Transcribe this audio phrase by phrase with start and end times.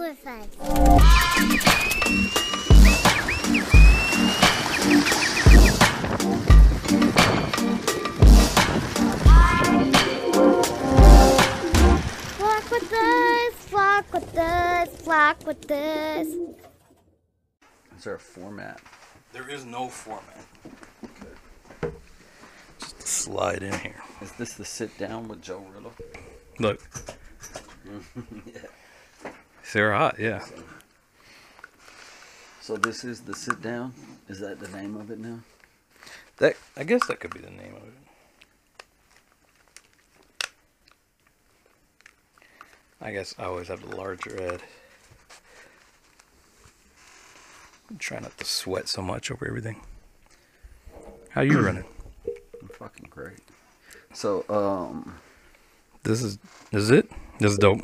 [0.00, 0.46] with us.
[12.38, 16.26] Flock with us, flock with us, flock with us.
[17.98, 18.80] Is there a format?
[19.34, 20.46] There is no format.
[22.78, 24.02] Just slide in here.
[24.22, 25.92] Is this the sit down with Joe Riddle?
[26.58, 26.80] Look.
[29.72, 30.44] They're hot, yeah.
[32.60, 33.94] So this is the sit down.
[34.28, 35.40] Is that the name of it now?
[36.38, 37.94] That I guess that could be the name of it.
[43.00, 44.60] I guess I always have the larger ad.
[47.88, 49.80] I'm trying not to sweat so much over everything.
[51.30, 51.84] How you running?
[52.60, 53.38] I'm fucking great.
[54.12, 55.14] So um,
[56.02, 56.38] This is
[56.70, 57.10] this is it?
[57.38, 57.80] This is dope.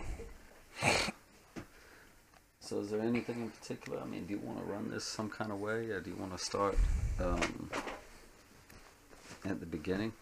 [2.66, 4.00] So is there anything in particular?
[4.00, 6.16] I mean, do you want to run this some kind of way, or do you
[6.16, 6.76] want to start
[7.20, 7.70] um
[9.44, 10.12] at the beginning,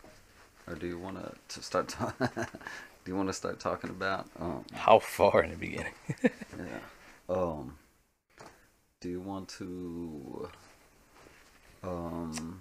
[0.67, 1.17] or do you want
[1.49, 1.89] to start?
[1.89, 5.95] Ta- do you want to start talking about um How far in the beginning?
[6.23, 6.81] yeah
[7.29, 7.79] um
[9.01, 10.49] do you want to
[11.83, 12.61] um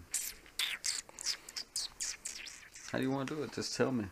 [2.91, 4.05] how do you want to do it just tell me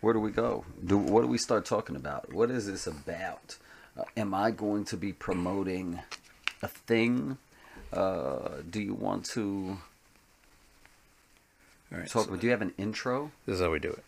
[0.00, 3.56] where do we go do what do we start talking about what is this about
[4.16, 5.98] am i going to be promoting
[6.62, 7.36] a thing
[7.92, 9.76] uh do you want to
[11.92, 12.08] All right.
[12.08, 14.04] talk so do you have an intro this is how we do it.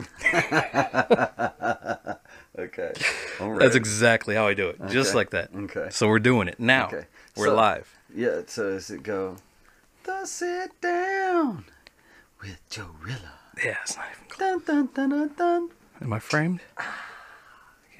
[2.58, 2.92] okay
[3.40, 4.78] all right That's exactly how I do it.
[4.88, 5.50] Just like that.
[5.54, 5.88] Okay.
[5.90, 6.86] So we're doing it now.
[6.86, 7.04] Okay.
[7.36, 7.92] We're So- live.
[8.14, 9.36] Yeah, so does it go?
[10.04, 11.64] The sit down
[12.42, 13.32] with Joe Rilla.
[13.62, 14.62] Yeah, it's not even close.
[14.64, 15.70] Dun dun dun dun dun.
[16.02, 16.60] Am I framed?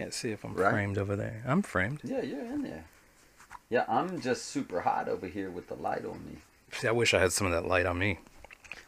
[0.00, 0.70] Can't see if I'm Right.
[0.70, 1.42] framed over there.
[1.46, 2.00] I'm framed.
[2.02, 2.84] Yeah, you're in there.
[3.68, 6.38] Yeah, I'm just super hot over here with the light on me.
[6.72, 8.18] See, I wish I had some of that light on me.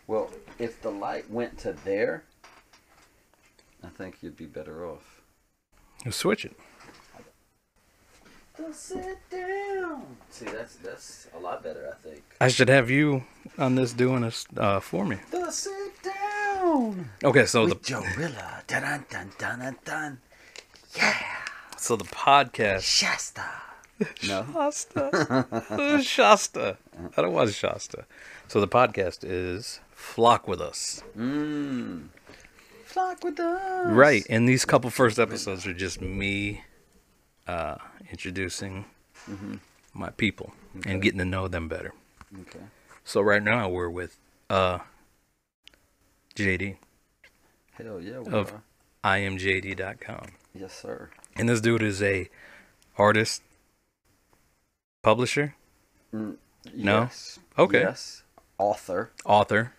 [0.06, 2.24] Well, if the light went to there,
[3.84, 5.20] I think you'd be better off.
[6.02, 6.56] You switch it.
[8.56, 10.16] The sit down.
[10.30, 12.22] See, that's that's a lot better, I think.
[12.40, 13.24] I should have you
[13.58, 15.18] on this doing this uh, for me.
[15.30, 18.62] The sit down Okay, so with the Joe Rilla.
[18.66, 20.18] Dun dun dun dun dun dun.
[20.96, 21.16] Yeah,
[21.76, 22.82] so the podcast.
[22.82, 23.44] Shasta.
[24.26, 24.44] No.
[24.54, 26.00] Shasta.
[26.02, 26.76] Shasta.
[27.16, 28.04] I don't watch Shasta.
[28.48, 31.02] So the podcast is Flock with Us.
[31.16, 32.08] Mmm.
[32.84, 33.86] Flock with us.
[33.90, 36.62] Right, and these couple first episodes are just me
[37.46, 37.76] uh,
[38.10, 38.84] introducing
[39.94, 40.52] my people
[40.84, 41.94] and getting to know them better.
[42.42, 42.58] Okay.
[43.04, 44.18] So right now we're with
[44.50, 44.80] uh,
[46.34, 46.76] JD
[47.72, 48.52] Hell yeah, we of
[49.04, 49.16] are.
[49.18, 50.26] imjd.com.
[50.54, 51.10] Yes, sir.
[51.36, 52.28] And this dude is a
[52.98, 53.42] artist,
[55.02, 55.54] publisher,
[56.12, 56.36] No?
[56.74, 57.38] Yes.
[57.58, 57.80] Okay.
[57.80, 58.22] Yes.
[58.58, 59.10] Author.
[59.24, 59.72] author.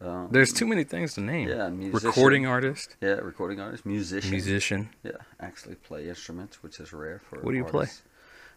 [0.00, 1.48] Um, There's too many things to name.
[1.48, 2.08] Yeah, musician.
[2.08, 4.30] Recording artist, Yeah, recording artist, musician.
[4.30, 4.90] musician.
[5.02, 7.40] Yeah, actually play instruments, which is rare for.
[7.40, 7.86] What do you play?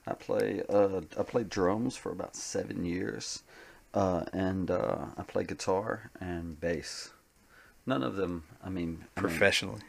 [0.08, 0.62] I play.
[0.70, 3.44] Uh, I played drums for about seven years,
[3.94, 7.12] uh, and uh, I play guitar and bass.
[7.88, 8.44] None of them.
[8.64, 9.82] I mean, I mean, Professionally.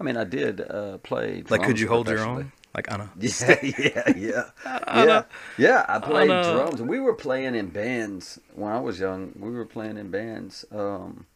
[0.00, 1.42] I mean, I did uh, play.
[1.48, 2.52] Like, could you hold your own?
[2.74, 4.50] Like on a Yeah, yeah, yeah,
[5.04, 5.22] yeah,
[5.56, 5.86] yeah.
[5.88, 6.82] I played a- drums.
[6.82, 9.32] We were playing in bands when I was young.
[9.38, 11.26] We were playing in bands, um,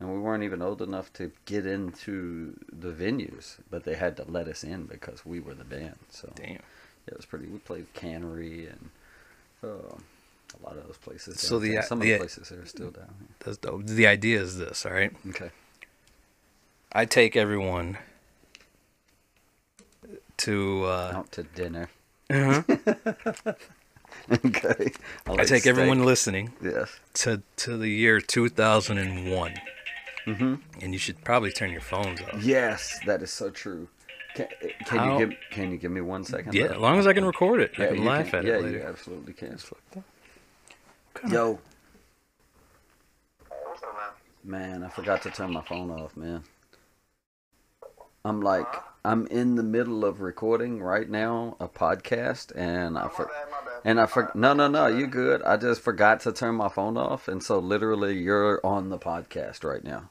[0.00, 4.24] and we weren't even old enough to get into the venues, but they had to
[4.24, 5.98] let us in because we were the band.
[6.10, 6.48] So damn.
[6.50, 6.58] yeah,
[7.06, 7.46] it was pretty.
[7.46, 8.90] We played Cannery and
[9.62, 11.40] uh, a lot of those places.
[11.40, 13.86] So the- some the- of the places are still down That's dope.
[13.86, 15.12] The idea is this, all right?
[15.28, 15.50] Okay.
[16.94, 17.98] I take everyone
[20.38, 21.88] to uh, Out to dinner.
[22.30, 22.62] uh-huh.
[24.44, 24.92] okay.
[25.26, 26.98] I like take everyone listening Yes.
[27.14, 29.54] to to the year 2001.
[30.26, 30.54] Mm-hmm.
[30.80, 32.42] And you should probably turn your phones off.
[32.42, 33.88] Yes, that is so true.
[34.34, 34.46] Can,
[34.86, 36.54] can How- you give Can you give me one second?
[36.54, 36.74] Yeah, though?
[36.74, 38.38] as long as I can record it, I Yeah, can laugh can.
[38.40, 38.78] at yeah, it later.
[38.78, 39.58] you absolutely can.
[41.14, 41.58] Kinda- Yo,
[44.44, 46.42] man, I forgot to turn my phone off, man.
[48.24, 48.66] I'm like,
[49.04, 53.28] I'm in the middle of recording right now a podcast, and I for,
[53.84, 55.42] and I for, no, no, no, you good.
[55.42, 59.64] I just forgot to turn my phone off, and so literally, you're on the podcast
[59.64, 60.10] right now.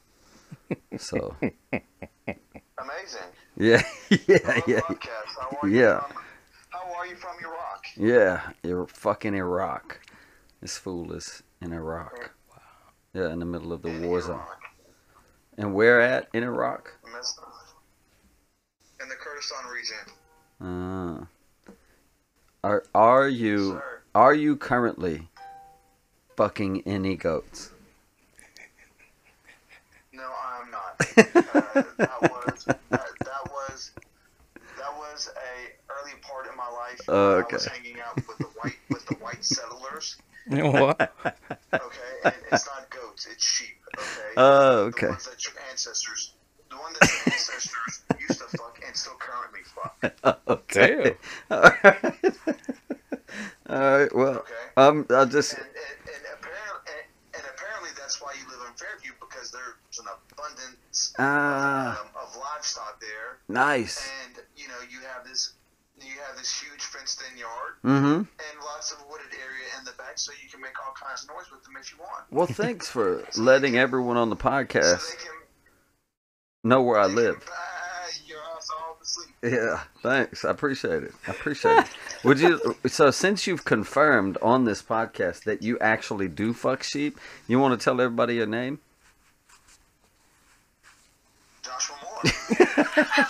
[0.98, 3.22] So, Amazing.
[3.58, 4.80] yeah, yeah, yeah.
[5.40, 6.00] How are you Yeah.
[6.02, 6.18] From,
[6.70, 7.86] how are you from Iraq?
[7.96, 8.42] yeah.
[8.64, 10.00] You're fucking Iraq.
[10.60, 12.32] This fool is in Iraq.
[13.14, 14.42] Yeah, in the middle of the In war zone.
[15.58, 16.94] And where at in Iraq?
[17.16, 17.40] Miss-
[19.42, 19.98] Sun region.
[20.62, 21.26] Uh,
[22.64, 24.02] are are you Sir.
[24.14, 25.28] are you currently
[26.38, 27.72] fucking any goats?
[30.14, 30.96] No, I'm not.
[31.18, 33.92] uh, that was that, that was
[34.78, 37.00] that was a early part in my life.
[37.08, 40.18] when I was hanging out with the white with the white settlers.
[40.48, 41.14] what?
[41.74, 43.78] Okay, and it's not goats, it's sheep.
[43.98, 44.34] Okay.
[44.38, 45.08] Oh, The okay.
[45.10, 46.34] ones that your ancestors,
[46.70, 50.38] the one that your ancestors used to fuck and still currently fuck.
[50.48, 51.16] Okay.
[51.52, 52.14] All right.
[53.70, 54.16] All right.
[54.16, 54.54] Well, Okay.
[54.78, 58.74] um, I just And, and, and, apparently, and, and apparently that's why you live in
[58.76, 64.10] Fairview because there's an abundance ah um, of livestock there, nice.
[64.26, 65.54] and you know you have this
[66.00, 68.16] you have this huge fenced-in yard Mm-hmm.
[68.28, 71.30] and lots of wooded area in the back, so you can make all kinds of
[71.30, 72.26] noise with them if you want.
[72.30, 75.32] Well, thanks for letting everyone on the So podcast they can
[76.64, 77.40] know where I live.
[77.40, 79.30] Can buy your ass all to sleep.
[79.44, 80.46] Yeah, thanks.
[80.46, 81.14] I appreciate it.
[81.28, 81.86] I appreciate it.
[82.24, 82.76] Would you?
[82.88, 87.80] So, since you've confirmed on this podcast that you actually do fuck sheep, you want
[87.80, 88.80] to tell everybody your name?
[91.64, 92.22] Joshua Moore.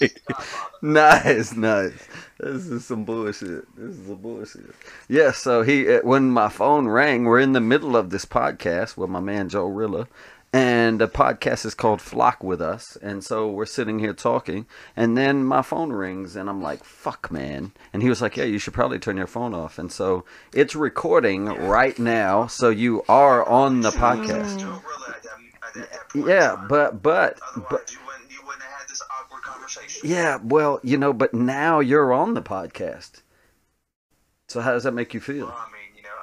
[0.82, 2.06] Nice, nice.
[2.38, 3.64] This is some bullshit.
[3.76, 4.74] This is some bullshit.
[5.08, 5.32] Yeah.
[5.32, 9.08] So he, uh, when my phone rang, we're in the middle of this podcast with
[9.08, 10.06] my man Joe Rilla,
[10.52, 15.16] and the podcast is called Flock with Us, and so we're sitting here talking, and
[15.16, 18.58] then my phone rings, and I'm like, "Fuck, man!" And he was like, "Yeah, you
[18.58, 23.44] should probably turn your phone off." And so it's recording right now, so you are
[23.48, 24.60] on the podcast.
[24.60, 25.38] Joe Rilla at that,
[25.68, 27.94] at that, that point in Yeah, but but but
[29.68, 30.10] you wouldn't you wouldn't have had this awkward conversation.
[30.10, 33.22] Yeah, well, you know, but now you're on the podcast.
[34.48, 35.46] So how does that make you feel?
[35.46, 36.22] Well, I mean, you know,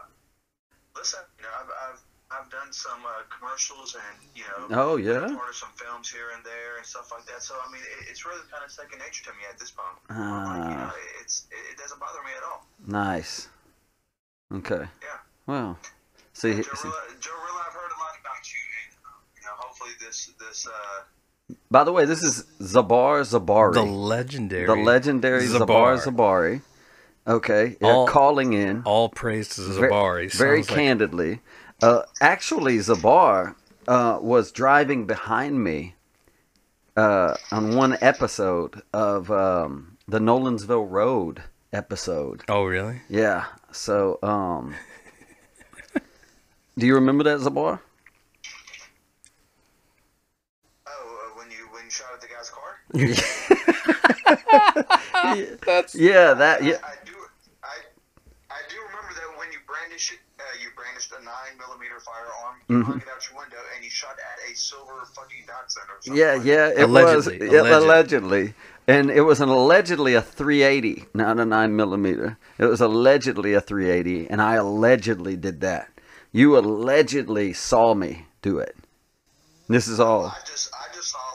[0.96, 2.02] listen, you know, I've I've,
[2.46, 5.20] I've done some uh, commercials and you know, Oh, yeah?
[5.36, 7.44] part of some films here and there and stuff like that.
[7.44, 9.98] So I mean, it, it's really kind of second nature to me at this point.
[10.10, 12.66] like, you know, Ah, it's it, it doesn't bother me at all.
[12.88, 13.50] nice.
[14.54, 14.86] Okay.
[15.02, 15.18] Yeah.
[15.48, 15.78] Well,
[16.34, 18.96] see, Joe see- Rilla, Joe Rilla, I've heard a lot about you, and
[19.36, 21.04] you know, hopefully this this uh,
[21.74, 24.68] by the way, this is Zabar Zabari, The legendary.
[24.68, 26.06] the legendary Zabar Zabar.
[26.06, 26.62] Zabari.
[27.26, 30.32] Okay, yeah, All- calling in All praise to Zabari.
[30.32, 31.42] very like- candidly.
[31.82, 33.56] Uh, actually, Zabar
[33.88, 35.96] uh, was driving behind me
[36.96, 41.42] uh, on one episode of um, the Nolensville Road
[41.74, 42.44] episode.
[42.48, 43.02] Oh, really?
[43.10, 43.46] Yeah.
[43.72, 44.76] So, um,
[46.78, 47.80] do you remember that, Zabar?
[50.88, 50.92] oh
[51.34, 52.80] uh, when you when you shot at the guy's car.
[55.66, 56.64] That's Yeah, that.
[56.64, 56.78] Yeah.
[56.84, 57.14] I, I do
[57.64, 57.76] I
[58.52, 62.58] I do remember that when you brandished it, uh, you brandished a nine millimeter firearm,
[62.70, 62.84] you Mhm.
[62.86, 66.20] hung it out your window, and you shot at a silver fucking dachshund or something.
[66.22, 67.84] Yeah, like yeah, it Allegedly, was yeah, alleged.
[67.84, 68.54] allegedly,
[68.88, 72.38] and it was an allegedly a 380, not a nine millimeter.
[72.60, 75.90] It was allegedly a 380, and I allegedly did that.
[76.32, 78.76] You allegedly saw me do it.
[79.68, 80.26] This is all.
[80.28, 81.33] I just I just saw a person.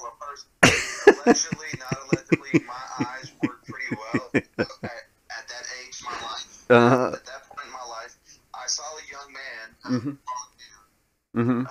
[1.17, 2.65] Allegedly, not allegedly.
[2.67, 6.65] My eyes work pretty well at, at that age in my life.
[6.71, 8.15] Uh, At that point in my life,
[8.55, 9.67] I saw a young man.
[10.01, 10.19] Mhm.
[11.37, 11.71] Uh, hmm uh,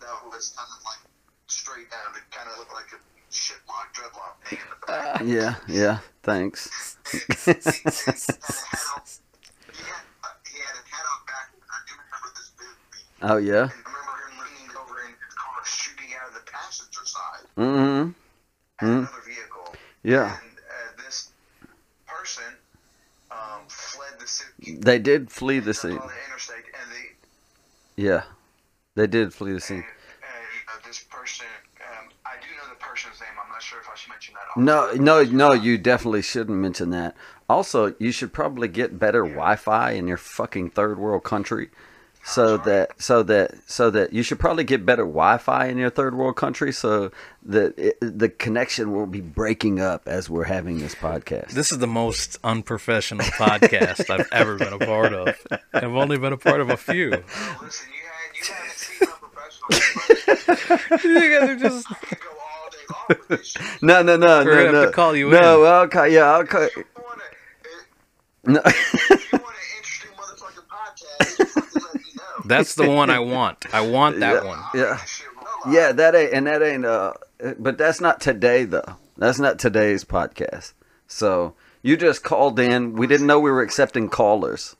[0.00, 1.02] that was kind of like
[1.46, 2.14] straight down.
[2.16, 3.00] It kind of looked like a
[3.32, 5.22] shitlock, dreadlock thing in the back.
[5.24, 5.98] Yeah, yeah.
[6.22, 6.96] Thanks.
[7.12, 9.02] He had a hat on-
[9.74, 9.82] he
[10.52, 11.48] he had a hat on back.
[11.70, 13.02] I do remember this vividly.
[13.22, 13.64] Oh yeah.
[13.64, 17.44] And I remember him leaning over in his car, shooting out of the passenger side
[17.56, 18.10] hmm
[18.80, 18.98] at Mhm.
[18.98, 19.74] another vehicle.
[20.02, 20.38] Yeah.
[20.40, 21.30] And uh, this
[22.06, 22.44] person
[23.30, 24.76] um, fled the city.
[24.80, 25.98] They did flee the scene.
[25.98, 28.24] On the interstate, and they Yeah,
[28.94, 29.78] they did flee the scene.
[29.78, 29.84] and,
[30.68, 31.46] uh, this person.
[31.80, 33.30] Um, I do know the person's name.
[33.42, 34.60] I'm not sure if I should mention that.
[34.60, 35.52] No, no, no.
[35.52, 37.16] You definitely shouldn't mention that.
[37.48, 41.70] Also, you should probably get better Wi-Fi in your fucking third world country,
[42.24, 46.14] so that so that so that you should probably get better Wi-Fi in your third
[46.14, 47.10] world country, so
[47.44, 51.50] that it, the connection won't be breaking up as we're having this podcast.
[51.50, 55.36] This is the most unprofessional podcast I've ever been a part of.
[55.72, 57.22] I've only been a part of a few.
[57.36, 60.78] Oh, listen, you had you haven't seen how professional.
[60.90, 61.86] but you guys are just.
[61.90, 63.62] I could go all day long with this shit.
[63.82, 64.84] no, no, no, We're no, gonna have no.
[64.86, 65.68] to call you no, in.
[65.70, 66.08] I'll call.
[66.08, 66.62] Yeah, I'll call.
[66.76, 67.20] You want
[68.46, 68.60] a, No.
[68.64, 72.33] if you want an interesting motherfucking podcast, you fucking let me know.
[72.44, 73.64] That's the one I want.
[73.74, 74.48] I want that Yeah.
[74.48, 74.58] one.
[74.74, 74.90] Yeah.
[74.92, 75.74] make this shit real live.
[75.74, 77.12] Yeah, that ain't and that ain't uh
[77.58, 78.96] but that's not today though.
[79.16, 80.72] That's not today's podcast.
[81.06, 82.94] So you just called in.
[82.94, 84.76] We didn't know we were accepting callers.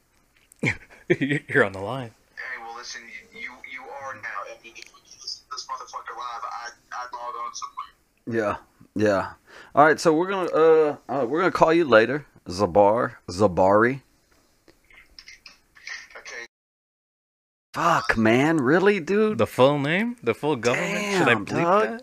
[1.08, 2.10] You're on the line.
[2.34, 3.02] Hey, well, listen,
[3.32, 4.28] you you, you are now.
[4.46, 4.92] I mean, if you
[5.22, 8.56] listen this motherfucker live, I I log on somewhere.
[8.96, 9.32] Yeah, yeah.
[9.74, 14.00] All right, so we're gonna uh, uh we're gonna call you later, Zabar Zabari.
[17.74, 19.38] Fuck, man, really, dude?
[19.38, 20.16] The full name?
[20.22, 20.94] The full government?
[21.18, 21.82] Should I Damn, bleep dog.
[21.88, 22.02] that?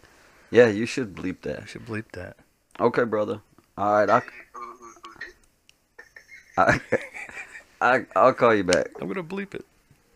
[0.49, 1.69] Yeah, you should bleep that.
[1.69, 2.35] should bleep that.
[2.77, 3.39] Okay, brother.
[3.77, 5.33] All right, I, Who- who- who did?
[6.57, 6.79] I,
[7.79, 8.87] I I'll call you back.
[8.99, 9.63] I'm gonna bleep it.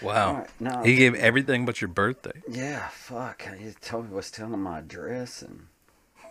[0.00, 0.36] Wow.
[0.36, 2.40] Right, now- He gave everything but your birthday.
[2.48, 3.42] Yeah, fuck.
[3.58, 5.66] He told me was telling my address and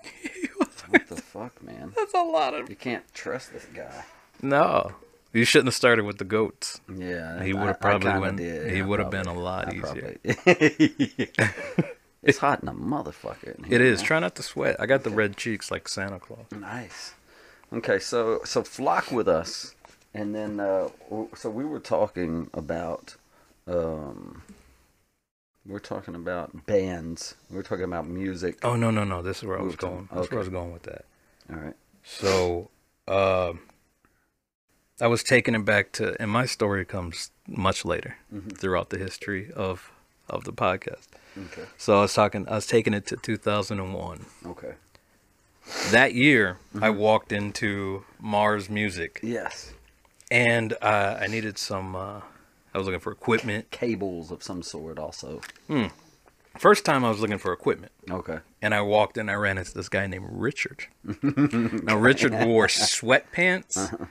[0.89, 1.93] what the fuck, man.
[1.95, 2.69] That's a lot of.
[2.69, 4.03] You can't trust this guy.
[4.41, 4.93] No.
[5.31, 6.81] You shouldn't have started with the goats.
[6.93, 8.71] Yeah, He would've I probably kinda went- did.
[8.73, 10.17] he would've been a lot I easier.
[12.23, 13.55] it's hot in a motherfucker.
[13.57, 13.99] in It here, is.
[13.99, 14.07] man.
[14.07, 14.75] Try not to sweat.
[14.79, 16.45] I got the red cheeks like Santa Claus.
[16.51, 17.13] Nice.
[17.71, 19.75] Okay, so so flock with us,
[20.15, 20.89] and then uh,
[21.35, 23.15] so we were talking about,
[23.67, 24.48] um, we
[25.69, 27.35] we're talking about bands.
[27.49, 28.57] We're talking about music.
[28.63, 29.21] Oh no no no!
[29.21, 30.09] This is where I was going.
[30.11, 30.35] That's Okay.
[30.35, 31.05] where I was going with that.
[31.49, 31.75] All right.
[32.03, 32.69] So,
[33.07, 33.53] uh,
[35.01, 38.57] I was taking it back to, and my story comes much later Mhm.
[38.57, 39.91] throughout the history of
[40.29, 41.07] of the podcast.
[41.37, 41.65] Okay.
[41.77, 44.25] So I was talking, I was taking it to 2001.
[44.45, 44.73] Okay.
[45.91, 46.99] That year, I Mm-hmm.
[46.99, 49.73] walked into Mars Music, Yes.
[50.29, 51.95] and uh, I needed some.
[51.95, 52.21] Uh,
[52.73, 53.71] I was looking for equipment.
[53.71, 55.41] Cables of some sort, also.
[56.57, 58.39] First time I was looking for equipment, Okay.
[58.61, 59.29] and I walked in.
[59.29, 60.85] I ran into this guy named Richard.
[61.23, 64.05] now Richard wore sweatpants, Uh-huh.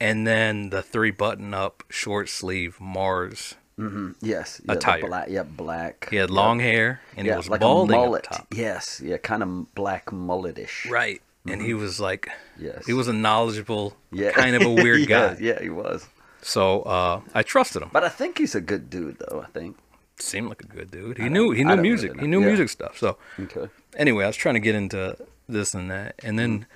[0.00, 3.54] and then the three button up short sleeve Mars.
[3.76, 4.60] hmm Yes.
[4.64, 5.06] Yeah, Attire.
[5.06, 5.28] Black.
[5.28, 6.08] Yeah, black.
[6.10, 6.34] He had yeah.
[6.36, 8.24] long hair, and yeah, he was like balding a mullet.
[8.24, 8.46] top.
[8.54, 9.00] Yes.
[9.04, 10.90] Yeah, kind of black mulletish.
[10.90, 12.28] Right, and he was like,
[12.58, 12.86] Yes.
[12.86, 14.30] he was a knowledgeable, Yeah.
[14.32, 15.36] kind of a weird yeah, guy.
[15.40, 16.06] Yeah, he was.
[16.42, 17.90] So uh, I trusted him.
[17.92, 19.42] But I think he's a good dude, though.
[19.46, 19.76] I think.
[20.18, 21.18] Seemed like a good dude.
[21.18, 22.10] He knew he knew music.
[22.12, 22.46] really He knew Yeah.
[22.48, 22.98] music stuff.
[22.98, 23.68] So Okay.
[23.96, 25.16] anyway, I was trying to get into
[25.48, 26.66] this and that, and then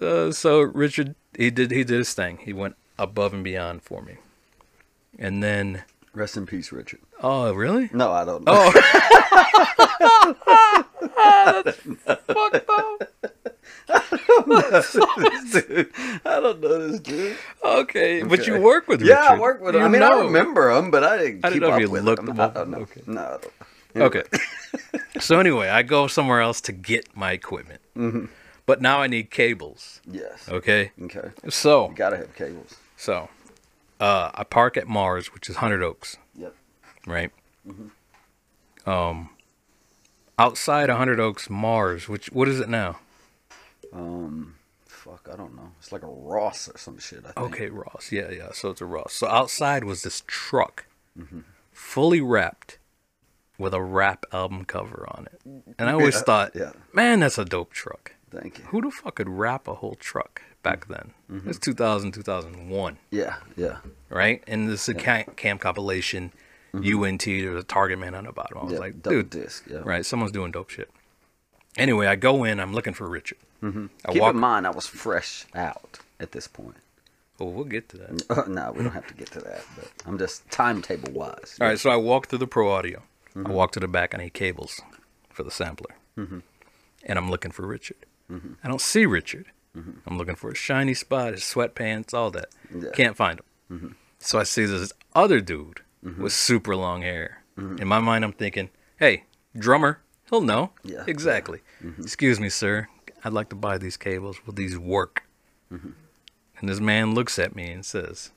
[0.00, 2.38] uh, so Richard he did he did his thing.
[2.38, 4.16] He went above and beyond for me,
[5.18, 7.00] and then Rest in peace, Richard.
[7.22, 7.88] oh really?
[7.92, 8.54] No, I don't know.
[12.36, 12.98] Oh,
[15.52, 15.90] dude,
[16.24, 17.36] I don't know this dude.
[17.64, 19.80] okay, but you work with Yeah, I work with him.
[19.82, 20.20] You I mean, know.
[20.20, 22.40] I remember him, but I didn't I keep didn't know if you with looked him.
[22.40, 22.54] I up.
[22.54, 22.78] don't know.
[22.78, 23.02] Okay.
[23.06, 23.38] No, I
[24.00, 24.02] don't.
[24.16, 24.22] Okay.
[25.20, 28.26] so anyway, I go somewhere else to get my equipment, Mm-hmm.
[28.66, 30.00] but now I need cables.
[30.10, 30.48] Yes.
[30.48, 31.30] Okay, Okay.
[31.48, 32.76] so You gotta have cables.
[32.96, 33.28] so
[34.00, 36.16] uh, I park at Mars, which is Hundred Oaks.
[36.36, 36.54] Yep.
[37.06, 37.30] right?
[38.86, 39.30] Um,
[40.38, 42.98] outside of Hundred Oaks, Mars, which what is it now?
[43.94, 45.70] Um, fuck, I don't know.
[45.78, 47.20] It's like a Ross or some shit.
[47.26, 47.38] I think.
[47.54, 48.10] Okay, Ross.
[48.12, 48.48] Yeah, yeah.
[48.52, 49.12] So it's a Ross.
[49.14, 50.86] So outside was this truck,
[51.18, 51.40] Mm-hmm.
[51.72, 52.78] fully wrapped,
[53.56, 55.40] with a rap album cover on it.
[55.78, 56.72] And I always Yeah, thought, yeah.
[56.92, 58.14] man, that's a dope truck.
[58.32, 58.64] Thank you.
[58.64, 61.12] Who the fuck could wrap a whole truck back then?
[61.30, 61.50] Mm-hmm.
[61.50, 63.76] It's 2000, 2001, Yeah, yeah,
[64.08, 64.42] right?
[64.48, 66.32] And this is a camp, compilation.
[66.74, 68.58] UNT, there's a Target Man on the bottom.
[68.58, 68.74] I was Mm-hmm.
[68.74, 68.80] yeah.
[68.80, 69.64] like, dude, disc.
[69.70, 69.82] Yeah.
[69.84, 70.90] Right, someone's doing dope shit.
[71.76, 72.58] Anyway, I go in.
[72.58, 73.38] I'm looking for Richard.
[73.64, 73.86] Mm-hmm.
[74.12, 74.34] Keep walk.
[74.34, 76.76] in mind, I was fresh out at this point.
[77.40, 78.22] oh, we'll get to that.
[78.30, 79.62] Uh, no, we don't have to get to that.
[79.76, 81.56] But I'm just timetable wise.
[81.60, 83.02] All right, so I walk through the Pro Audio.
[83.34, 83.46] Mm-hmm.
[83.46, 84.14] I walk to the back.
[84.14, 84.80] I need cables
[85.30, 86.42] for the sampler, and
[87.18, 87.96] I'm looking for Richard.
[88.30, 88.52] Mm-hmm.
[88.62, 89.46] I don't see Richard.
[90.06, 92.46] I'm looking for a shiny spot, his sweatpants, all that.
[92.72, 92.90] Yeah.
[92.94, 93.96] Can't find him.
[94.20, 97.42] So I see this other dude with super long hair.
[97.56, 99.24] In my mind, I'm thinking, "Hey,
[99.56, 101.02] drummer, he'll know." Yeah.
[101.08, 101.60] exactly.
[101.98, 102.86] Excuse me, sir.
[103.24, 104.44] I'd like to buy these cables.
[104.46, 105.24] Will these work?
[105.72, 105.90] Mm-hmm.
[106.58, 108.30] And this man looks at me and says,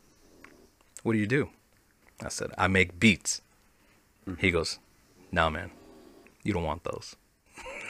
[1.04, 1.50] What do you do?
[2.24, 3.42] I said, I make beats.
[4.28, 4.40] Mm-hmm.
[4.40, 4.80] He goes,
[5.32, 5.72] Nah, man,
[6.44, 7.16] you don't want those.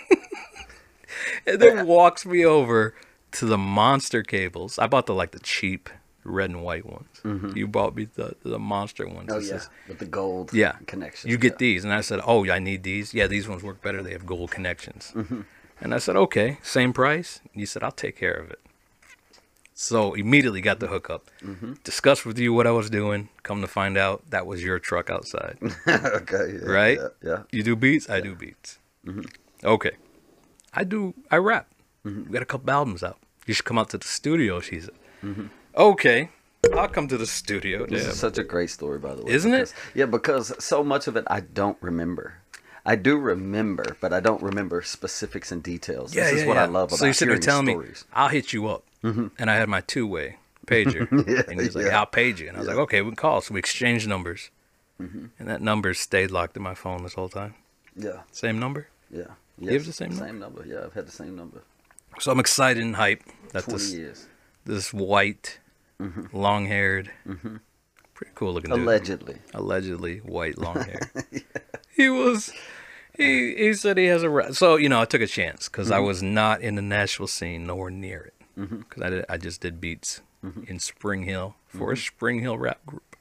[1.47, 2.95] and then walks me over
[3.33, 4.79] to the monster cables.
[4.79, 5.89] I bought the like the cheap
[6.23, 7.07] red and white ones.
[7.23, 7.55] Mm-hmm.
[7.55, 9.29] You bought me the, the monster ones.
[9.31, 10.51] Oh yeah, says- with the gold.
[10.53, 10.73] yeah.
[10.87, 11.31] connections.
[11.31, 11.57] You get yeah.
[11.59, 11.83] these.
[11.83, 13.13] And I said, Oh, I need these.
[13.13, 14.01] Yeah, these ones work better.
[14.01, 15.13] They have gold connections.
[15.15, 15.41] Mm-hmm.
[15.79, 17.39] And I said, Okay, same price.
[17.53, 18.59] You said, I'll take care of it.
[19.73, 21.29] So immediately got the hookup.
[21.43, 21.73] Mm-hmm.
[21.83, 23.29] Discussed with you what I was doing.
[23.43, 25.59] Come to find out that was your truck outside.
[25.87, 26.53] okay.
[26.59, 26.97] Yeah, Right?
[26.99, 27.29] Yeah.
[27.29, 27.43] yeah.
[27.51, 28.09] You do beats?
[28.09, 28.79] I do beats.
[29.05, 29.21] Mm-hmm.
[29.63, 29.91] Okay.
[30.73, 31.67] I do, I rap.
[32.05, 32.23] Mm-hmm.
[32.25, 33.19] We got a couple albums out.
[33.45, 34.95] You should come out to the studio, she said.
[35.23, 35.45] Mm-hmm.
[35.75, 36.29] Okay.
[36.75, 37.85] I'll come to the studio.
[37.85, 38.11] This Damn.
[38.11, 39.31] is such a great story, by the way.
[39.31, 39.73] Isn't it?
[39.93, 42.33] Yeah, because so much of it I don't remember.
[42.87, 46.13] I do remember, but I don't remember specifics and details.
[46.13, 48.05] this is what I love about so sitting there telling stories.
[48.07, 48.85] me, I'll hit you up.
[49.03, 49.27] Mm-hmm.
[49.37, 50.37] And I had my two way.
[50.65, 51.05] pager.
[51.27, 51.99] Yeah, and he was like, yeah.
[51.99, 52.47] I'll page you.
[52.47, 53.41] And I was like, okay, we can call.
[53.41, 54.51] So we exchanged numbers.
[55.01, 55.25] Mm-hmm.
[55.37, 57.55] And that number stayed locked in my phone this whole time.
[57.95, 58.87] Yeah, Same number.
[59.11, 59.31] yeah.
[59.59, 60.25] You have the same number?
[60.25, 60.65] Same number.
[60.65, 61.63] Yeah, I've had the same number.
[62.19, 64.27] So I'm excited and hyped that this years.
[64.65, 65.59] this white,
[65.99, 66.35] mm-hmm.
[66.35, 67.57] long haired, mm-hmm.
[68.13, 68.79] pretty cool looking dude.
[68.79, 69.37] Allegedly.
[69.53, 71.11] allegedly white long hair.
[71.97, 72.53] He was.
[73.17, 75.91] He he said he has a ra- so you know I took a chance because
[75.91, 76.05] I mm-hmm.
[76.05, 78.33] was not in the Nashville scene nowhere near it.
[78.59, 78.77] Mm-hmm.
[78.77, 80.63] Because I did, I just did beats mm-hmm.
[80.67, 83.15] in Spring Hill for a Spring Hill rap group.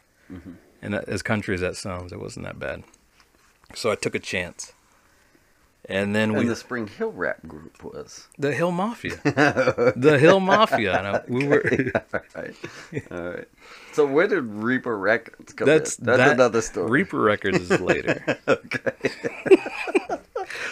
[0.82, 2.84] And that- as country as that sounds it wasn't that bad.
[3.74, 4.72] So I took a chance
[5.88, 8.28] and then we And the Spring Hill rap group was.
[8.38, 9.16] the Hill Mafia
[9.96, 11.62] the Hill Mafia we were
[11.94, 12.54] All right.
[13.10, 13.48] All right.
[13.92, 16.04] So where did Reaper Records come that's in?
[16.06, 16.90] That's that- another story.
[16.90, 18.92] Reaper Records is later okay.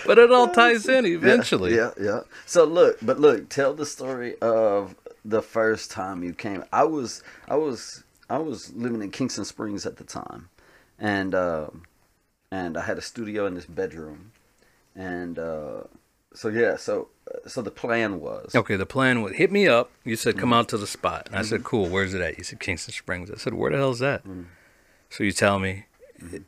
[0.06, 2.20] but it all ties in eventually Yeah, yeah.
[2.46, 4.94] So look, but look, tell the story of
[5.24, 6.64] the first time you came.
[6.72, 10.50] I was, I was, I was living in Kingston Springs at the time,
[10.98, 11.84] and um,
[12.50, 14.32] and I had a studio in this bedroom,
[14.94, 15.82] and uh,
[16.34, 17.08] so yeah, so
[17.46, 19.90] so the plan was Okay, the plan was hit me up.
[20.04, 20.40] You said Mm-hmm.
[20.40, 22.92] come out to the spot, and I said, "Cool, where's it at?" You said Kingston
[22.94, 23.30] Springs.
[23.30, 24.42] I said, "Where the hell is that?" Mm-hmm.
[25.10, 25.86] So you tell me,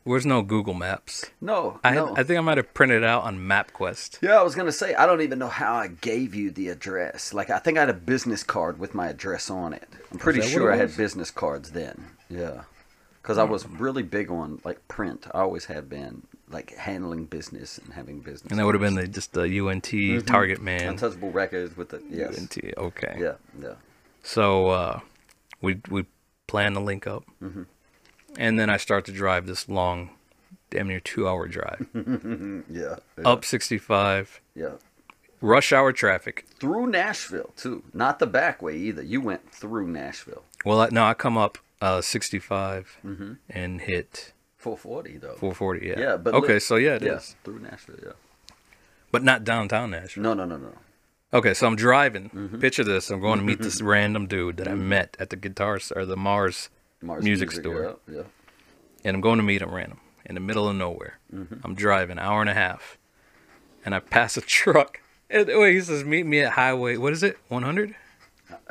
[0.05, 2.15] "Where's no Google Maps?" no, I no.
[2.17, 4.19] I think I might have printed it out on MapQuest.
[4.23, 7.33] Yeah, I was gonna say I don't even know how I gave you the address.
[7.33, 9.89] Like I think I had a business card with my address on it.
[10.13, 12.07] I'm pretty sure I had business cards then.
[12.29, 12.63] Yeah,
[13.23, 15.27] because I was really big on like print.
[15.33, 18.51] I always have been like handling business and having business.
[18.51, 20.89] And that would have been the, just the UNT Target Man.
[20.91, 22.39] untouchable records with the yes.
[22.39, 22.59] UNT.
[22.79, 23.17] Okay.
[23.19, 23.75] Yeah, yeah.
[24.23, 25.01] So uh,
[25.61, 26.07] we we
[26.47, 27.63] plan to link up, Mm-hmm.
[28.39, 30.11] and then I start to drive this long,
[30.71, 32.63] damn near two hour drive Yeah.
[32.71, 34.73] yeah up 65, Yeah.
[35.41, 36.45] rush hour traffic.
[36.61, 39.03] Through Nashville too, not the back way either.
[39.03, 40.43] You went through Nashville.
[40.65, 43.33] Well, I, no, I come up uh, 65 Mm-hmm.
[43.51, 44.33] and hit
[44.75, 45.35] 440 though.
[45.37, 45.87] 440.
[45.87, 45.95] Yeah.
[45.99, 47.97] Yeah, but okay, look- so yeah, it is, yeah, through Nashville.
[48.03, 48.13] Yeah.
[49.13, 50.23] but not downtown Nashville.
[50.25, 50.73] No, no, no, no.
[51.33, 52.31] Okay, so I'm driving.
[52.31, 52.59] Mm-hmm.
[52.61, 55.79] Picture this: I'm going to meet this random dude that I met at the guitar
[55.95, 56.71] or the Mars,
[57.03, 58.23] Mars music, store, Yeah, yeah.
[59.05, 61.19] and I'm going to meet him random in the middle of nowhere.
[61.35, 61.57] Mm-hmm.
[61.65, 62.97] I'm driving hour and a half,
[63.85, 65.01] and I pass a truck.
[65.31, 66.97] And wait, he says, "Meet me at Highway.
[66.97, 67.39] What is it?
[67.49, 67.95] 100?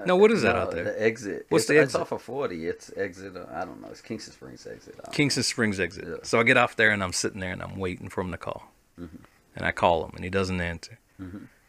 [0.05, 0.85] No, what is that No, out there?
[0.85, 1.45] The exit.
[1.49, 2.67] What's it's, the It's off of 40.
[2.67, 3.35] It's exit.
[3.35, 3.89] Uh, I don't know.
[3.89, 4.95] It's Kingston Springs exit.
[5.05, 6.05] I Kingston Springs exit.
[6.07, 6.15] Yeah.
[6.23, 8.37] So I get off there and I'm sitting there and I'm waiting for him to
[8.37, 8.71] call.
[8.99, 9.17] Mm-hmm.
[9.55, 10.99] And I call him and he doesn't answer.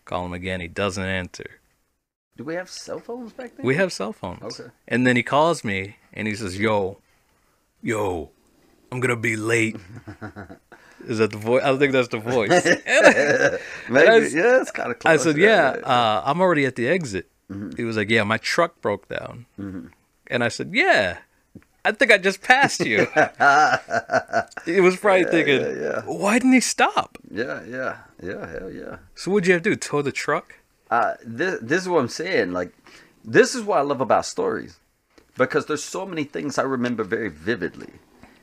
[0.04, 1.60] Call him again, he doesn't answer.
[2.36, 3.64] Do we have cell phones back then?
[3.64, 4.42] We have cell phones.
[4.42, 4.70] Okay.
[4.86, 6.98] And then he calls me and he says, "Yo,
[7.82, 8.30] yo,
[8.92, 9.76] I'm gonna be late."
[11.06, 11.62] Is that the voice?
[11.62, 12.50] I think that's the voice.
[13.88, 14.08] Maybe.
[14.08, 15.20] I yeah, it's kind of close.
[15.20, 17.76] I said, "Yeah, uh, I'm already at the exit." Mm-hmm.
[17.76, 19.46] He was like, "Yeah, my truck broke down,"
[20.26, 21.18] and I said, "Yeah."
[21.86, 23.06] I think I just passed you.
[24.64, 26.02] he was probably thinking, yeah, yeah.
[26.02, 27.16] why didn't he stop?
[27.30, 28.96] yeah, yeah, yeah, hell yeah.
[29.14, 29.76] So what'd you have to do?
[29.76, 30.58] Tow the truck?
[30.90, 32.50] Uh, this, this is what I'm saying.
[32.50, 32.74] Like,
[33.24, 34.80] this is what I love about stories,
[35.36, 37.92] because there's so many things I remember very vividly,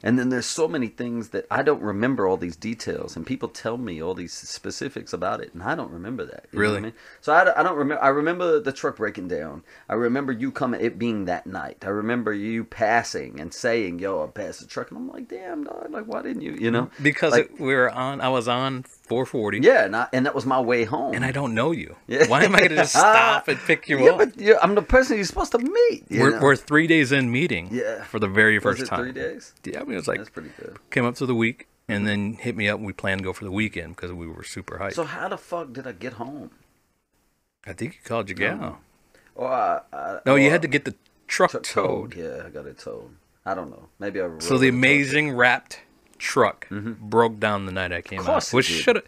[0.04, 3.48] and then there's so many things that I don't remember all these details, and people
[3.50, 6.46] tell me all these specifics about it, and I don't remember that.
[6.52, 6.78] you know what Really?
[6.78, 6.94] I mean?
[7.22, 8.04] So I, don't- I don't remember.
[8.04, 9.64] I remember the truck breaking down.
[9.90, 11.78] I remember you coming, it being that night.
[11.84, 15.64] I remember you passing and saying, "Yo, I passed the truck," and I'm like, "Damn,
[15.64, 15.88] dog!
[15.90, 16.90] Like, why didn't you?" You know?
[17.02, 20.34] Because Like- it, we were on, I was on 440, Yeah, and, I, and that
[20.34, 21.14] was my way home.
[21.14, 21.96] and I don't know you.
[22.08, 22.26] Yeah.
[22.28, 24.18] Why am I going to just stop and pick you yeah, up?
[24.18, 26.06] but yeah, I'm the person you're supposed to meet.
[26.10, 28.04] We're, we're three days in meeting Yeah.
[28.06, 29.00] for the very first time.
[29.04, 29.54] three days?
[29.66, 30.78] Yeah, I mean, it was like, That's pretty good.
[30.90, 32.78] came up to the week and then hit me up.
[32.78, 34.94] And we planned to go for the weekend because we were super hyped.
[34.94, 36.52] So how the fuck did I get home?
[37.68, 38.80] I think you called your gal.
[39.36, 40.96] Or I, I No, you had to get the
[41.28, 42.16] truck t- towed.
[42.16, 43.10] Yeah, I got it towed.
[43.46, 43.88] I don't know.
[44.00, 44.30] Maybe I.
[44.40, 45.80] So the amazing wrapped
[46.24, 48.30] truck broke down the night I came Mm-hmm.
[48.30, 49.04] Out, it which should.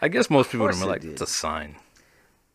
[0.00, 1.76] I guess most people would have it like, "It's a sign."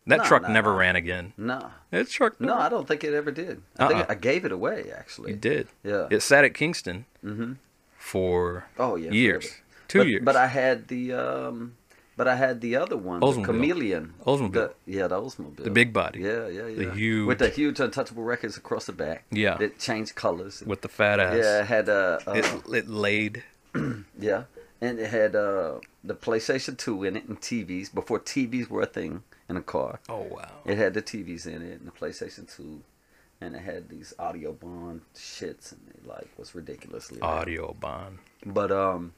[0.06, 0.76] That No, truck no, never no.
[0.82, 1.32] ran again.
[1.36, 2.40] No, That truck.
[2.40, 3.62] no, I don't think it ever did.
[3.78, 3.88] I Uh-uh.
[3.90, 5.32] think I gave it away actually.
[5.32, 5.68] You did.
[5.84, 6.08] Yeah.
[6.10, 7.56] It sat at Kingston Mhm.
[7.98, 9.10] for Oh yeah.
[9.12, 9.62] years, forever.
[9.88, 10.22] two but, years.
[10.24, 11.76] But I had the um,
[12.16, 13.44] but I had the other one, the Oldsmobile.
[13.44, 14.14] chameleon.
[14.26, 14.52] Oldsmobile.
[14.52, 15.64] The, yeah, the Oldsmobile.
[15.64, 16.78] the big body Yeah, yeah, yeah.
[16.88, 19.24] The huge- With the huge untouchable records across the back.
[19.30, 19.56] Yeah.
[19.58, 20.62] That changed colors.
[20.66, 21.36] with the fat ass.
[21.36, 22.20] yeah, it had a.
[22.26, 22.44] uh It,
[22.80, 23.44] it laid.
[24.18, 24.44] Yeah,
[24.80, 28.86] and it had uh, the PlayStation 2 in it and TVs before TVs were a
[28.86, 30.00] thing in a car.
[30.08, 30.50] Oh wow.
[30.64, 32.82] It had the TVs in it and the PlayStation 2,
[33.40, 37.18] and it had these Audiobahn shits and it like was ridiculously.
[37.20, 37.46] loud.
[37.46, 38.18] Audiobahn.
[38.44, 39.12] But um,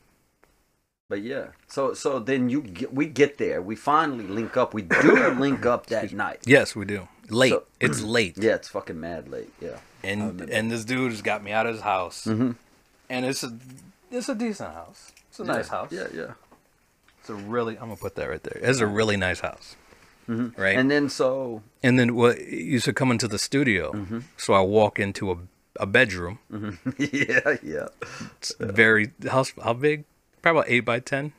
[1.08, 3.60] But yeah, so so then you get, we get there.
[3.60, 4.72] We finally link up.
[4.74, 6.40] We do link up that night.
[6.46, 7.08] Yes, we do.
[7.28, 7.50] Late.
[7.50, 8.36] So- it's late.
[8.38, 9.52] Yeah, it's fucking mad late.
[9.60, 9.78] Yeah.
[10.04, 12.24] And and this dude has got me out of his house.
[12.26, 12.56] Mhm.
[13.10, 13.52] And it's a
[14.12, 15.12] it's a decent house.
[15.30, 15.90] It's a nice house.
[15.90, 16.32] Yeah, yeah.
[17.20, 18.58] It's a really I'm gonna put that right there.
[18.62, 19.76] It's a really nice house.
[20.28, 20.56] Mhm.
[20.56, 20.76] Right.
[20.78, 23.92] And then so And then what you should come into the studio.
[23.92, 24.20] Mm-hmm.
[24.36, 25.38] So I walk into a
[25.80, 26.38] a bedroom.
[26.98, 27.88] yeah, yeah.
[28.38, 30.04] It's very house how big?
[30.42, 31.32] Probably eight by ten.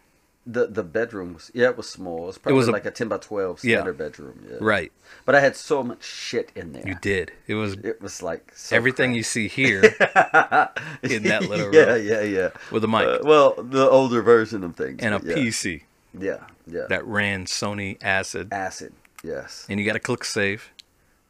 [0.45, 2.23] The the bedroom was yeah, it was small.
[2.23, 3.77] It was probably was like a ten by twelve Yeah.
[3.77, 4.45] standard bedroom.
[4.49, 4.57] Yeah.
[4.59, 4.91] Right.
[5.25, 6.85] But I had so much shit in there.
[6.85, 7.31] You did.
[7.47, 9.17] It was It was like so everything cramped.
[9.17, 9.81] you see here
[11.03, 12.21] in that little yeah, room yeah, yeah.
[12.21, 12.49] Yeah.
[12.71, 14.99] With a mic Uh, well, the older version of things.
[15.01, 15.35] and a yeah.
[15.35, 15.83] PC
[16.19, 16.87] Yeah, yeah.
[16.89, 18.51] that ran Sony Acid.
[18.51, 18.91] acid.
[19.23, 19.65] Yes.
[19.69, 20.71] And you got to click save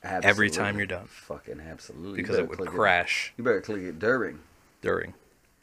[0.04, 2.20] every time you're done Fucking absolutely.
[2.22, 4.40] Because it would crash You better click it during.
[4.82, 5.14] during.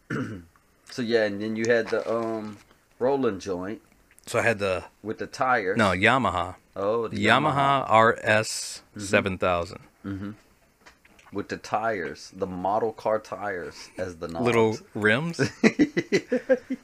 [0.92, 2.58] So yeah, and then you had the um
[3.00, 3.80] rolling joint
[4.26, 5.76] So I had the with the tires.
[5.76, 9.00] no Yamaha Oh, the Yamaha, RS Mm-hmm.
[9.00, 10.36] 7000
[11.32, 14.44] with the tires, the model car tires as the knobs.
[14.44, 15.38] little rims.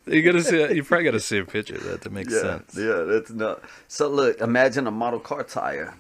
[0.07, 0.73] you gotta see.
[0.73, 2.77] You probably gotta see a picture of that to make yeah, sense.
[2.79, 3.63] Yeah, that's not.
[3.89, 5.95] So look, imagine a model car tire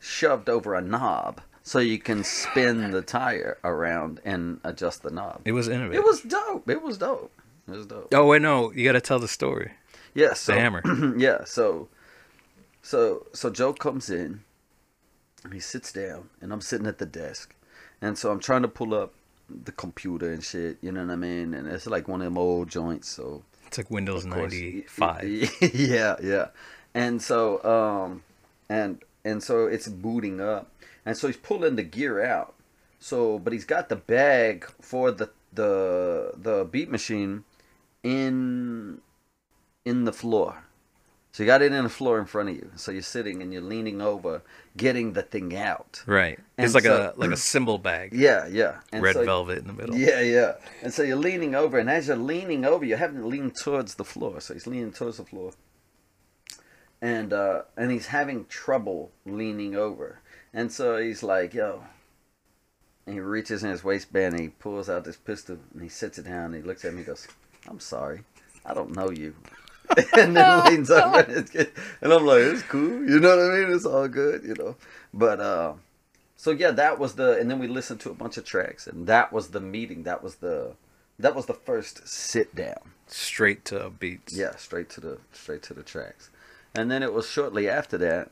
[0.00, 5.42] shoved over a knob so you can spin the tire around and adjust the knob.
[5.44, 6.02] It was innovative.
[6.02, 6.68] It was dope.
[6.68, 7.30] It was dope.
[7.68, 8.14] It was dope.
[8.14, 9.72] Oh wait, no, you gotta tell the story.
[10.14, 10.82] Yeah, so the hammer.
[11.16, 11.88] yeah, so
[12.82, 14.40] so so Joe comes in
[15.44, 17.54] and he sits down and I'm sitting at the desk.
[18.00, 19.14] And so I'm trying to pull up
[19.48, 21.54] the computer and shit, you know what I mean?
[21.54, 25.24] And it's like one of them old joints, so It's like Windows ninety five.
[25.74, 26.48] yeah, yeah.
[26.94, 28.22] And so um
[28.68, 30.70] and and so it's booting up.
[31.04, 32.54] And so he's pulling the gear out.
[33.00, 37.44] So but he's got the bag for the the the beat machine
[38.02, 39.00] in
[39.84, 40.62] in the floor.
[41.32, 42.70] So you got it in the floor in front of you.
[42.76, 44.40] So you're sitting and you're leaning over,
[44.74, 46.02] getting the thing out.
[46.06, 46.38] Right.
[46.56, 48.14] And It's like so- a like a cymbal bag.
[48.14, 48.76] Yeah, yeah.
[48.90, 49.94] And Red so- velvet in the middle.
[49.96, 50.52] Yeah, yeah.
[50.82, 54.04] And so you're leaning over, and as you're leaning over, you haven't leaned towards the
[54.04, 54.40] floor.
[54.40, 55.52] So he's leaning towards the floor,
[57.02, 60.20] and uh, and he's having trouble leaning over.
[60.54, 61.82] And so he's like, "Yo,"
[63.06, 66.16] and he reaches in his waistband, and he pulls out this pistol, and he sits
[66.18, 67.28] it down, and he looks at me, and goes,
[67.68, 68.22] "I'm sorry,
[68.64, 69.34] I don't know you."
[70.16, 71.68] and then leans over, and,
[72.00, 73.74] and I'm like, "It's cool," you know what I mean?
[73.74, 74.76] It's all good, you know.
[75.14, 75.74] But uh,
[76.36, 79.06] so yeah, that was the, and then we listened to a bunch of tracks, and
[79.06, 80.02] that was the meeting.
[80.02, 80.72] That was the,
[81.18, 82.92] that was the first sit down.
[83.06, 84.32] Straight to beats.
[84.32, 86.30] Yeah, straight to the straight to the tracks,
[86.74, 88.30] and then it was shortly after that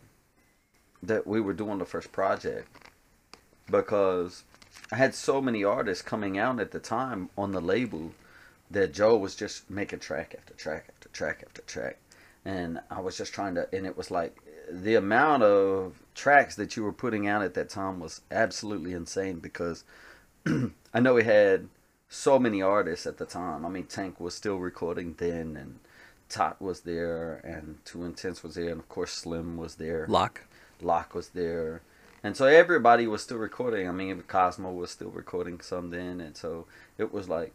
[1.03, 2.69] that we were doing the first project
[3.71, 4.45] because
[4.91, 8.13] I had so many artists coming out at the time on the label
[8.75, 11.99] that Joe was just making track after track after track after track,
[12.45, 14.37] and I was just trying to, and it was like
[14.71, 19.39] the amount of tracks that you were putting out at that time was absolutely insane
[19.39, 19.85] because
[20.47, 21.69] I know we had
[22.09, 23.67] so many artists at the time.
[23.67, 25.81] I mean, Tank was still recording then, and
[26.29, 30.07] Tot was there, and Too Intense was there, and of course Slim was there.
[30.09, 30.43] Lock.
[30.81, 31.83] Locke was there,
[32.23, 33.89] and so everybody was still recording.
[33.89, 36.67] I mean, Cosmo was still recording some then, and so
[36.99, 37.53] it was like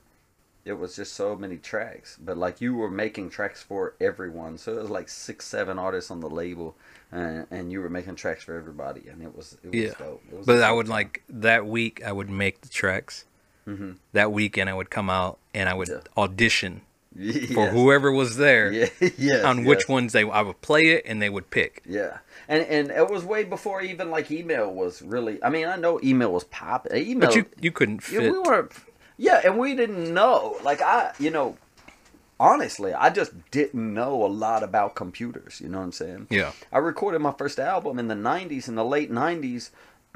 [0.70, 2.18] it was just so many tracks.
[2.24, 6.12] But like you were making tracks for everyone, so it was like six, seven artists
[6.12, 6.76] on the label,
[7.12, 9.94] and, and you were making tracks for everybody, and it was it was Yeah.
[9.98, 10.22] dope.
[10.32, 12.02] Was But I would like that week.
[12.06, 13.26] I would make the tracks.
[13.68, 13.96] Mhm.
[14.14, 16.00] That weekend, I would come out and I would Yeah.
[16.18, 16.82] audition
[17.54, 19.88] for whoever was there Yeah, yes, on which yes.
[19.90, 20.24] ones they.
[20.24, 21.82] I would play it and they would pick.
[21.86, 25.44] Yeah, and and it was way before even like email was really.
[25.44, 26.96] I mean, I know email was popping.
[26.96, 28.32] Email, But you you couldn't yeah, fit.
[28.32, 28.72] we weren't.
[29.20, 30.58] Yeah, and we didn't know.
[30.64, 31.58] Like I, you know,
[32.40, 35.60] honestly, I just didn't know a lot about computers.
[35.60, 36.28] You know what I'm saying?
[36.30, 36.54] Yeah.
[36.72, 39.72] I recorded my first album in the '90s, in the late '90s,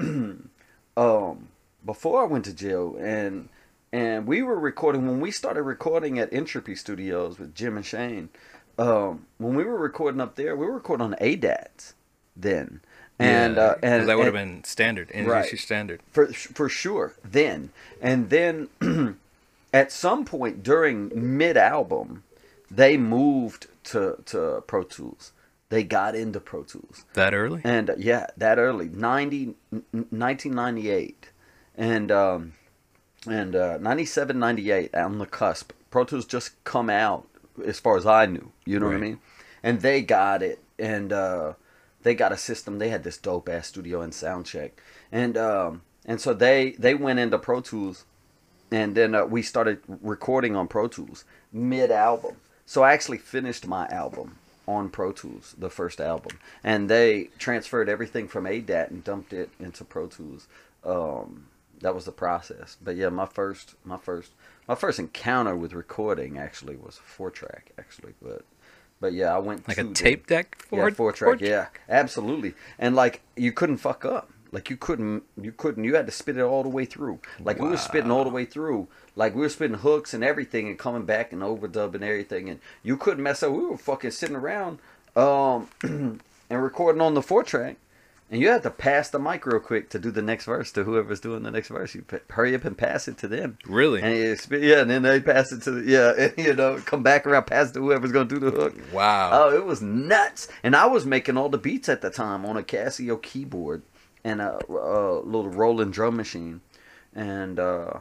[0.96, 1.48] um,
[1.84, 3.50] before I went to jail, and
[3.92, 8.30] and we were recording when we started recording at Entropy Studios with Jim and Shane.
[8.78, 11.92] Um, when we were recording up there, we were recording on ADATs
[12.34, 12.80] then,
[13.18, 15.58] and Yeah, uh, and that would have been standard, industry Right.
[15.58, 16.00] standard.
[16.12, 17.70] for for sure then.
[18.00, 18.68] And then
[19.72, 22.22] at some point during mid album
[22.70, 25.32] they moved to to pro tools.
[25.70, 27.04] They got into pro tools.
[27.14, 27.60] That early?
[27.64, 28.88] and uh, yeah that early.
[28.88, 31.28] 90 1998
[31.76, 32.52] and um
[33.26, 37.26] and uh 97 98 on the cusp pro tools just come out
[37.64, 38.50] as far as i knew.
[38.64, 39.20] You know what i mean?
[39.62, 40.58] And they got it.
[40.78, 41.54] And uh
[42.04, 44.70] they got a system they had this dope ass studio in soundcheck
[45.10, 48.04] and um and so they they went into pro tools
[48.70, 52.36] and then uh, we started recording on pro tools mid album
[52.66, 57.88] so I actually finished my album on Pro Tools, the first album, and they transferred
[57.88, 60.48] everything from ADAT and dumped it into Pro Tools.
[60.84, 61.48] Um,
[61.80, 62.78] that was the process.
[62.82, 64.32] But yeah, my first, my first,
[64.66, 68.44] my first encounter with recording actually was four track actually, but.
[69.00, 71.40] But yeah, I went Like a the- tape deck for yeah, four track.
[71.40, 72.54] Yeah, absolutely.
[72.78, 74.30] And like you couldn't fuck up.
[74.52, 75.82] Like you couldn't, you couldn't.
[75.82, 77.18] You had to spit it all the way through.
[77.40, 78.86] Like we were spitting all the way through.
[79.16, 82.96] Like we were spitting hooks and everything, and coming back and overdubbing everything, and you
[82.96, 83.50] couldn't mess up.
[83.52, 84.78] We were fucking sitting around,
[85.16, 87.76] um, and recording on the four track,
[88.30, 90.84] and you have to pass the mic real quick to do the next verse to
[90.84, 91.94] whoever's doing the next verse.
[91.94, 93.58] You p- hurry up and pass it to them.
[93.66, 94.02] Really?
[94.02, 97.02] And spit, yeah, and then they pass it to the, yeah, and, you know, come
[97.02, 98.74] back around, pass it to whoever's gonna do the hook.
[98.92, 99.30] Wow.
[99.32, 100.48] Oh, it was nuts.
[100.62, 103.82] And I was making all the beats at the time on a Casio keyboard
[104.24, 106.62] and a, a little rolling drum machine.
[107.14, 108.00] And uh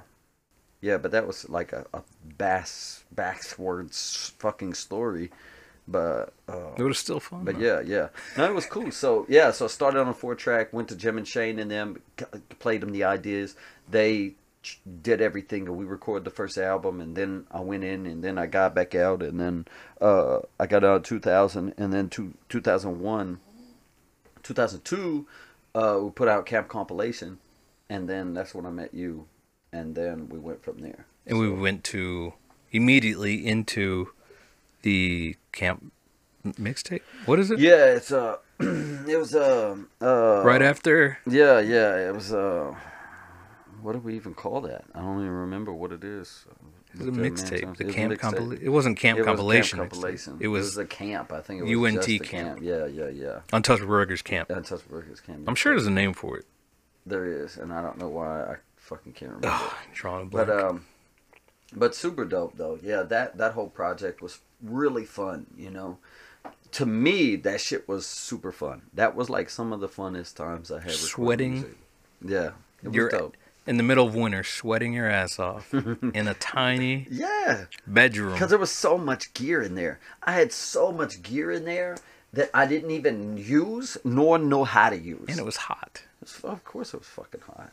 [0.84, 2.02] yeah, but that was like a, a
[2.38, 5.32] bass backwards fucking story.
[5.88, 7.44] But uh it was still fun.
[7.44, 7.82] but though.
[7.82, 8.08] yeah, yeah.
[8.38, 8.92] No, it was cool.
[8.92, 11.70] So yeah, so I started on a four track, went to Jim and Shane and
[11.70, 12.02] them,
[12.60, 13.56] played them the ideas.
[13.90, 14.36] They
[15.02, 18.38] did everything, and we recorded the first album, and then I went in, and then
[18.38, 19.66] I got back out, and then
[20.02, 23.40] uh, I got out in 2000, and then two, 2001,
[24.42, 25.28] 2002,
[25.76, 27.40] uh, we put out Camp Compilation,
[27.90, 29.28] and then that's when I met you,
[29.72, 31.06] and then we went from there.
[31.26, 32.34] And we went to
[32.72, 34.10] immediately into
[34.82, 35.92] the camp
[36.46, 37.02] mixtape.
[37.26, 37.60] What is it?
[37.60, 41.18] Yeah, it's uh, it was uh, uh, Right after.
[41.26, 42.34] Yeah, yeah, it was.
[42.34, 42.76] Uh,
[43.82, 44.86] what do we even call that?
[44.94, 46.46] I don't even remember what it is.
[46.94, 47.78] It was a mixtape.
[47.78, 48.66] The It was a camp compilation.
[48.66, 49.80] It wasn't camp It was compilation.
[49.80, 50.38] Camp compilation.
[50.40, 51.34] It was, a camp.
[51.34, 52.60] I think it was UNT just a camp.
[52.62, 53.40] Yeah, yeah, yeah.
[53.52, 54.50] Untouchable Records camp.
[54.50, 55.46] Untouchable Records camp.
[55.48, 56.46] I'm sure there's a name for it.
[57.06, 59.50] there is, and I don't know why I fucking can't remember.
[59.50, 60.48] Ugh, drawing a blank.
[60.48, 60.86] But um,
[61.76, 62.80] but super dope though.
[62.82, 65.46] Yeah, that that whole project was really fun.
[65.58, 65.98] You know,
[66.72, 68.84] to me that shit was super fun.
[68.94, 70.92] That was like some of the funnest times I had.
[70.92, 71.76] Sweating.
[72.26, 72.52] Yeah,
[72.84, 73.36] it You're dope.
[73.68, 78.34] in the middle of winter, sweating your ass off in a tiny Yeah, bedroom.
[78.34, 80.00] because there was so much gear in there.
[80.24, 81.98] I had so much gear in there
[82.32, 85.26] that I didn't even use nor know how to use.
[85.28, 86.02] and it was hot.
[86.22, 87.72] It's- of course it was fucking hot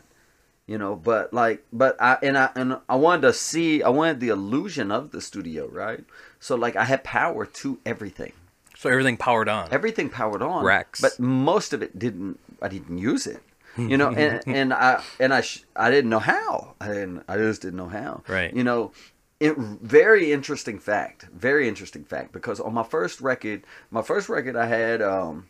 [0.70, 4.20] you know but like but i and i and i wanted to see i wanted
[4.20, 6.04] the illusion of the studio right?
[6.38, 8.32] So like i had power to everything.
[8.76, 9.68] So everything powered on.
[9.72, 10.64] everything powered on.
[10.64, 11.00] Racks.
[11.00, 13.42] but most of it didn't i didn't use it.
[13.76, 16.74] You know and and i and i sh- i didn't know how.
[16.80, 18.22] I didn't i just didn't know how.
[18.28, 18.54] Right.
[18.54, 18.92] you know
[19.40, 24.54] it, very interesting fact very interesting fact because on my first record my first record
[24.54, 25.48] i had um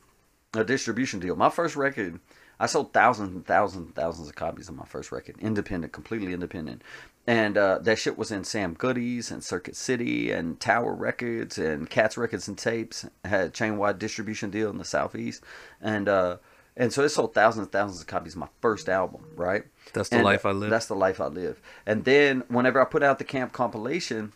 [0.54, 1.36] a distribution deal.
[1.36, 2.18] My first record
[2.60, 6.32] i sold thousands and thousands and thousands of copies of my first record independent completely
[6.32, 6.82] independent
[7.26, 11.88] and uh, that shit was in Sam Goody's and Circuit City and Tower Records and
[11.88, 13.06] Cats Records and Tapes.
[13.24, 15.44] had a chain wide distribution deal in the southeast,
[15.80, 16.38] and uh,
[16.76, 19.22] and so it sold thousands and thousands of copies of my first album.
[19.36, 19.64] Right.
[19.92, 20.70] That's the And life I live.
[20.70, 21.60] That's the life I live.
[21.84, 24.32] And then whenever I put out the camp compilation,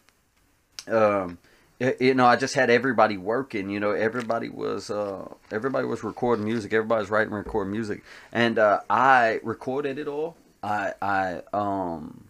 [0.86, 1.38] um,
[1.80, 3.70] you know, I just had everybody working.
[3.70, 6.72] You know, everybody was uh, everybody was recording music.
[6.72, 10.36] Everybody was writing, and recording music, and uh, I recorded it all.
[10.62, 12.28] I I um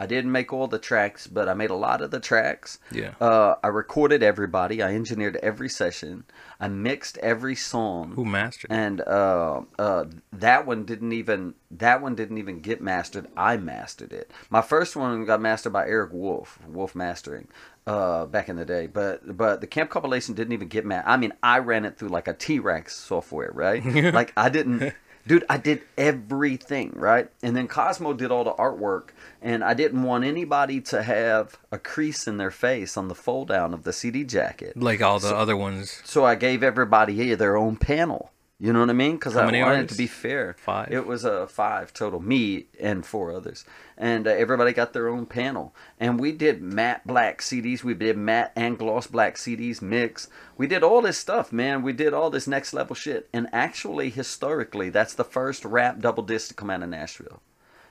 [0.00, 2.78] I didn't make all the tracks, but I made a lot of the tracks.
[2.92, 3.14] Yeah.
[3.20, 4.80] Uh, I recorded everybody.
[4.80, 6.22] I engineered every session.
[6.60, 8.70] I mixed every song Who mastered?
[8.70, 13.26] and uh, uh, that one didn't even that one didn't even get mastered.
[13.36, 14.30] I mastered it.
[14.50, 17.48] My first one got mastered by Eric Wolf, Wolf Mastering,
[17.88, 18.86] uh, back in the day.
[18.86, 21.04] But but the camp compilation didn't even get mad.
[21.06, 23.84] I mean, I ran it through like a T-RackS software, right?
[24.14, 24.92] like I didn't.
[25.26, 27.30] Dude, I did everything, right?
[27.42, 29.10] And then Cosmo did all the artwork,
[29.42, 33.48] and I didn't want anybody to have a crease in their face on the fold
[33.48, 34.74] down of the CD jacket.
[34.74, 36.00] Like all the other ones.
[36.04, 38.32] So I gave everybody their own panel.
[38.60, 39.12] You know what I mean?
[39.12, 40.56] Because I wanted it to be fair.
[40.58, 40.90] Five?
[40.90, 43.64] It was a uh, five total, me and four others,
[43.96, 45.72] and uh, everybody got their own panel.
[46.00, 47.84] And we did matte black CDs.
[47.84, 50.28] We did matte and gloss black CDs mix.
[50.56, 51.82] We did all this stuff, man.
[51.82, 53.28] We did all this next level shit.
[53.32, 57.40] And actually, historically, that's the first rap double disc to come out of Nashville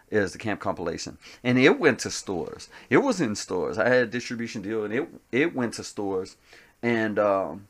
[0.10, 4.04] is the camp compilation and it went to stores it was in stores i had
[4.04, 6.38] a distribution deal and it it went to stores
[6.82, 7.68] and um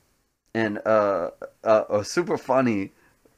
[0.60, 1.30] and uh,
[1.64, 2.82] uh a super funny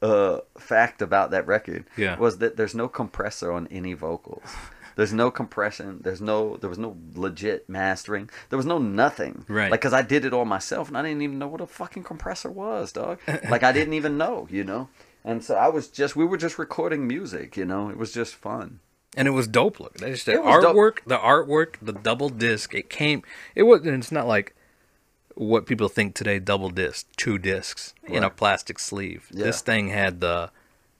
[0.02, 2.16] uh fact about that record Yeah.
[2.24, 4.48] was that there's no compressor on any vocals
[4.96, 9.70] there's no compression there's no there was no legit mastering there was no nothing Right.
[9.70, 12.04] like because i did it all myself and i didn't even know what a fucking
[12.04, 13.18] compressor was dog
[13.54, 14.88] like i didn't even know you know
[15.24, 18.34] and so i was just we were just recording music you know it was just
[18.34, 18.80] fun
[19.16, 19.98] and it was dope look.
[19.98, 20.76] Just the was dope.
[20.76, 22.72] artwork, the artwork, the double disc.
[22.76, 23.24] It came.
[23.56, 23.80] It was.
[23.84, 24.54] and It's not like
[25.34, 29.28] what people think today double disc, two discs in a plastic sleeve.
[29.32, 29.44] Yeah.
[29.44, 30.50] This thing had the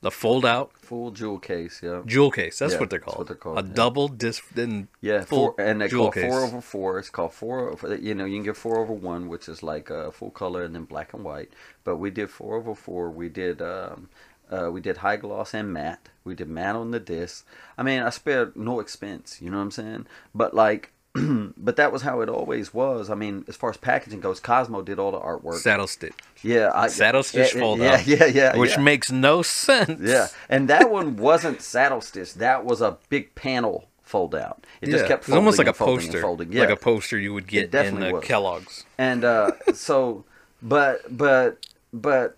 [0.02, 2.00] the fold out Full jewel case, yeah.
[2.06, 2.58] jewel case.
[2.58, 3.18] That's Yeah, what they're that's called.
[3.18, 3.74] what they're called, A yeah.
[3.74, 6.98] double disc then Yeah, full four, and they jewel call four over four.
[6.98, 7.68] It's called four.
[7.70, 10.62] Over, you know, you can get four over one, which is like uh, full color
[10.64, 11.52] and then black and white.
[11.84, 13.10] But we did four over four.
[13.10, 14.08] We did um,
[14.50, 16.08] uh, we did high gloss and matte.
[16.24, 17.46] We did matte on the disc.
[17.76, 19.42] I mean, I spared no expense.
[19.42, 20.06] You know what I'm saying?
[20.34, 20.92] But like,
[21.56, 23.10] but that was how it always was.
[23.10, 25.56] I mean, as far as packaging goes, Cosmo did all the artwork.
[25.58, 26.14] saddle stitch.
[26.42, 28.06] yeah, I, Saddle stitch yeah, fold yeah, out.
[28.06, 28.80] Yeah, yeah, which yeah.
[28.80, 30.00] makes no sense.
[30.00, 32.34] Yeah, and that one wasn't saddle stitch.
[32.34, 34.64] That was a big panel fold out.
[34.80, 36.52] It just kept it's folding almost like a poster, folding.
[36.52, 36.60] Yeah.
[36.60, 38.24] like a poster you would get in was.
[38.24, 38.84] Kellogg's.
[38.96, 40.24] and uh, so,
[40.62, 42.36] but but but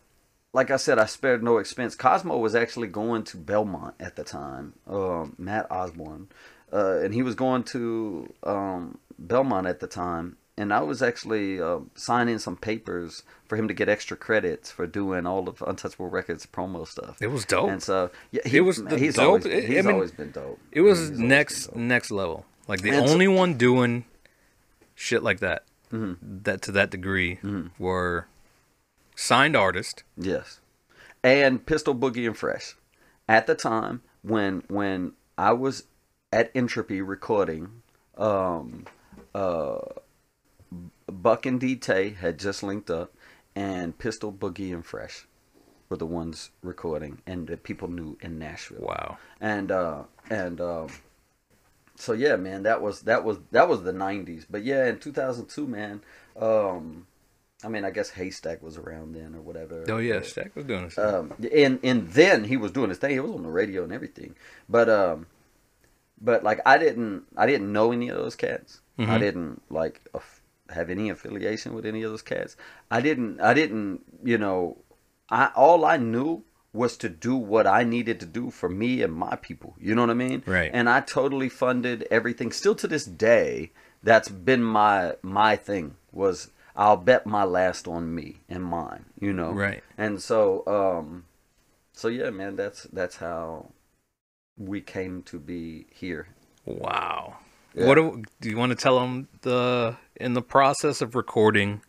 [0.53, 1.95] like I said, I spared no expense.
[1.95, 4.75] Cosmo was actually going to Belmont at the time.
[4.87, 6.29] Um, Matt Osborne,
[6.73, 10.37] uh, and he was going to um, Belmont at the time.
[10.59, 14.87] And I was actually uh, signing some papers for him to get extra credits for
[14.87, 17.17] doing all of Untouchable Records promo stuff.
[17.23, 17.71] It was dope.
[17.71, 20.13] And so yeah, he, It was the he's dope- always I- I he's mean, always
[20.13, 20.61] been dope.
[20.71, 22.45] It was He's next next level.
[22.69, 24.05] Like the And so- only one doing
[24.95, 26.39] shit like that, Mm-hmm.
[26.45, 27.39] that to that degree,
[27.79, 28.27] were
[29.15, 30.05] signed artist.
[30.17, 30.61] Yes,
[31.23, 32.77] and Pistol Boogie and Fresh.
[33.29, 35.85] At the time when when I was
[36.33, 37.83] at Entropy recording,
[38.17, 38.87] um,
[39.35, 39.79] uh,
[41.07, 43.15] Buck and D Tay had just linked up,
[43.55, 45.27] and Pistol Boogie and Fresh
[45.89, 48.81] were the ones recording, and that people knew in Nashville.
[48.81, 49.19] Wow.
[49.41, 50.89] and uh and um
[51.97, 55.67] so yeah man that was that was that was the 90s but yeah in 2002
[55.67, 56.01] man
[56.41, 57.07] um
[57.65, 60.65] i mean i guess Haystak was around then or whatever Oh yeah, But, Stack was
[60.65, 60.99] doing this.
[60.99, 63.11] um and and then he was doing his thing.
[63.13, 64.35] He was on the radio and everything.
[64.69, 65.27] But um
[66.21, 68.81] but like i didn't i didn't know any of those cats.
[68.99, 69.21] I Mhm.
[69.21, 70.01] didn't like
[70.71, 72.57] have any affiliation with any of those cats.
[72.91, 74.79] I didn't i didn't you know
[75.31, 79.13] i all i knew was to do what i needed to do for me and
[79.13, 79.75] my people.
[79.81, 80.43] You know what i mean?
[80.47, 80.71] Right.
[80.73, 82.53] and i totally funded everything.
[82.53, 83.73] Still to this day
[84.03, 89.33] that's been my my thing was i'll bet my last on me and mine you
[89.33, 89.83] know Right.
[89.99, 91.25] and so um
[91.93, 93.71] so yeah man that's that's how
[94.57, 96.29] we came to be here
[96.65, 97.37] wow.
[97.75, 97.87] Yeah.
[97.87, 101.81] What do, do you want to tell them the in the process of recording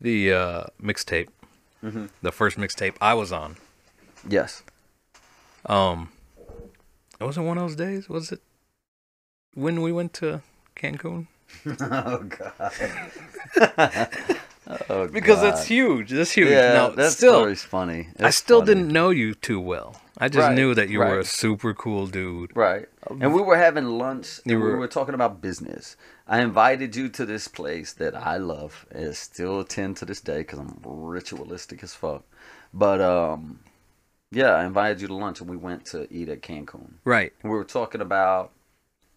[0.00, 1.28] the uh, mixtape,
[1.84, 2.08] Mhm.
[2.22, 3.56] the first mixtape I was on?
[4.26, 4.62] yes
[5.66, 6.10] Um,
[7.20, 8.40] it wasn't one of those days, was it?
[9.54, 10.40] When we went to
[10.74, 11.26] Cancun?
[11.80, 12.72] oh god
[14.90, 15.44] oh Because God.
[15.44, 16.10] that's huge.
[16.10, 16.50] That's huge.
[16.50, 18.74] yeah now, that still, story's funny I still funny.
[18.74, 20.00] didn't know you too well.
[20.20, 22.50] I just Right, knew that you were a super cool dude.
[22.56, 22.86] Right.
[23.08, 25.96] And we were having lunch and we were- were talking about business.
[26.26, 30.38] I invited you to this place that I love and still attend to this day
[30.38, 32.24] because I'm ritualistic as fuck.
[32.74, 33.60] But um,
[34.32, 36.94] yeah, I invited you to lunch and we went to eat at Cancun.
[37.04, 37.32] Right.
[37.42, 38.50] And we were talking about,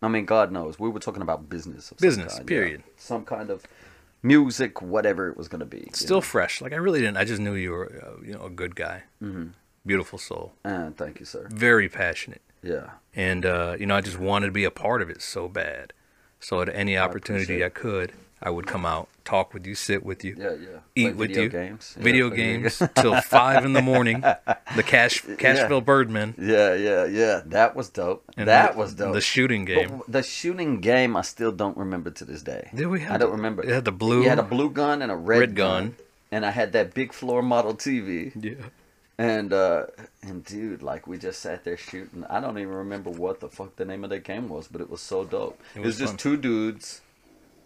[0.02, 1.94] I mean, God knows, we were talking about business.
[2.00, 2.84] Business, kind, period.
[2.86, 2.94] yeah.
[2.98, 3.64] Some kind of
[4.24, 5.90] music, whatever it was going to be.
[5.94, 6.22] Still know.
[6.22, 6.62] fresh.
[6.62, 7.18] Like I really didn't.
[7.18, 9.04] I just knew you were, uh, you know, a good guy.
[9.22, 9.52] Mhm.
[9.86, 10.54] Beautiful soul.
[10.64, 11.48] And thank you, sir.
[11.52, 12.42] Very passionate.
[12.62, 12.92] Yeah.
[13.16, 15.94] And uh, you know, I just wanted to be a part of it so bad.
[16.40, 18.12] So at any opportunity appreciate I could,
[18.44, 20.68] I would come out, talk with you, sit with you, Yeah, yeah.
[20.96, 21.94] eat Play with video you, Games.
[21.96, 24.24] Yeah, video play games till five in the morning.
[24.76, 26.34] The Cash Cashville Birdmen.
[26.40, 27.42] Yeah, yeah, yeah.
[27.46, 28.24] That was dope.
[28.38, 29.14] And that the, was dope.
[29.14, 29.98] The shooting game.
[29.98, 32.70] But the shooting game, I still don't remember to this day.
[32.74, 33.64] Did we I don't the- remember.
[33.64, 34.24] It had the blue.
[34.24, 35.84] You had a blue gun and a red, Red gun.
[35.84, 35.96] gun.
[36.32, 38.32] and I had that big floor model TV.
[38.42, 38.54] Yeah.
[39.18, 39.88] And uh,
[40.24, 42.24] and dude, like we just sat there shooting.
[42.30, 44.90] I don't even remember what the fuck the name of that game was, but it
[44.90, 45.60] was so dope.
[45.76, 47.02] It It was, was just two dudes,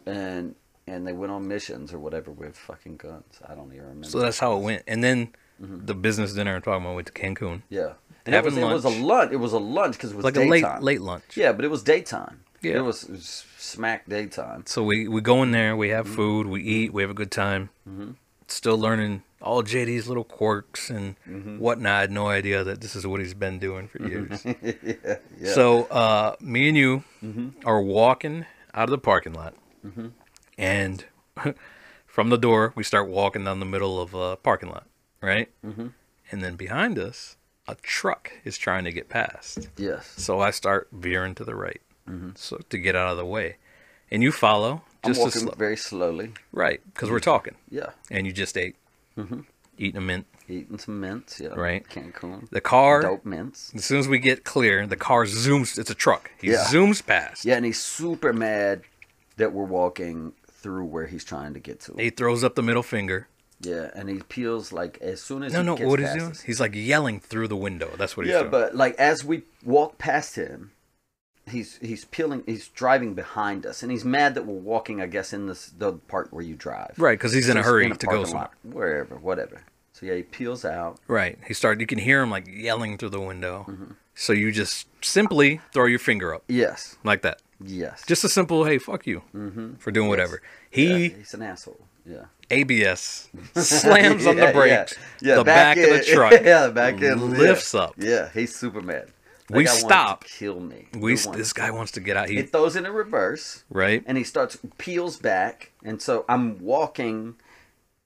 [0.07, 0.55] and
[0.87, 3.39] and they went on missions or whatever with fucking guns.
[3.47, 4.07] I don't even remember.
[4.07, 4.83] So that's how it went.
[4.87, 5.85] And then Mm-hmm.
[5.85, 7.61] the business dinner I'm talking about went to Cancun.
[7.69, 7.93] Yeah.
[8.25, 9.31] And it was, it was a lunch.
[9.31, 11.23] It was a lunch because it was Like a late late lunch.
[11.37, 12.41] Yeah, but it was daytime.
[12.61, 12.73] Yeah.
[12.79, 14.63] It was, it was smack daytime.
[14.67, 15.95] So we we go in there, we Mm-hmm.
[15.95, 17.69] have food, we eat, we have a good time.
[18.49, 21.59] Still learning all JD's little quirks and Mm-hmm.
[21.59, 21.93] whatnot.
[21.93, 24.43] I had no idea that this is what he's been doing for years.
[24.61, 25.53] yeah, yeah.
[25.53, 27.65] So uh, me and you Mm-hmm.
[27.65, 29.53] are walking out of the parking lot,
[30.58, 31.06] and
[32.06, 34.88] from the door we start walking down the middle of a parking lot,
[35.22, 35.49] right?
[35.66, 35.88] Mm-hmm.
[36.32, 37.38] And then behind us,
[37.68, 39.70] a truck is trying to get past.
[39.78, 40.14] yes.
[40.18, 41.82] So I start veering to the right,
[42.36, 43.58] so to get out of the way,
[44.12, 45.08] and you follow Mm-hmm.
[45.10, 46.32] I'm just walking slow, very slowly.
[46.51, 46.82] right?
[46.91, 47.91] Because we're talking, Yeah.
[48.10, 48.76] and you just ate,
[49.16, 49.41] Mm-hmm.
[49.78, 50.26] eating a mint.
[50.49, 51.39] Eating some mints.
[51.39, 51.49] Yeah.
[51.49, 51.88] Right.
[51.88, 52.49] Cancun.
[52.49, 53.72] The car, Dope mints.
[53.76, 55.78] as soon as we get clear, the car zooms.
[55.78, 56.32] It's a truck.
[56.41, 56.64] He Yeah.
[56.66, 57.45] zooms past.
[57.45, 58.82] Yeah, and he's super mad
[59.38, 60.34] that we're walking
[60.66, 61.93] through where he's trying to get to.
[61.93, 63.28] He throws up the middle finger.
[63.61, 66.20] Yeah, and he peels like as soon as No, he no, gets what is he
[66.20, 66.36] doing?
[66.43, 67.91] He's like yelling through the window.
[67.97, 68.51] That's what he's Yeah, doing.
[68.51, 70.72] Yeah, but like as we walk past him,
[71.49, 72.41] he's he's peeling.
[72.47, 74.99] He's driving behind us, and he's mad that we're walking.
[75.01, 76.95] I guess in this the part where you drive.
[76.97, 78.41] right, because he's in a hurry in to go somewhere.
[78.45, 79.61] lot, wherever, whatever.
[79.93, 80.99] So yeah, he peels out.
[81.07, 81.38] Right.
[81.47, 81.80] He started.
[81.80, 83.66] You can hear him like yelling through the window.
[83.70, 83.91] Mm-hmm.
[84.16, 87.41] So you just simply throw your finger up Yes, like that.
[87.64, 88.03] Yes.
[88.06, 89.22] Just a simple "Hey, fuck you"
[89.80, 90.41] for doing whatever.
[90.70, 91.80] He yeah, he's an asshole.
[92.06, 92.26] Yeah.
[92.51, 94.95] ABS slams on the brakes.
[95.20, 97.80] Yeah, yeah the back, of the truck Yeah, the back end lifts yeah.
[97.80, 97.95] up.
[97.97, 99.08] Yeah, he's super mad.
[99.47, 100.24] That We guy wanted to stop.
[100.26, 100.88] Kill me.
[100.93, 102.30] We wanted this guy wants to get out.
[102.30, 104.03] He He throws it in reverse, right.
[104.06, 107.36] and he starts peels back, and so I'm walking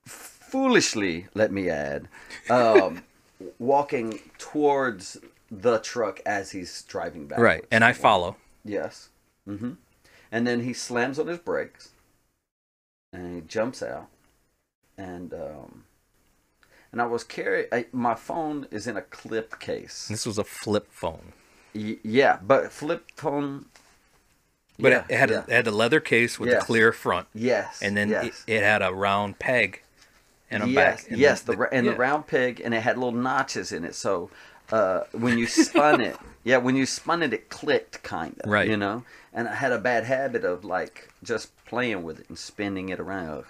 [0.05, 1.27] foolishly.
[1.33, 2.07] Let me add,
[2.49, 3.03] um,
[3.59, 5.17] walking towards
[5.51, 7.39] the truck as he's driving back.
[7.39, 7.65] Right.
[7.71, 8.35] And I follow.
[8.63, 9.09] Yes.
[9.45, 9.71] Hmm
[10.31, 11.89] And then he slams on his brakes,
[13.13, 14.07] and he jumps out,
[14.97, 15.83] and um,
[16.91, 20.07] and I was carrying my phone is in a clip case.
[20.07, 21.33] This was a flip phone,
[21.75, 23.65] Y- yeah, but flip phone.
[24.79, 25.37] but yeah, it, had yeah.
[25.37, 26.63] a, it had a leather case with Yes.
[26.63, 28.43] a clear front, yes, and then yes.
[28.47, 29.81] it, it had a round peg
[30.51, 31.11] and a yes, back.
[31.11, 31.91] and yes, the- the, ra- and yeah.
[31.93, 33.95] the round peg, and it had little notches in it.
[33.95, 34.29] So
[34.71, 38.67] uh, when you spun it, yeah, when you spun it, it clicked kind of, Right.
[38.69, 39.03] You know,
[39.33, 42.99] and I had a bad habit of like just playing with it and spinning it
[42.99, 43.45] around,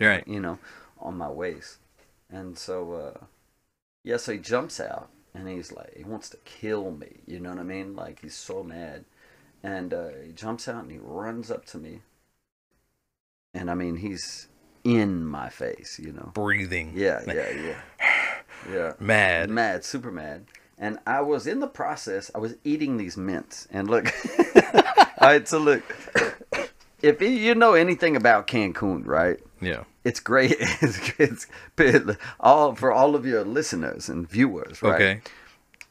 [0.00, 0.26] Right.
[0.26, 0.58] You know,
[0.98, 1.78] on my waist,
[2.30, 3.24] and so uh,
[4.04, 7.18] yeah, so he jumps out and he's like, he wants to kill me.
[7.26, 7.94] You know what I mean?
[7.94, 9.04] Like he's so mad,
[9.62, 12.00] and uh, he jumps out and he runs up to me,
[13.54, 14.48] and I mean he's
[14.84, 16.30] in my face, you know.
[16.34, 16.92] breathing.
[16.94, 17.80] Yeah, Like, yeah, yeah.
[18.70, 18.92] Yeah.
[19.00, 19.50] Mad.
[19.50, 20.46] Mad, super mad.
[20.78, 23.66] And I was in the process, I was eating these mints.
[23.70, 24.12] And look,
[25.20, 25.82] all right, so look,
[27.02, 29.38] if you- know anything about Cancun, right?
[29.60, 29.84] Yeah.
[30.04, 30.54] It's great.
[30.60, 31.46] It's,
[31.78, 34.94] it's all for all of your listeners and viewers, right?
[34.94, 35.20] Okay.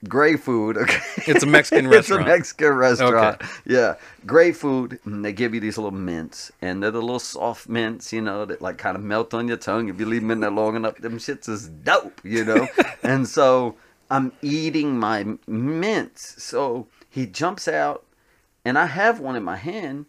[0.08, 0.78] Great food.
[0.78, 1.00] Okay.
[1.26, 2.22] It's a Mexican restaurant.
[2.28, 3.42] it's a Mexican restaurant.
[3.42, 3.48] Okay.
[3.66, 3.96] Yeah.
[4.28, 5.00] Great food.
[5.06, 6.52] And they give you these little mints.
[6.62, 9.58] And they're the little soft mints, you know, that like kind of melt on your
[9.58, 10.98] tongue if you leave them in there long enough.
[10.98, 12.68] Them shits is dope, you know?
[13.04, 13.76] and so
[14.10, 16.42] I'm eating my mints.
[16.44, 18.06] So he jumps out
[18.66, 20.06] and I have one in my hand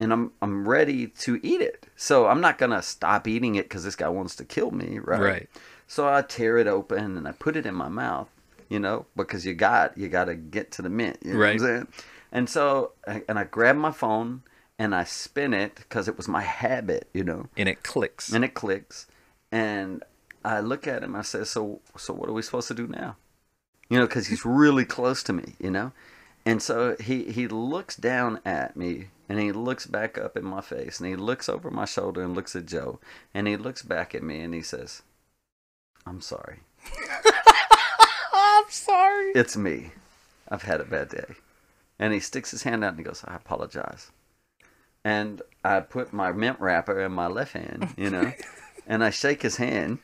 [0.00, 1.86] and I'm I'm ready to eat it.
[1.96, 5.20] So I'm not gonna stop eating it because this guy wants to kill me, right?
[5.20, 5.48] Right.
[5.86, 8.28] So I tear it open and I put it in my mouth,
[8.68, 11.60] you know, because you got you got to get to the mint, you know Right.
[11.60, 11.88] what I'm saying?
[12.30, 14.42] And so and I grab my phone
[14.78, 18.32] and I spin it because it was my habit, you know, And it clicks.
[18.32, 19.06] and it clicks,
[19.50, 20.04] and
[20.48, 21.14] I look at him.
[21.14, 23.16] I say, "So so what are we supposed to do now?"
[23.90, 25.92] You know, because he's really close to me, you know.
[26.46, 30.62] And so he he looks down at me and he looks back up in my
[30.62, 32.98] face and he looks over my shoulder and looks at Joe
[33.34, 35.02] and he looks back at me and he says,
[36.06, 36.60] "I'm sorry.
[38.32, 39.32] I'm sorry.
[39.32, 39.92] It's me.
[40.48, 41.34] I've had a bad day."
[41.98, 44.12] And he sticks his hand out and he goes, "I apologize."
[45.04, 48.32] And I put my mint wrapper in my left hand, you know,
[48.86, 49.98] and I shake his hand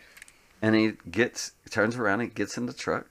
[0.64, 3.06] and he gets turns around and gets in the truck.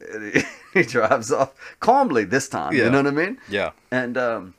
[0.00, 0.42] And he,
[0.74, 2.72] he drives off calmly this time.
[2.72, 2.84] Yeah.
[2.84, 3.38] You know what I mean?
[3.48, 3.72] Yeah.
[3.90, 4.54] And um,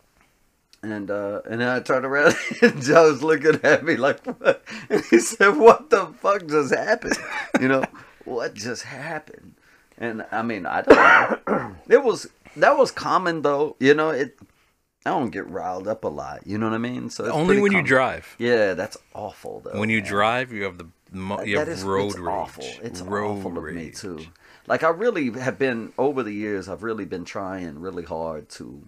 [0.81, 4.65] and uh, and then I turned around and Joe's looking at me like, what?
[4.89, 7.17] And he said, "What the fuck just happened?
[7.61, 7.83] You know,
[8.25, 9.55] what just happened?"
[9.97, 11.75] And I mean, I don't know.
[11.87, 12.27] It was
[12.57, 13.77] that was common though.
[13.79, 14.37] You know, it.
[15.05, 16.47] I don't get riled up a lot.
[16.47, 17.11] You know what I mean?
[17.11, 18.35] So it's Only when you drive.
[18.39, 19.79] Yeah, that's awful though.
[19.79, 20.09] When you man.
[20.09, 22.27] drive, you have the mo- you That is- road it's rage.
[22.35, 22.65] awful.
[22.83, 24.19] It's road awful of me too.
[24.67, 26.67] Like I really have been over the years.
[26.69, 28.83] I've really been trying really hard to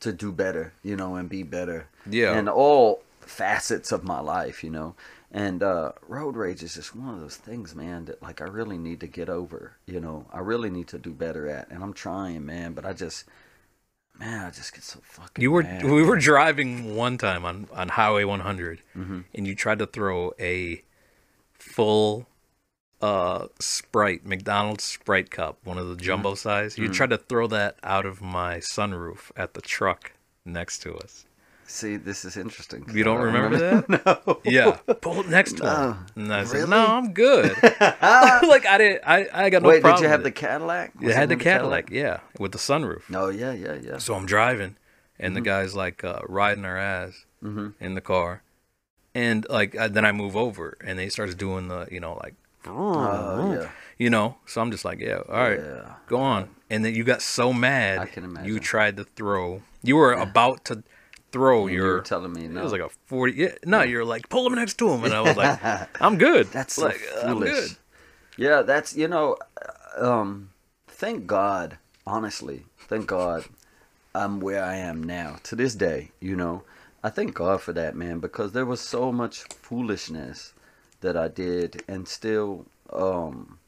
[0.00, 1.86] to do better, you know, and be better.
[2.08, 2.36] Yeah.
[2.38, 4.94] In all facets of my life, you know.
[5.30, 8.04] And uh, road rage is just one of those things, man.
[8.06, 9.76] That like I really need to get over.
[9.86, 12.72] You know, I really need to do better at, and I'm trying, man.
[12.74, 13.24] But I just,
[14.24, 15.42] man, I just get so fucking.
[15.42, 15.84] You were mad.
[15.84, 19.20] we were driving one time on on Highway 100, Mm-hmm.
[19.34, 20.82] and you tried to throw a
[21.58, 22.26] full
[23.00, 26.04] uh Sprite McDonald's Sprite cup, one of the Mm-hmm.
[26.04, 26.78] jumbo size.
[26.78, 30.12] You tried to throw that out of my sunroof at the truck
[30.44, 31.24] next to us.
[31.72, 32.84] See, this is interesting.
[32.92, 33.88] You don't remember that?
[34.26, 34.40] no.
[34.44, 35.92] Yeah, pull next to No.
[35.92, 36.06] him.
[36.16, 36.70] And I said, Really?
[36.70, 39.02] "No, I'm good." like I didn't.
[39.06, 40.00] I I got no Wait, problem.
[40.00, 40.30] did you have the.
[40.30, 40.92] Cadillac?
[41.00, 43.08] It had the in Cadillac, yeah, with the sunroof.
[43.08, 43.98] No, yeah, yeah, yeah.
[43.98, 44.76] So I'm driving,
[45.18, 45.34] and Mm-hmm.
[45.34, 47.24] the guy's like uh, riding our ass
[47.80, 48.42] in the car,
[49.14, 52.34] and like uh, then I move over, and he starts doing the you know like
[52.66, 53.70] Oh, yeah.
[53.98, 54.36] you know.
[54.46, 55.94] So I'm just like, yeah, all right, Yeah.
[56.06, 56.50] go on.
[56.68, 59.62] And then you got so mad, I can you tried to throw.
[59.82, 60.84] You were about to
[61.32, 61.94] throw And you your.
[61.96, 62.62] were telling me It no.
[62.62, 63.32] was like a forty.
[63.34, 65.58] Yeah, no, you're like pull him next to him, and I was like,
[66.00, 66.46] I'm good.
[66.48, 67.50] That's so like I'm foolish.
[67.50, 67.70] good.
[68.36, 69.36] Yeah, that's you know,
[70.00, 70.50] uh, um,
[70.86, 73.44] thank God, honestly, thank God,
[74.14, 76.10] I'm where I am now to this day.
[76.20, 76.62] You know,
[77.02, 80.54] I thank God for that, man, because there was so much foolishness
[81.00, 83.58] that I did, and still, um,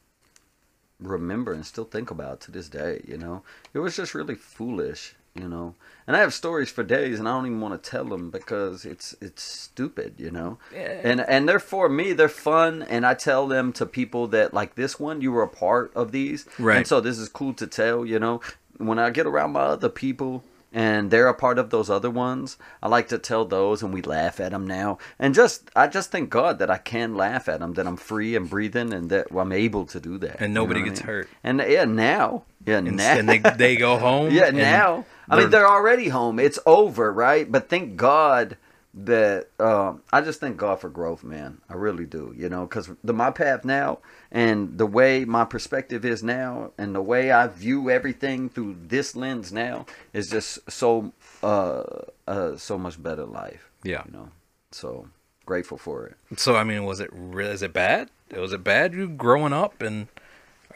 [0.99, 3.03] remember and still think about to this day.
[3.07, 3.43] You know,
[3.73, 5.15] it was just really foolish.
[5.37, 5.75] You know,
[6.07, 8.85] and I have stories for days, and I don't even want to tell them because
[8.85, 10.13] it's it's stupid.
[10.17, 11.01] You know, Yeah.
[11.03, 12.13] and and they're for me.
[12.13, 15.49] They're fun, and I tell them to people that like this one, you were a
[15.49, 16.77] part of these, Right.
[16.77, 18.05] And so this is cool to tell.
[18.05, 18.39] You know,
[18.77, 20.43] when I get around my other people.
[20.77, 22.57] And they're a part of those other ones.
[22.83, 24.97] I like to tell those, and we laugh at them now.
[25.17, 28.35] And just, I just thank God that I can laugh at them, that I'm free
[28.35, 30.41] and breathing, and that I'm able to do that.
[30.41, 31.07] And You know nobody I gets mean?
[31.07, 31.29] hurt.
[31.45, 34.31] And yeah, now, yeah, And, now, and they they go home.
[34.31, 35.05] yeah, and now.
[35.29, 36.39] I mean, they're- already home.
[36.39, 37.51] It's over, right?
[37.51, 38.57] But thank God
[38.95, 41.59] that um, I just thank God for growth, man.
[41.69, 42.33] I really do.
[42.35, 43.99] You know, because the my path now
[44.31, 49.15] and the way my perspective is now, and the way I view everything through this
[49.15, 51.11] lens now is just so
[51.43, 51.83] uh,
[52.27, 53.69] uh so much better life.
[53.83, 54.03] Yeah.
[54.05, 54.29] You know,
[54.71, 55.07] so
[55.45, 56.39] grateful for it.
[56.39, 58.09] So I mean, was it re- is it bad?
[58.31, 60.07] Was it bad you growing up and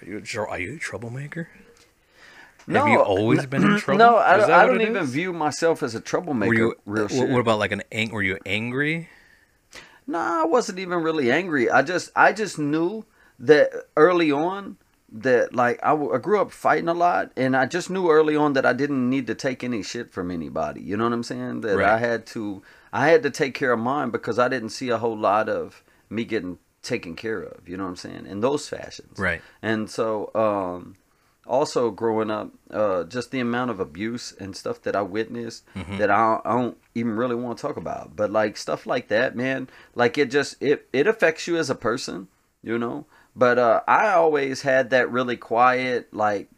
[0.02, 1.50] are you are you a troublemaker?
[2.68, 3.98] Have you always been in trouble?
[3.98, 5.10] No, I, I don't even is?
[5.10, 6.50] view myself as a troublemaker.
[6.50, 6.76] Were you?
[6.86, 7.30] real what, shit.
[7.30, 8.12] what about like an ang?
[8.12, 9.10] Were you angry?
[10.06, 11.70] No, I wasn't even really angry.
[11.70, 13.06] I just I just knew
[13.40, 14.78] that early on
[15.12, 18.36] that like I, w- I grew up fighting a lot and I just knew early
[18.36, 20.82] on that I didn't need to take any shit from anybody.
[20.82, 21.62] You know what I'm saying?
[21.62, 24.90] That I had to I had to take care of mine because I didn't see
[24.90, 28.26] a whole lot of me getting taken care of, you know what I'm saying?
[28.26, 29.18] In those fashions.
[29.18, 29.42] Right.
[29.62, 30.96] And so um
[31.50, 35.98] also growing up, uh, just the amount of abuse and stuff that I witnessed Mm-hmm.
[35.98, 38.16] that I, I don't even really want to talk about.
[38.16, 41.76] But like stuff like that, man, like it just it it affects you as a
[41.76, 42.28] person,
[42.64, 43.06] you know.
[43.36, 46.50] But uh, I always had that really quiet, like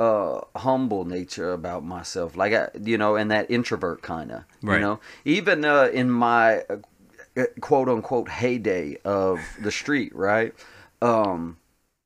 [0.00, 4.74] uh humble nature about myself like I, you know and that introvert kind of Right.
[4.74, 6.62] you know even uh in my
[7.36, 10.52] uh, quote unquote heyday of the street right
[11.00, 11.58] um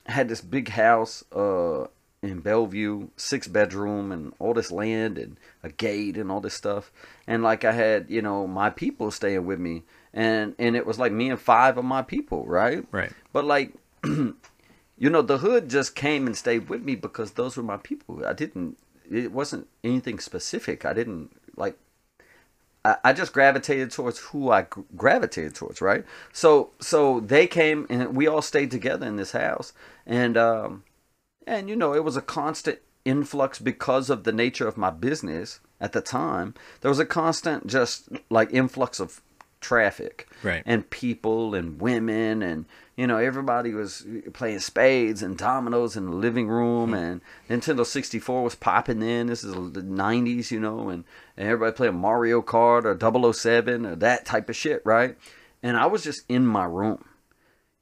[0.09, 1.87] had this big house uh
[2.21, 6.91] in Bellevue, six bedroom and all this land and a gate and all this stuff.
[7.29, 10.99] And like I had, you know, my people staying with me and and it was
[10.99, 12.85] like me and five of my people, right?
[12.91, 13.13] Right.
[13.33, 13.73] But like
[14.05, 14.35] you
[14.99, 18.25] know, the hood just came and stayed with me because those were my people.
[18.27, 18.79] I didn't
[19.11, 20.85] it wasn't anything specific.
[20.85, 21.79] I didn't like
[23.05, 24.67] I, just gravitated towards who I
[24.97, 26.05] gravitated towards, right?
[26.33, 29.73] So so they came and we all stayed together in this house,
[30.07, 30.85] and um,
[31.47, 35.61] and you know it was a constant influx because of the nature of my business
[35.81, 36.55] at the time.
[36.81, 39.21] There was a constant just like influx of
[39.61, 40.63] traffic, Right.
[40.65, 42.67] And people and women and
[42.99, 48.43] you know everybody was playing spades and dominoes in the living room and Nintendo 64
[48.43, 49.29] was popping in.
[49.29, 51.05] This is the 90s, you know, and,
[51.37, 55.17] and everybody playing Mario Kart or 007 or that type of shit, right?
[55.63, 57.05] And I was just in my room,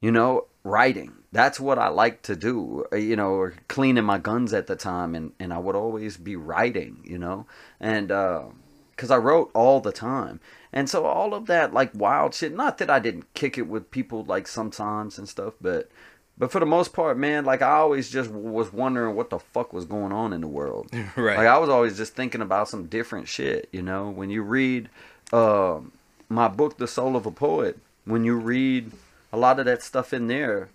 [0.01, 1.13] you know, writing.
[1.31, 4.75] That's what I like to do, uh, you know, or cleaning my guns at the
[4.75, 5.15] time.
[5.15, 7.47] And, and I would always be writing, you know,
[7.79, 10.41] and because I wrote all the time.
[10.77, 13.89] And so all of that, like wild shit, not that I didn't kick it with
[13.89, 15.89] people like sometimes and stuff, but.
[16.39, 19.73] But for the most part, man, like I always just was wondering what the fuck
[19.73, 20.91] was going on in the world.
[21.15, 21.35] Right.
[21.35, 24.11] Like I was always just thinking about some different shit, you know.
[24.11, 24.89] When you read
[25.33, 25.93] um
[26.29, 28.91] my book, The Soul of a Poet, when you read
[29.33, 30.69] a lot of that stuff in there,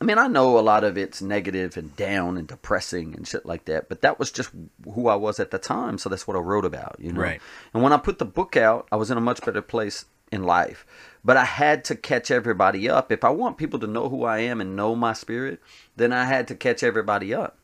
[0.00, 3.46] I mean, I know a lot of it's negative and down and depressing and shit
[3.46, 4.50] like that, but that was just
[4.94, 7.20] who I was at the time, so that's what I wrote about, you know.
[7.20, 7.40] Right.
[7.72, 10.44] And when I put the book out, I was in a much better place in
[10.44, 10.86] life.
[11.24, 13.10] But I had to catch everybody up.
[13.10, 15.60] If I want people to know who I am and know my spirit,
[15.96, 17.58] then I had to catch everybody up.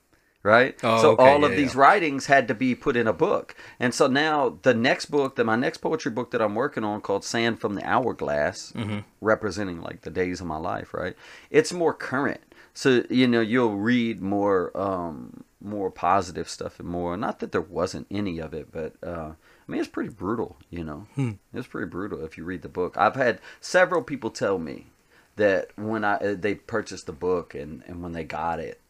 [0.45, 0.77] Right?
[0.83, 3.55] Oh, so okay, all of yeah, these writings had to be put in a book.
[3.79, 7.01] And so now the next book, that my next poetry book that I'm working on
[7.01, 9.01] called Sand from the Hourglass, Mm-hmm.
[9.21, 11.15] representing like the days of my life, right?
[11.51, 12.41] It's more current.
[12.75, 17.61] So, you know, you'll read more um more positive stuff and more not that there
[17.61, 21.07] wasn't any of it, but uh I mean it's pretty brutal, you know.
[21.55, 22.97] It's pretty brutal if you read the book.
[22.99, 24.87] I've had several people tell me
[25.37, 28.81] that when I uh, they purchased the book and and when they got it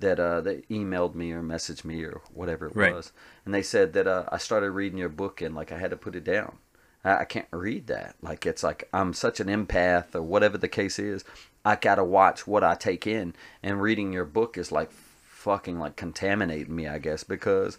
[0.00, 2.92] that uh, they emailed me or messaged me or whatever it Right.
[2.94, 3.12] was,
[3.44, 5.96] and they said that uh, I started reading your book and like I had to
[5.96, 6.56] put it down.
[7.04, 8.16] I, I can't read that.
[8.22, 11.24] Like it's like I'm such an empath or whatever the case is.
[11.64, 15.96] I gotta watch what I take in, and reading your book is like fucking like
[15.96, 17.78] contaminating me, I guess, because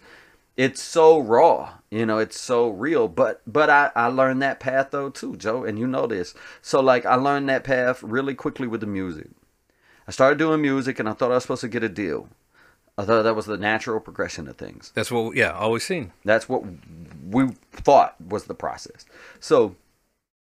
[0.56, 4.88] it's so raw you know it's so real but but I, I learned that path
[4.90, 8.66] though too joe and you know this so like i learned that path really quickly
[8.66, 9.28] with the music
[10.06, 12.28] i started doing music and i thought i was supposed to get a deal.
[12.98, 14.92] I thought that was the natural progression of things.
[14.94, 16.12] That's what, yeah, always seen.
[16.26, 16.62] that's what
[17.26, 19.06] we thought was the process.
[19.40, 19.76] So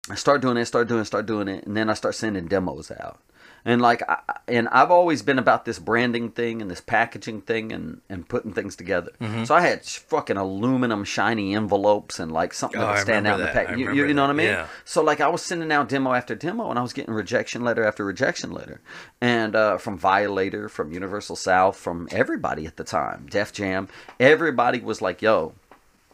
[0.09, 2.47] i start doing it start doing it start doing it and then i start sending
[2.47, 3.20] demos out
[3.66, 7.72] and like I, and i've always been about this branding thing and this packaging thing
[7.72, 9.12] and and putting things together.
[9.20, 9.43] Mm-hmm.
[9.43, 13.39] so i had fucking aluminum shiny envelopes and like something Oh, that would stand out
[13.39, 13.78] remember in the pack.
[13.78, 14.47] You, you, know what i mean?
[14.47, 14.68] Yeah.
[14.86, 17.84] so like i was sending out demo after demo and i was getting rejection letter
[17.84, 18.82] after rejection letter.
[19.20, 23.88] And uh, from violator from universal south from everybody at the time def jam
[24.20, 25.53] everybody was like yo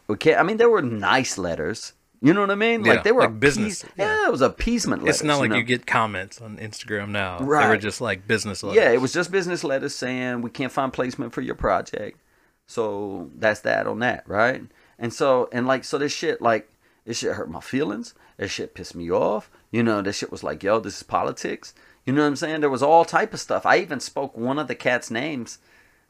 [0.07, 2.83] we can't i mean there were nice letters you know what I mean?
[2.83, 4.05] Yeah, like they were like business, Yeah.
[4.05, 4.27] yeah.
[4.27, 5.17] it was appeasement letters.
[5.17, 5.57] It's not like know?
[5.57, 7.39] you get comments on Instagram now.
[7.39, 7.63] Right.
[7.63, 8.81] They were just like business letters.
[8.81, 12.19] Yeah, it was just business letters saying we can't find placement for your project.
[12.65, 14.61] So that's that on that, right?
[14.99, 16.69] And so and like so this shit like
[17.05, 18.13] this shit hurt my feelings.
[18.37, 19.49] This shit pissed me off.
[19.71, 21.73] You know, this shit was like, yo, this is politics.
[22.05, 22.61] You know what I'm saying?
[22.61, 23.65] There was all type of stuff.
[23.65, 25.59] I even spoke one of the cat's names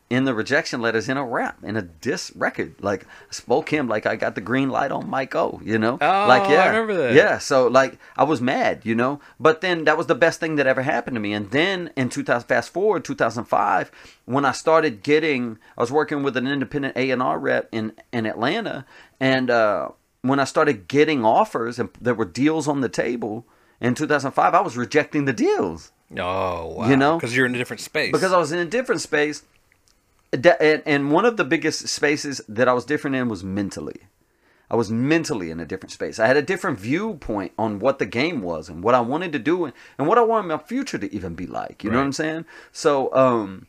[0.10, 2.76] in the rejection letters in a rap, in a diss record.
[2.82, 5.98] Like spoke him like I got the green light on Mike O, you know?
[6.00, 6.68] Oh, like I yeah.
[6.68, 7.14] remember that.
[7.14, 9.20] Yeah, so like I was mad, you know.
[9.40, 11.34] But then that was the best thing that ever happened to me.
[11.34, 13.92] And then in 2000, fast forward 2005,
[14.26, 17.94] when I started getting, I was working with an independent A and R rep in
[18.14, 18.86] in Atlanta,
[19.20, 19.90] and uh,
[20.22, 23.46] when I started getting offers and there were deals on the table
[23.80, 26.90] in 2005, I was rejecting the deals Oh, wow.
[26.90, 27.18] You know?
[27.18, 28.12] Because you're in a different space.
[28.12, 29.44] because I was in a different space.
[30.34, 34.02] And, and one of the biggest spaces that I was different in was mentally.
[34.70, 36.20] I was mentally in a different space.
[36.20, 39.40] I had a different viewpoint on what the game was and what I wanted to
[39.40, 41.84] do and, and what I wanted my future to even be like.
[41.84, 42.46] You know what I'm saying?
[42.74, 43.68] So, um,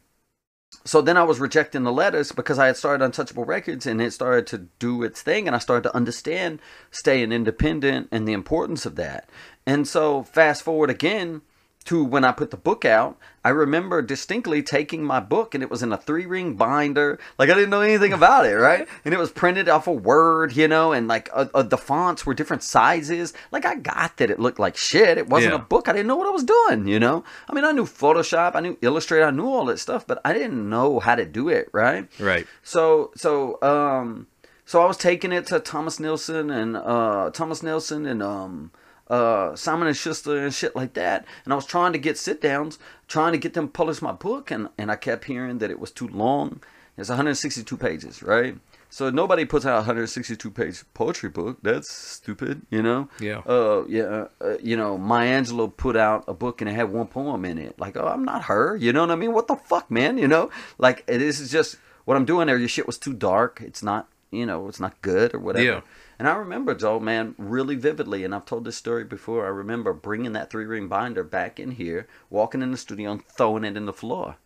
[0.85, 4.13] so then I was rejecting the letters because I had started Untouchable Records and it
[4.13, 8.85] started to do its thing and I started to understand staying independent and the importance
[8.85, 9.31] of that.
[9.67, 11.43] And so fast forward again
[11.89, 15.71] to when I put the book out, I remember distinctly taking my book and it
[15.71, 17.19] was in a three ring binder.
[17.39, 18.87] Like I didn't know anything about it, right?
[19.05, 22.27] And it was printed off a Word, you know, and like uh, uh, the fonts
[22.27, 23.33] were different sizes.
[23.53, 25.19] Like I got that it looked like shit.
[25.19, 25.61] It wasn't Yeah.
[25.61, 25.89] a book.
[25.89, 27.25] I didn't know what I was doing, you know?
[27.49, 30.33] I mean, I knew Photoshop, I knew Illustrator, I knew all that stuff, but I
[30.33, 32.07] didn't know how to do it, right?
[32.21, 32.47] Right.
[32.63, 34.27] So so um
[34.67, 38.73] so I was taking it to Thomas Nelson and uh Thomas Nelson and um
[39.09, 41.25] uh Simon and Schuster and shit like that.
[41.45, 44.13] And I was trying to get sit downs, trying to get them to publish my
[44.13, 46.63] book and, and I kept hearing that it was too long.
[46.97, 48.57] It's 162 pages, right?
[48.91, 51.59] So nobody puts out a 162 page poetry book.
[51.63, 53.09] That's stupid, you know?
[53.21, 53.39] Yeah.
[53.41, 54.27] Uh, yeah.
[54.41, 57.59] Uh, you know, Maya Angelou put out a book and it had one poem in
[57.59, 57.79] it.
[57.79, 58.77] Like, oh, I'm not her.
[58.77, 59.33] You know what I mean?
[59.33, 60.19] What the fuck, man?
[60.19, 62.57] You know, like this is just what I'm doing there.
[62.57, 63.61] Your shit was too dark.
[63.63, 65.65] It's not, you know, it's not good or whatever.
[65.65, 65.81] Yeah.
[66.19, 69.45] And I remember, Joe, man, really vividly, and I've told this story before.
[69.47, 73.25] I remember bringing that three ring binder back in here, walking in the studio, and
[73.25, 74.37] throwing it in the floor.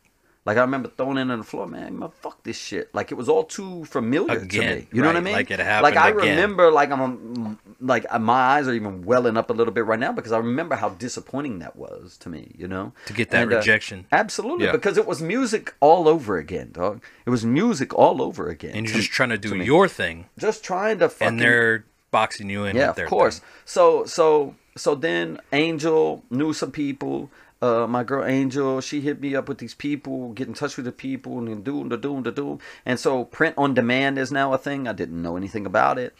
[0.45, 1.99] Like I remember throwing it on the floor, man.
[1.99, 2.93] man, Fuck this shit.
[2.95, 4.89] Like it was all too familiar to me.
[4.93, 5.35] You know what I mean?
[5.35, 6.37] like it happened Like I again.
[6.37, 9.99] remember, like I'm, like uh, my eyes are even welling up a little bit right
[9.99, 12.55] now because I remember how disappointing that was to me.
[12.57, 14.07] You know, To get that And, uh, rejection.
[14.13, 14.73] absolutely, Yeah.
[14.73, 17.03] because it was music all over again, dog.
[17.27, 18.73] It was music all over again.
[18.75, 19.65] And you're to- just trying to do me.
[19.67, 23.39] your thing, just trying to fucking and they're boxing you in yeah, with of course.
[23.41, 23.49] thing.
[23.65, 27.31] So so so then Angel knew some people.
[27.61, 30.85] Uh, my girl Angel, she hit me up with these people, get in touch with
[30.85, 32.59] the people, and then doom, da doom, da doom.
[32.85, 34.89] And so print on demand is now a thing.
[34.89, 36.13] I didn't know anything about it.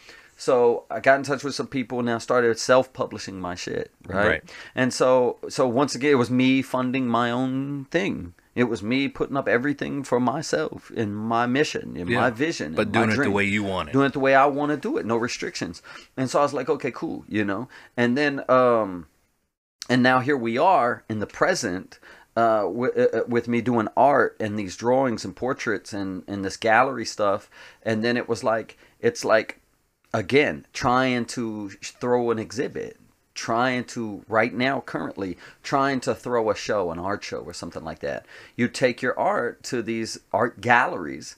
[0.43, 4.27] So I got in touch with some people and I started self-publishing my shit, right?
[4.27, 4.43] Right.
[4.75, 8.33] And so so once again, it was me funding my own thing.
[8.53, 12.91] It was me putting up everything for myself in my mission, in my vision, But
[12.91, 13.93] doing it the way you want it.
[13.93, 15.81] doing it the way I want to do it, no restrictions.
[16.17, 17.67] And so I was like, okay, cool, you know.
[17.95, 19.07] And then, um,
[19.89, 21.99] and now here we are in the present,
[22.35, 26.43] uh, w- uh, uh, with me doing art and these drawings and portraits and and
[26.43, 27.49] this gallery stuff.
[27.81, 29.59] And then it was like, it's like,
[30.13, 32.97] again, trying to throw an exhibit.
[33.35, 37.83] Trying to right now, currently, trying to throw a show, an art show, or something
[37.83, 38.27] like that.
[38.55, 41.35] You take your art to these art galleries,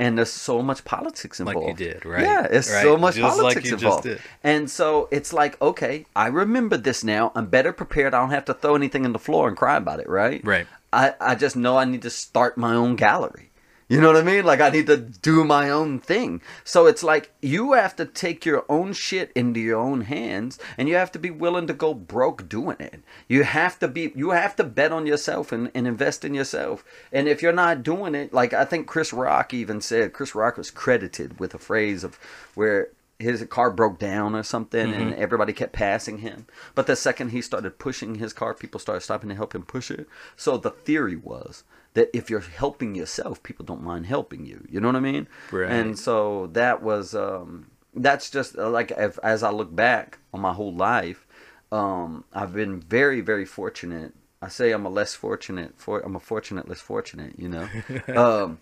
[0.00, 1.66] and there's so much politics involved.
[1.66, 4.20] Like you did, right, Yeah, it's right, so much just like politics just involved.
[4.42, 7.30] And so it's like, okay, I remember this now.
[7.36, 8.12] I'm better prepared.
[8.12, 10.44] I don't have to throw anything in the floor and cry about it, right?
[10.44, 10.66] Right.
[10.92, 13.50] I, I just know I need to start my own gallery.
[13.88, 14.44] You know what I mean?
[14.44, 16.40] Like I need to do my own thing.
[16.64, 20.88] So it's like you have to take your own shit into your own hands and
[20.88, 23.02] you have to be willing to go broke doing it.
[23.28, 26.84] You have to be you have to bet on yourself and, and invest in yourself.
[27.12, 30.56] And if you're not doing it, like I think Chris Rock even said, Chris Rock
[30.56, 32.18] was credited with a phrase of
[32.56, 32.88] where
[33.20, 35.22] his car broke down or something and mm-hmm.
[35.22, 36.46] everybody kept passing him.
[36.74, 39.92] But the second he started pushing his car, people started stopping to help him push
[39.92, 40.08] it.
[40.34, 41.62] So the theory was
[41.96, 44.62] that if you're helping yourself, people don't mind helping you.
[44.70, 45.26] You know what I mean?
[45.50, 45.70] Right.
[45.70, 50.42] And so that was um that's just uh, like if, as I look back on
[50.42, 51.26] my whole life,
[51.72, 54.12] um I've been very very fortunate.
[54.42, 57.66] I say I'm a less fortunate for I'm a fortunate less fortunate, you know.
[58.14, 58.58] um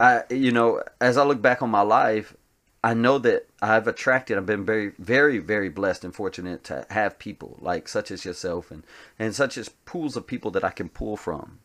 [0.00, 2.34] I you know, as I look back on my life,
[2.82, 4.38] I know that I've attracted.
[4.38, 8.70] I've been very, very, very blessed and fortunate to have people like such as yourself
[8.70, 8.82] and
[9.18, 11.58] and such as pools of people that I can pull from.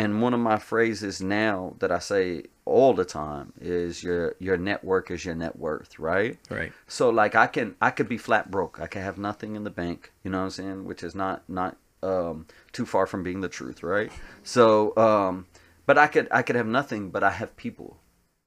[0.00, 4.56] And one of my phrases now that I say all the time is your your
[4.56, 6.38] network is your net worth, right?
[6.48, 6.72] Right.
[6.88, 8.80] So like I can I could be flat broke.
[8.80, 11.48] I could have nothing in the bank, you know what I'm saying, which is not
[11.48, 14.10] not um too far from being the truth, right?
[14.42, 15.46] So um
[15.86, 17.98] but I could I could have nothing but I have people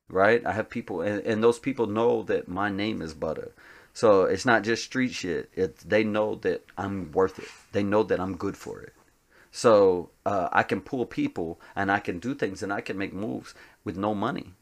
[0.10, 0.46] right?
[0.46, 3.52] I have people, and, and those people know that my name is Butter.
[3.94, 5.50] So it's not just street shit.
[5.54, 7.48] It they know that I'm worth it.
[7.74, 8.94] They know that I'm good for it.
[9.56, 13.14] So uh, I can pull people, and I can do things, and I can make
[13.14, 13.54] moves
[13.86, 14.54] with no money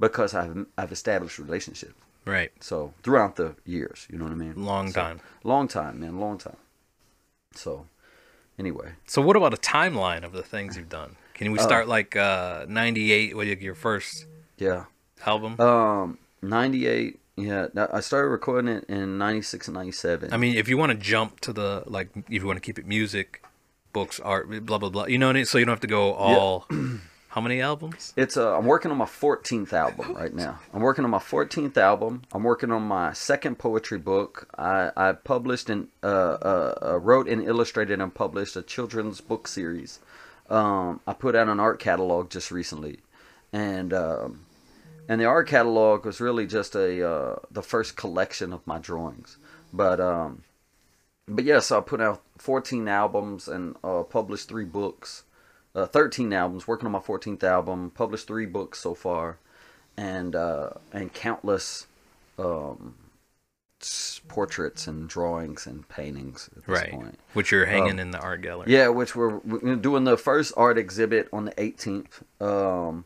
[0.00, 1.94] because I've I've established relationships.
[2.26, 2.50] Right.
[2.60, 4.54] So throughout the years, you know what I mean?
[4.64, 5.20] Long So- time.
[5.44, 6.18] Long time, man.
[6.18, 6.56] Long time.
[7.54, 7.86] So
[8.58, 11.16] anyway, So what about a timeline of the things you've done?
[11.34, 11.62] Can we Oh.
[11.62, 14.26] start like uh 98 with your first
[14.58, 14.84] yeah.
[15.24, 15.60] album?
[15.60, 17.20] Um, ninety eight.
[17.36, 20.32] Yeah, I started recording it in ninety six and ninety seven.
[20.32, 22.78] I mean, if you want to jump to the like if you want to keep
[22.78, 23.42] it music,
[23.92, 25.06] books, art, blah blah blah.
[25.06, 25.46] You know what I mean?
[25.46, 26.66] So you don't have to go all
[27.30, 28.12] How many albums?
[28.16, 30.58] It's uh, I'm working on my 14th album right now.
[30.74, 32.22] I'm working on my 14th album.
[32.32, 34.48] I'm working on my second poetry book.
[34.58, 39.46] I, I published and uh, uh, uh, wrote and illustrated and published a children's book
[39.46, 40.00] series.
[40.48, 42.98] Um, I put out an art catalog just recently,
[43.52, 44.40] and um,
[45.08, 49.36] and the art catalog was really just a uh, the first collection of my drawings.
[49.72, 50.42] But um,
[51.30, 55.24] but yeah, so I put out 14 albums and uh, published three books
[55.74, 59.38] uh, 13 albums, working on my 14th album, published three books so far,
[59.96, 61.86] and uh, and countless
[62.38, 62.96] um,
[64.28, 66.90] portraits and drawings and paintings at this Right.
[66.90, 67.18] point.
[67.32, 68.72] Which you're hanging Um, in the art gallery.
[68.72, 72.22] Yeah, which we're, we're doing the first art exhibit on the 18th.
[72.40, 73.04] Um,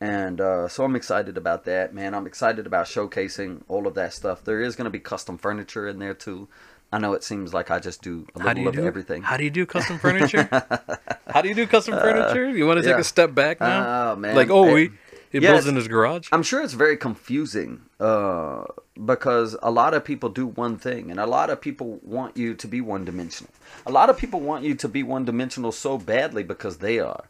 [0.00, 2.14] and uh, so I'm excited about that, man.
[2.14, 4.44] I'm excited about showcasing all of that stuff.
[4.44, 6.48] There is going to be custom furniture in there too.
[6.92, 9.22] I know it seems like I just do a do little you of do everything.
[9.22, 10.48] How do you do custom furniture?
[11.28, 12.48] How do you do custom furniture?
[12.48, 13.00] You want to take yeah.
[13.00, 14.12] a step back now?
[14.12, 14.36] Oh, man.
[14.36, 14.92] Like, oh, we
[15.30, 15.52] he yes.
[15.52, 16.28] builds in his garage.
[16.32, 18.64] I'm sure it's very confusing uh,
[19.04, 22.54] because a lot of people do one thing, and a lot of people want you
[22.54, 23.52] to be one dimensional.
[23.84, 27.24] A lot of people want you to be one dimensional so badly because they are.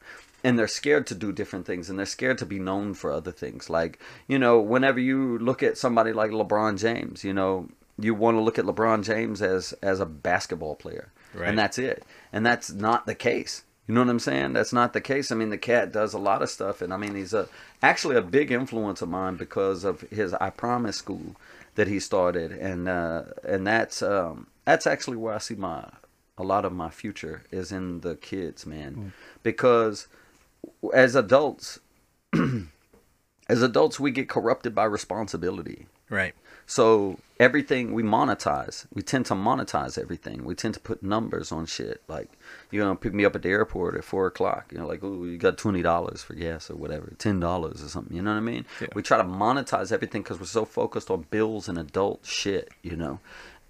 [0.44, 3.32] And they're scared to do different things, and they're scared to be known for other
[3.32, 3.68] things.
[3.68, 3.98] Like,
[4.28, 8.40] you know, whenever you look at somebody like LeBron James, you know, you want to
[8.40, 11.48] look at LeBron James as as a basketball player, Right.
[11.48, 12.04] and that's it.
[12.32, 13.64] And that's not the case.
[13.86, 14.52] You know what I'm saying?
[14.52, 15.30] That's not the case.
[15.30, 17.48] I mean, the cat does a lot of stuff, and I mean, he's a
[17.82, 21.36] actually a big influence of mine because of his I Promise school
[21.76, 25.88] that he started, and uh, and that's um, that's actually where I see my
[26.36, 30.08] a lot of my future is in the kids, man, because
[30.92, 31.78] as adults,
[33.48, 35.86] as adults, we get corrupted by responsibility.
[36.10, 36.34] Right.
[36.66, 40.44] So everything we monetize, we tend to monetize everything.
[40.44, 42.02] We tend to put numbers on shit.
[42.08, 42.28] Like
[42.70, 44.72] you're gonna pick me up at the airport at four o'clock.
[44.72, 47.88] You know, like oh, you got twenty dollars for gas or whatever, ten dollars or
[47.88, 48.16] something.
[48.16, 48.66] You know what I mean?
[48.80, 48.88] Yeah.
[48.94, 52.70] We try to monetize everything because we're so focused on bills and adult shit.
[52.82, 53.20] You know,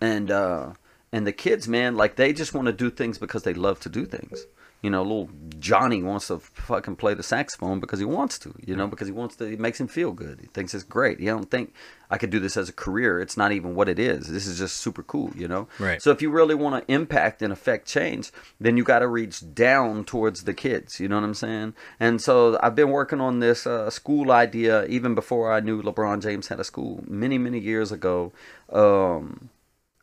[0.00, 0.72] and uh,
[1.12, 3.88] and the kids, man, like they just want to do things because they love to
[3.88, 4.46] do things.
[4.82, 8.54] You know, little Johnny wants to fucking play the saxophone because he wants to.
[8.64, 9.44] You know, because he wants to.
[9.46, 10.40] It makes him feel good.
[10.40, 11.18] He thinks it's great.
[11.18, 11.72] He don't think
[12.10, 13.20] I could do this as a career.
[13.20, 14.28] It's not even what it is.
[14.28, 15.32] This is just super cool.
[15.34, 15.68] You know.
[15.78, 16.00] Right.
[16.00, 19.54] So if you really want to impact and affect change, then you got to reach
[19.54, 21.00] down towards the kids.
[21.00, 21.74] You know what I'm saying?
[21.98, 26.22] And so I've been working on this uh, school idea even before I knew LeBron
[26.22, 27.02] James had a school.
[27.06, 28.32] Many many years ago.
[28.70, 29.50] Um,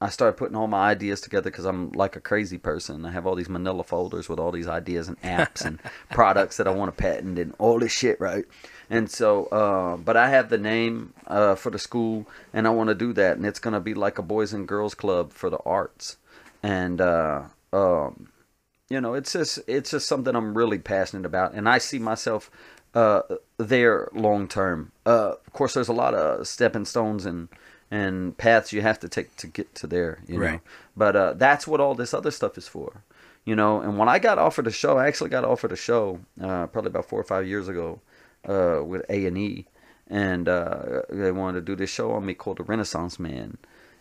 [0.04, 3.06] I started putting all my ideas together because I'm like a crazy person.
[3.06, 5.80] I have all these manila folders with all these ideas and apps and
[6.12, 8.44] products that I want to patent and all this shit, right?
[8.90, 12.90] And so, uh, but I have the name uh, for the school and I want
[12.90, 13.38] to do that.
[13.38, 16.18] And it's going to be like a boys and girls club for the arts.
[16.62, 18.28] And, uh, um,
[18.90, 21.54] you know, it's just, it's just something I'm really passionate about.
[21.54, 22.52] And I see myself
[22.94, 23.22] uh,
[23.58, 24.92] there long term.
[25.06, 27.48] Uh, of course, there's a lot of stepping stones and
[27.94, 30.14] and paths you have to take to get to there.
[30.28, 30.60] You know,
[30.98, 32.90] but uh, that's what all this other stuff is for.
[33.46, 36.20] You know, and when I got offered a show, I actually got offered a show
[36.42, 38.00] uh, probably about four or five years ago
[38.48, 39.66] uh, with A and E,
[40.10, 43.58] and uh, they wanted to do this show on me called The Renaissance Man,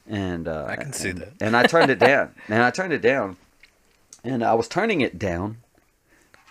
[0.09, 1.33] and uh, I can see and- that.
[1.41, 3.37] and I turned it down, and I turned it down,
[4.25, 5.57] and I was turning it down,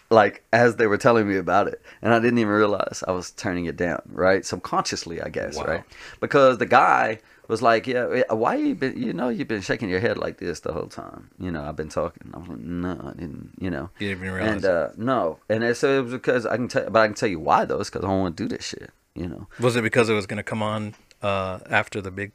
[0.09, 3.31] like as they were telling me about it, and I didn't even realize I was
[3.31, 4.45] turning it down, right?
[4.45, 5.63] Subconsciously, I guess, Wow.
[5.65, 5.83] right?
[6.19, 9.01] Because the guy was like, "Yeah, yeah, why you been?
[9.01, 11.29] You know, you've been shaking your head like this the whole time.
[11.39, 12.31] You know, I've been talking.
[12.33, 13.51] I was like, no, I didn't.
[13.59, 16.55] You know, You didn't even realize and uh, no, and so it was because I
[16.55, 17.79] can tell, but I can tell you why though.
[17.79, 18.91] It's because I don't want to do this shit.
[19.15, 22.31] You know, Was it because it was going to come on uh, after the big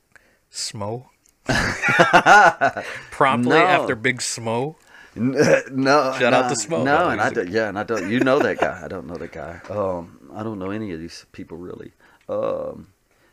[0.53, 1.07] smo?
[3.11, 3.65] Promptly No.
[3.65, 4.77] after Big Smo?
[5.17, 6.13] no.
[6.19, 7.49] Shout out no, to Smo, No, and I don't.
[7.49, 8.11] Yeah, and I don't.
[8.11, 8.81] You know that guy.
[8.85, 9.61] I don't know that guy.
[9.71, 11.93] Um, I don't know any of these people really.
[12.29, 12.89] Um,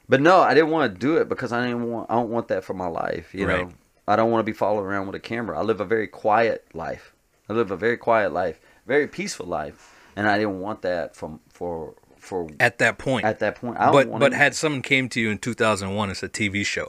[0.10, 2.10] but no, I didn't want to do it because I didn't want.
[2.10, 3.34] I don't want that for my life.
[3.34, 3.68] You Right.
[3.68, 3.74] know,
[4.08, 5.58] I don't want to be following around with a camera.
[5.58, 7.14] I live a very quiet life.
[7.50, 11.40] I live a very quiet life, very peaceful life, and I didn't want that from
[11.50, 13.26] for for At that point.
[13.26, 13.78] at that point.
[13.80, 16.88] I but but any- had someone came to you in 2001 as a TV show,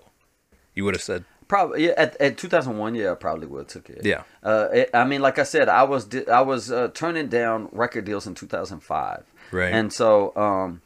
[0.74, 3.90] you would have said, Probably yeah, at, at 2001, yeah, I probably would have took
[3.90, 4.04] it.
[4.04, 4.22] Yeah.
[4.42, 8.04] Uh, it, I mean, like I said, I was I was uh, turning down record
[8.06, 9.24] deals in 2005.
[9.52, 9.72] Right.
[9.72, 10.80] And so um,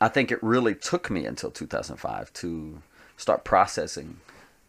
[0.00, 2.82] I think it really took me until 2005 to
[3.16, 4.20] start processing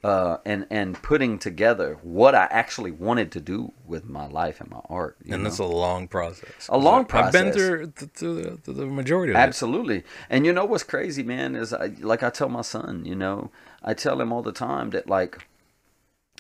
[0.04, 4.70] uh, and and putting together what I actually wanted to do with my life and
[4.70, 5.18] my art.
[5.24, 5.50] you and know?
[5.50, 6.68] that's a long process.
[6.70, 7.36] A long process.
[7.36, 9.42] I've been through th- through the, the majority of it.
[9.42, 10.04] Absolutely.
[10.30, 13.52] And you know what's crazy, man, is I like I tell my son, you know,
[13.84, 15.49] I tell him all the time that like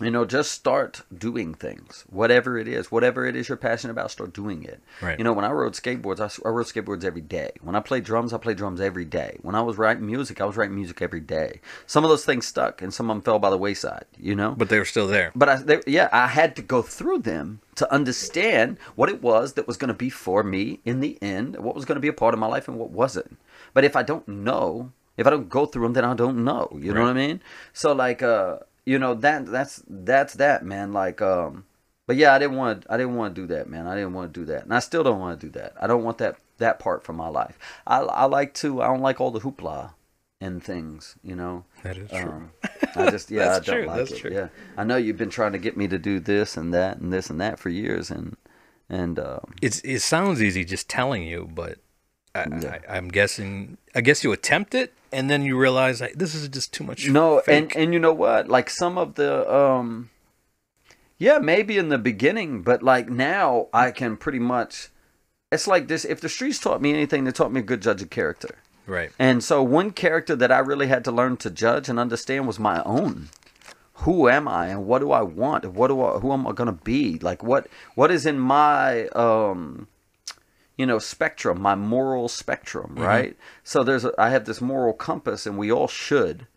[0.02, 4.12] you know, just start doing things, whatever it is, whatever it is you're passionate about,
[4.12, 4.82] start doing it.
[5.02, 5.18] Right.
[5.18, 7.52] You know, when I rode skateboards, I rode skateboards every day.
[7.62, 9.38] When I played drums, I played drums every day.
[9.42, 11.60] When I was writing music, I was writing music every day.
[11.86, 14.06] Some of those things stuck, and some of them fell by the wayside.
[14.18, 15.32] You know, But they were still there.
[15.36, 19.54] but I, they, yeah, I had to go through them to understand what it was
[19.54, 22.08] that was going to be for me in the end, what was going to be
[22.10, 23.38] a part of my life and what wasn't.
[23.74, 26.78] But if I don't know, if I don't go through them, then I don't know.
[26.80, 27.42] You know what I mean?
[27.74, 30.94] So like, uh, you know that that's that's that man.
[30.94, 31.66] Like, um,
[32.08, 33.88] but yeah, I didn't want I didn't want to do that, man.
[33.88, 35.74] I didn't want to do that, and I still don't want to do that.
[35.80, 37.58] I don't want that that part from my life.
[37.88, 39.92] I I like to I don't like all the hoopla
[40.42, 41.16] and things.
[41.24, 41.66] You know.
[41.84, 42.32] That is true.
[42.32, 42.52] Um,
[42.96, 44.18] I just yeah, I don't true, like that's it.
[44.20, 44.32] true.
[44.32, 47.14] Yeah, I know you've been trying to get me to do this and that and
[47.14, 48.36] this and that for years, and
[48.90, 51.78] and um, It's it sounds easy just telling you, but
[52.34, 52.80] I, Yeah.
[52.90, 53.78] I'm guessing.
[53.94, 57.08] I guess you attempt it, and then you realize like, this is just too much.
[57.08, 58.48] no, and and you know what?
[58.48, 60.10] Like some of the um,
[61.18, 64.90] yeah, maybe in the beginning, but like now I can pretty much.
[65.52, 66.06] It's like this.
[66.06, 68.56] If the streets taught me anything, they taught me a good judge of character.
[68.86, 69.12] right.
[69.20, 72.60] And so one character that I really had to learn to judge and understand was
[72.60, 73.30] my own.
[74.04, 75.66] Who am I and what do I want?
[75.66, 77.20] What do I who am I gonna be?
[77.20, 79.90] Like what what is in my um
[80.80, 83.04] you know spectrum, my moral spectrum, mm-hmm.
[83.04, 83.38] right?
[83.66, 86.48] So there's a, I have this moral compass and we all should.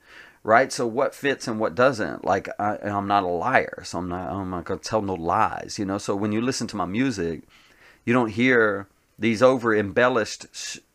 [0.44, 2.24] Right, so what fits and what doesn't?
[2.24, 4.28] Like I, I'm not a liar, so I'm not.
[4.28, 5.98] I'm not gonna tell no lies, you know.
[5.98, 7.42] So when you listen to my music,
[8.04, 10.46] you don't hear these over embellished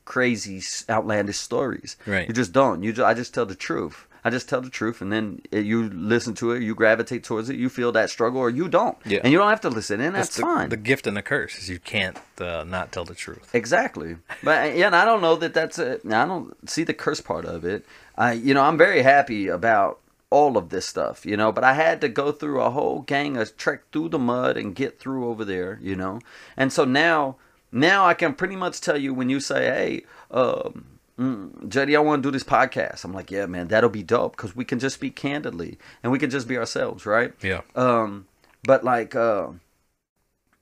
[0.06, 2.30] crazy outlandish stories Right.
[2.30, 4.98] you just don't you just, i just tell the truth i just tell the truth
[5.04, 5.78] and then uh, you
[6.16, 9.22] listen to it you gravitate towards it you feel that struggle or you don't Yeah.
[9.24, 11.54] and you don't have to listen and that's, the, fine The gift and the curse
[11.60, 12.18] is you can't
[12.48, 13.48] uh, not tell the truth.
[13.62, 14.12] Exactly,
[14.48, 15.94] but uh, yeah, and I don't know that that's a.
[16.22, 17.80] I don't see the curse part of it.
[18.26, 20.00] I, you know, I'm very happy about
[20.30, 21.52] all of this stuff, you know.
[21.52, 24.76] But I had to go through a whole gang of trek through the mud and
[24.76, 26.20] get through over there, you know.
[26.56, 27.38] And so now,
[27.72, 29.92] now I can pretty much tell you when you say, "Hey,
[30.30, 34.04] um, mm, JD, I want to do this podcast," I'm like, "Yeah, man, that'll be
[34.04, 37.62] dope because we can just speak candidly and we can just be ourselves, right?" Yeah.
[37.76, 38.28] Um,
[38.64, 39.48] but like, uh,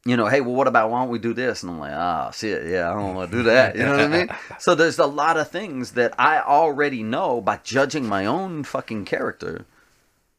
[0.05, 1.63] you know, hey, well, what about why don't we do this?
[1.63, 3.75] And I'm like, ah, shit, yeah, I don't want to do that.
[3.75, 4.29] You know what I mean?
[4.59, 9.05] So there's a lot of things that I already know by judging my own fucking
[9.05, 9.65] character,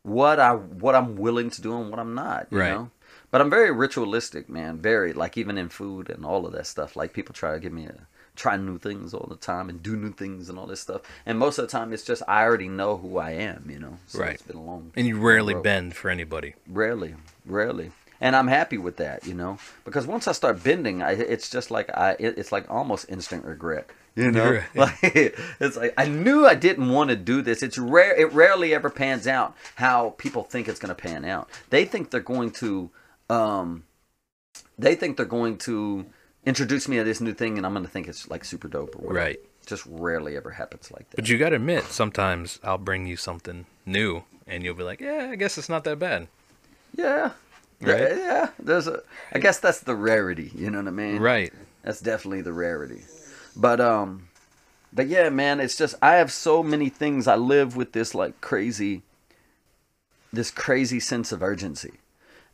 [0.03, 2.47] what I what I'm willing to do and what I'm not.
[2.51, 2.71] You Right.
[2.73, 2.91] know.
[3.33, 4.79] But I'm very ritualistic, man.
[4.79, 6.95] Very like even in food and all of that stuff.
[6.95, 8.07] Like people try to give me a
[8.37, 11.03] try new things all the time and do new things and all this stuff.
[11.25, 13.67] And most of the time, it's just I already know who I am.
[13.69, 13.99] You know.
[14.07, 14.35] So Right.
[14.35, 14.93] It's been a long.
[14.97, 15.63] And you rarely road.
[15.63, 16.55] bend for anybody.
[16.69, 17.15] Rarely,
[17.45, 21.51] rarely, and I'm happy with that, you know, because once I start bending, I, it's
[21.51, 24.53] just like I, it, it's like almost instant regret, you know.
[24.53, 24.63] Right.
[24.75, 24.99] Like
[25.61, 27.63] it's like I knew I didn't want to do this.
[27.63, 28.15] It's rare.
[28.15, 31.49] It rarely ever pans out how people think it's going to pan out.
[31.71, 32.91] They think they're going to,
[33.29, 33.85] um,
[34.79, 36.07] they think they're going to
[36.47, 39.09] introduce me to this new thing, and I'm gonna think it's like super dope or
[39.09, 39.27] whatever.
[39.27, 39.41] Right.
[39.67, 41.17] Just rarely ever happens like that.
[41.17, 45.29] But you gotta admit, sometimes I'll bring you something new, and you'll be like, "Yeah,
[45.31, 46.29] I guess it's not that bad."
[46.95, 47.33] Yeah.
[47.81, 48.01] Right?
[48.01, 48.49] Yeah, yeah.
[48.59, 49.03] There's a.
[49.33, 50.51] I guess that's the rarity.
[50.55, 51.21] You know what I mean?
[51.21, 51.53] Right.
[51.83, 53.03] That's definitely the rarity.
[53.55, 54.29] But um,
[54.93, 57.27] but yeah, man, it's just I have so many things.
[57.27, 59.03] I live with this like crazy,
[60.33, 61.95] this crazy sense of urgency,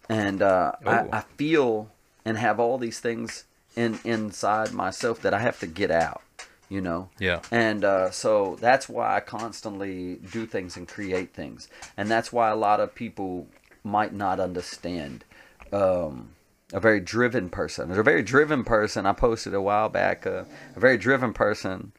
[0.09, 0.91] and uh, Oh.
[0.91, 1.91] I, I feel
[2.25, 3.45] and have all these things
[3.77, 6.23] in inside myself that I have to get out.
[6.69, 7.11] You know.
[7.19, 7.41] Yeah.
[7.51, 12.49] And uh, so that's why I constantly do things and create things, and that's why
[12.51, 13.47] a lot of people
[13.85, 15.25] might not understand.
[15.73, 16.31] Um,
[16.73, 17.89] a very driven person.
[17.89, 19.05] There's a very driven person.
[19.05, 20.27] I posted a while back.
[20.27, 20.45] Uh,
[20.75, 21.93] a very driven person,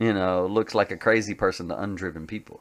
[0.00, 2.60] you know, looks like a crazy person to undriven people,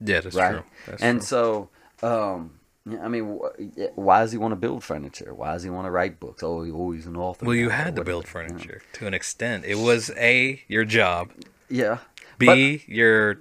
[0.00, 0.52] Yeah, that's right?
[0.52, 0.64] true.
[0.86, 1.26] That's and true.
[1.26, 1.68] so,
[2.02, 2.57] um,
[3.02, 5.34] I mean, wh- why does he want to build furniture?
[5.34, 6.42] Why does he want to write books?
[6.42, 7.46] Oh, he always an author.
[7.46, 9.64] well, you had to build furniture to an extent.
[9.64, 11.30] It was a your job,
[11.68, 11.98] Yeah.
[12.38, 13.40] b your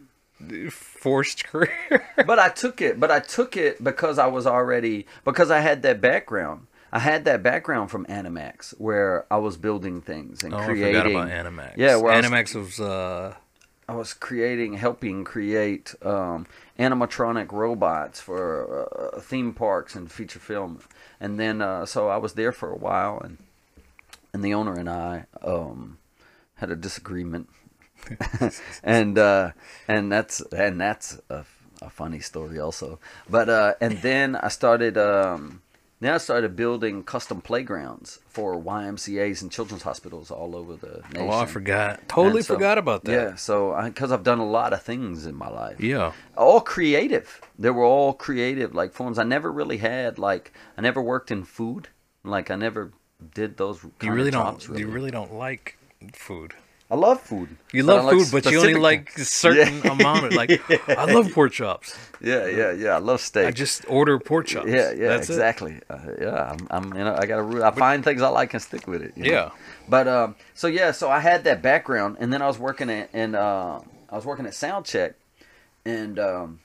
[0.69, 2.07] forced career.
[2.25, 2.99] but I took it.
[2.99, 6.67] But I took it because I was already because I had that background.
[6.91, 10.95] I had that background from Animax where I was building things and oh, creating.
[10.95, 11.73] I forgot about Animax.
[11.77, 13.35] Yeah, where I was- Animax was uh,
[13.89, 16.45] I was creating, helping create um,
[16.77, 20.81] animatronic robots for uh, theme parks and feature film,
[21.21, 23.37] and then uh, so I was there for a while, and
[24.33, 25.99] and the owner and I um,
[26.55, 27.47] had a disagreement,
[28.83, 29.51] and uh,
[29.87, 31.45] and that's and that's a,
[31.81, 34.97] a funny story also, but uh, and then I started.
[34.97, 35.61] Um,
[35.99, 41.29] then I started building custom playgrounds for YMCA's and children's hospitals all over the nation.
[41.29, 42.07] oh, I forgot.
[42.07, 43.11] Totally so- forgot about that.
[43.11, 46.11] Yeah, so because I've done a lot of things in my life, Yeah.
[46.35, 47.41] all creative.
[47.57, 49.17] They were all creative, like forms.
[49.17, 51.87] I never really had like I never worked in food.
[52.23, 52.91] Like I never
[53.33, 53.83] did those.
[54.01, 54.59] You really of don't.
[54.59, 55.77] jobs, You really don't like
[56.13, 56.53] food.
[56.89, 57.49] I love food.
[57.73, 59.91] You love like food, but you only like certain Yeah.
[59.91, 60.61] amount of like.
[60.89, 61.93] I love pork chops.
[62.21, 62.89] Yeah, yeah, yeah.
[62.95, 63.45] I love steak.
[63.45, 64.67] I just order pork chops.
[64.69, 65.81] Yeah, yeah, That's exactly.
[65.89, 67.63] Uh, yeah, I'm, I'm, you know, I got to.
[67.63, 69.11] I find things I like and stick with it.
[69.17, 69.29] you know?
[69.31, 69.49] Yeah.
[69.89, 73.09] But um, so yeah, so I had that background, and then I was working at,
[73.11, 75.15] and uh, I was working at Soundcheck,
[75.83, 76.59] and um,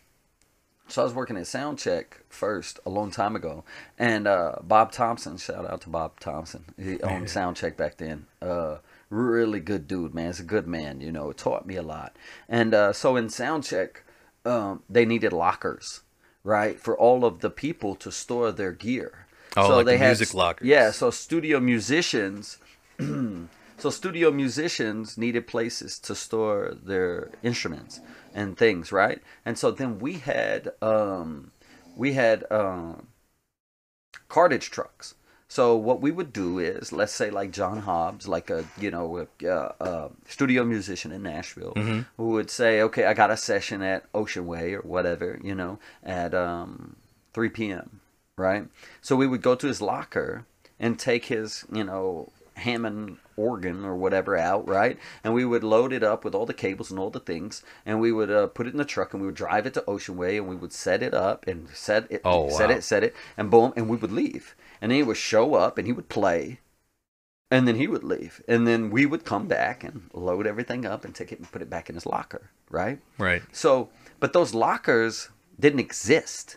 [0.87, 3.65] so I was working at Soundcheck first a long time ago,
[3.99, 8.27] and uh, Bob Thompson, shout out to Bob Thompson, he owned Soundcheck back then.
[8.41, 8.77] Uh,
[9.13, 10.27] really good dude, man.
[10.27, 11.31] He's a good man, you know.
[11.31, 12.17] It taught me a lot,
[12.49, 13.99] and uh, so in Soundcheck,
[14.45, 16.01] um, they needed lockers,
[16.43, 19.27] right, for all of the people to store their gear.
[19.57, 20.67] Oh, so like they the had music lockers.
[20.67, 22.59] Yeah, so studio musicians
[23.79, 28.01] so studio musicians needed places to store their instruments
[28.35, 31.51] and things right and so then we had um
[31.97, 33.09] we had um
[34.29, 35.15] cartage trucks
[35.53, 39.07] so what we would do is let's say like john hobbs like a you know
[39.19, 41.75] a, uh, uh, studio musician in nashville
[42.17, 45.79] who would say okay i got a session at ocean way or whatever you know
[46.03, 46.97] at um
[47.35, 48.01] 3 p.m
[48.37, 48.67] right?
[49.01, 50.47] So we would go to his locker
[50.79, 54.99] and take his you know Hammond organ or whatever out, right?
[55.25, 58.01] And we would load it up with all the cables and all the things, and
[58.01, 60.17] we would uh, put it in the truck, and we would drive it to Ocean
[60.17, 62.77] Way, and we would set it up and set it, Oh, set wow.
[62.77, 64.55] it, set it, and boom, and we would leave.
[64.81, 66.61] And then he would show up, and he would play,
[67.51, 71.05] and then he would leave, and then we would come back and load everything up
[71.05, 72.99] and take it and put it back in his locker, right?
[73.19, 73.43] Right.
[73.53, 73.91] So,
[74.21, 75.29] but those lockers
[75.61, 76.57] didn't exist.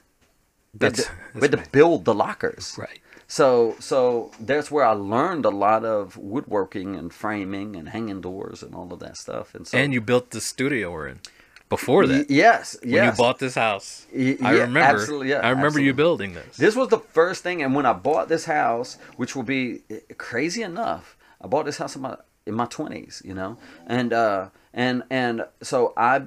[0.79, 2.75] We had to- we had to build the lockers.
[2.77, 2.99] Right.
[3.27, 8.61] So so that's where I learned a lot of woodworking and framing and hanging doors
[8.63, 9.55] and all of that stuff.
[9.55, 11.19] And so And you built the studio we're in.
[11.67, 13.17] Before Y- that, yes, when yes.
[13.17, 14.79] you bought this house, Y- I yeah, remember.
[14.81, 16.57] absolutely, yeah, I remember you building this.
[16.57, 20.01] This was the first thing, and when I bought this house, which will be eh,
[20.19, 23.57] crazy enough, I bought this house in my in my twenties, you know,
[23.87, 26.21] and uh, and and so I,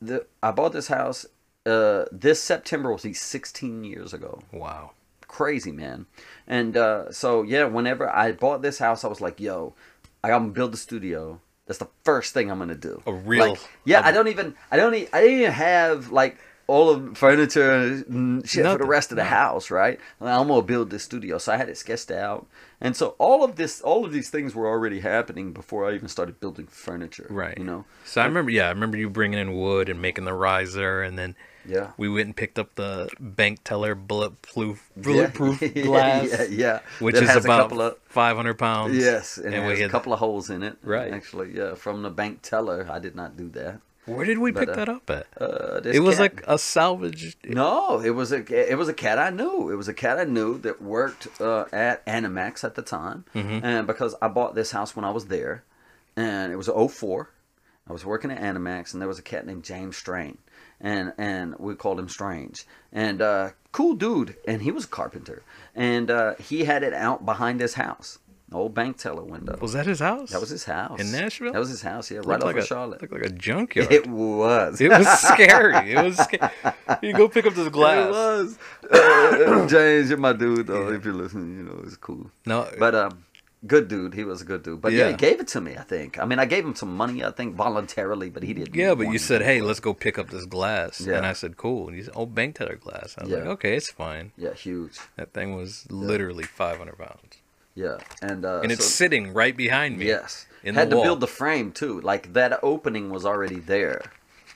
[0.00, 1.26] the I bought this house.
[1.66, 4.40] Uh, this September was 16 years ago.
[4.50, 4.92] Wow.
[5.30, 6.06] Crazy man.
[6.46, 9.74] And uh, so yeah whenever i bought this house i was like yo
[10.24, 11.40] i'm gonna build a studio.
[11.66, 13.00] That's the first thing i'm gonna do.
[13.06, 16.36] A real- Like, yeah I don't even i don't e- i didn't even have like
[16.66, 17.70] all of furniture
[18.08, 19.98] and shit for the rest of the house right?
[20.20, 21.38] I'm gonna build this studio.
[21.38, 22.46] So i had it sketched out.
[22.80, 26.08] And so all of this all of these things were already happening before i even
[26.08, 27.56] started building furniture Right.
[27.58, 27.84] you know?
[28.04, 31.16] So I remember, yeah, I remember you bringing in wood and making the riser, and
[31.18, 31.34] then
[31.74, 36.78] yeah we went and picked up the bank teller bulletproof bulletproof yeah, glass, yeah, yeah.
[36.98, 38.96] which That is about of- 500 pounds.
[38.96, 40.76] Yes, and, And it we has a couple of holes in it.
[40.82, 41.12] Right.
[41.12, 42.86] Actually, yeah, from the bank teller.
[42.90, 43.80] I did not do that.
[44.06, 45.26] Where did we But, pick uh, that up at?
[45.40, 47.36] Uh, this It was cat- like a salvage.
[47.44, 48.40] No, it was a
[48.72, 49.70] it was a cat I knew.
[49.70, 53.64] It was a cat I knew that worked uh, at Animax at the time, Mm-hmm.
[53.64, 55.62] and because I bought this house when I was there,
[56.16, 57.28] and it was 04.
[57.88, 60.38] I was working at Animax, and there was a cat named James Strain,
[60.80, 65.42] and and we called him Strange, and uh, cool dude, and he was a carpenter,
[65.74, 68.18] and uh, he had it out behind his house,
[68.52, 69.58] old bank teller window.
[69.60, 70.30] Was that his house?
[70.30, 71.52] that was his house In Nashville?
[71.52, 73.02] That was his house, yeah, right Looked off like of a, Charlotte.
[73.02, 73.92] Looked like a junkyard.
[73.92, 74.80] It was.
[74.80, 75.92] It was scary.
[75.92, 76.50] It was scary.
[77.02, 78.08] You go pick up this glass.
[78.08, 78.58] It was.
[78.90, 80.66] Uh, James, you're my dude.
[80.66, 82.30] Though, if you're listening, you know it's cool.
[82.46, 83.24] No, But um,
[83.66, 84.14] good dude.
[84.14, 84.80] He was a good dude.
[84.80, 85.04] But yeah.
[85.06, 85.10] Yeah.
[85.10, 85.76] he gave it to me.
[85.76, 86.18] I think.
[86.18, 87.24] I mean, I gave him some money.
[87.24, 88.74] I think voluntarily, but he didn't.
[88.74, 91.16] yeah, but you said, "Hey, let's go pick up this glass," Yeah.
[91.16, 93.76] and I said, "Cool." And you said, "Oh, bank teller glass." I was like, "Okay,
[93.76, 94.98] it's fine." Yeah, huge.
[95.16, 97.38] That thing was literally 500 pounds,
[97.74, 100.06] Yeah, and uh, and it's so- sitting right behind me.
[100.06, 100.46] Yes.
[100.62, 101.04] in Had the to wall.
[101.04, 102.00] build the frame too.
[102.02, 104.02] Like that opening was already there.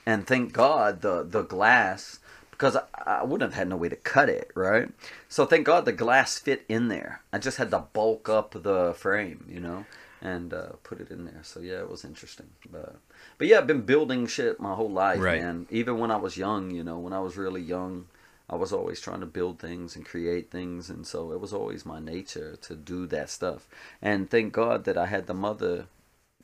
[0.07, 2.19] And thank God the the glass
[2.55, 4.89] because I, I wouldn't have had no way to cut it, right?
[5.29, 7.21] So thank God the glass fit in there.
[7.33, 9.85] I just had to bulk up the frame, you know,
[10.23, 11.41] and uh, put it in there.
[11.43, 12.51] So yeah, it was interesting.
[12.71, 12.97] But
[13.39, 15.41] but yeah, I've been building shit my whole life, Right.
[15.43, 15.67] man.
[15.71, 18.07] Even when I was young, you know, when I was really young,
[18.49, 21.85] I was always trying to build things and create things, and so it was always
[21.85, 23.67] my nature to do that stuff.
[24.01, 25.87] And thank God that I had the mother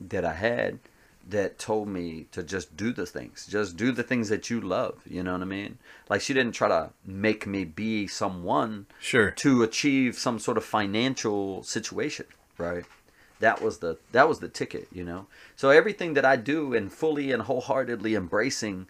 [0.00, 0.78] that I had
[1.30, 4.96] that told me to just do the things, just do the things that you love.
[5.08, 5.78] You know what I mean?
[6.08, 9.30] Like she didn't try to make me be someone Sure.
[9.32, 12.26] to achieve some sort of financial situation,
[12.58, 12.84] right?
[13.40, 15.26] That was the that was the ticket, you know.
[15.56, 18.86] So everything that I do and fully and wholeheartedly embracing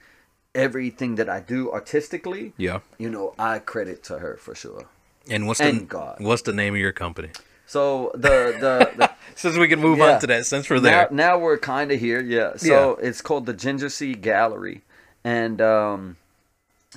[0.54, 2.80] everything that I do artistically, Yeah.
[2.98, 4.86] you know, I credit to her for sure.
[5.28, 6.16] And what's And the God.
[6.20, 7.30] what's the name of your company?
[7.70, 10.14] So the the, the Since we can move Yeah.
[10.14, 11.08] on to that, since we're now, there.
[11.12, 12.56] now we're kind of here, yeah.
[12.56, 14.82] So it's called the Ginger Seed Gallery,
[15.22, 16.16] and um,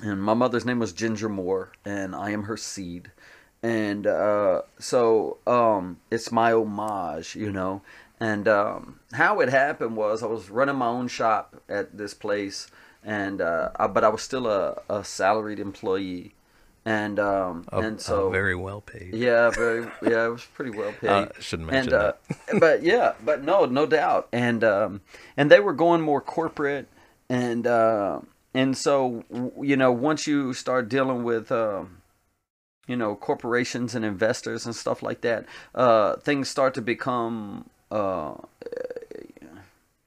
[0.02, 3.12] and my mother's name was Ginger Moore, and I am her seed,
[3.62, 7.82] and uh, so um, it's my homage, you know.
[8.18, 12.66] And um, how it happened was I was running my own shop at this place,
[13.04, 16.34] and uh, I, but I was still a, a salaried employee,
[16.84, 19.14] and um, A- and so very well paid.
[19.14, 19.86] yeah, very.
[20.02, 21.08] Yeah, it was pretty well paid.
[21.08, 22.12] Uh, shouldn't mention and, uh,
[22.60, 24.28] but yeah, but no, no doubt.
[24.32, 25.00] And um,
[25.36, 26.88] and they were going more corporate,
[27.28, 28.20] and uh,
[28.52, 29.24] and so
[29.60, 31.50] you know, once you start dealing with.
[31.50, 31.98] Um,
[32.86, 35.46] you know, corporations and investors and stuff like that.
[35.74, 38.34] Uh, things start to become uh,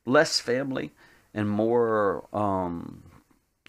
[0.06, 0.92] less family
[1.34, 3.02] and more um,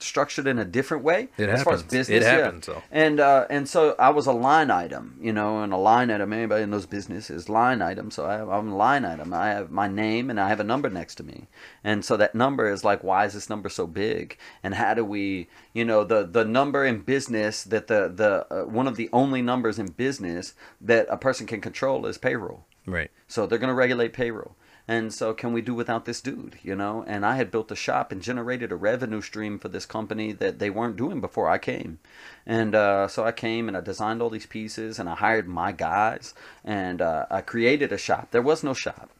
[0.00, 1.92] structured in a different way It as far as happens.
[1.92, 2.16] business.
[2.16, 2.44] It yeah.
[2.44, 2.82] happens, though.
[2.90, 6.32] And uh, and so I was a line item, you know, and a line item.
[6.32, 8.10] Anybody in those businesses line item.
[8.10, 9.32] So I have, I'm a line item.
[9.32, 11.48] I have my name and I have a number next to me,
[11.82, 14.36] and so that number is like, why is this number so big?
[14.62, 18.64] And how do we, you know, the the number in business that the the uh,
[18.64, 22.64] one of the only numbers in business that a person can control is payroll.
[22.86, 23.10] Right.
[23.26, 24.56] So they're going to regulate payroll.
[24.90, 26.58] And so, can we do without this dude?
[26.62, 29.84] You know, and I had built a shop and generated a revenue stream for this
[29.84, 31.98] company that they weren't doing before I came.
[32.46, 35.72] And uh, so I came and I designed all these pieces and I hired my
[35.72, 36.34] guys
[36.64, 38.28] and uh, I created a shop.
[38.30, 39.10] There was no shop.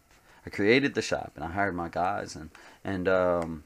[0.47, 2.49] I created the shop and I hired my guys and
[2.83, 3.65] and um,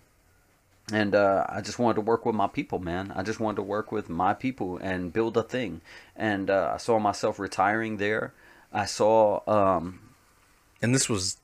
[0.92, 3.12] and uh, I just wanted to work with my people, man.
[3.14, 5.80] I just wanted to work with my people and build a thing.
[6.16, 8.32] And uh, I saw myself retiring there.
[8.72, 10.00] I saw um,
[10.82, 11.36] And this was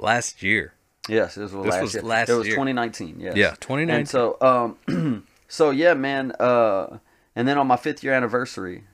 [0.00, 0.72] last year.
[1.08, 2.02] Yes, this was This last was year.
[2.02, 2.56] last it was year.
[2.56, 3.20] 2019.
[3.20, 3.36] Yes.
[3.36, 3.96] Yeah, 2019.
[4.00, 6.32] And so, um, so yeah, man.
[6.38, 6.98] Uh,
[7.34, 8.84] and then on my fifth year anniversary,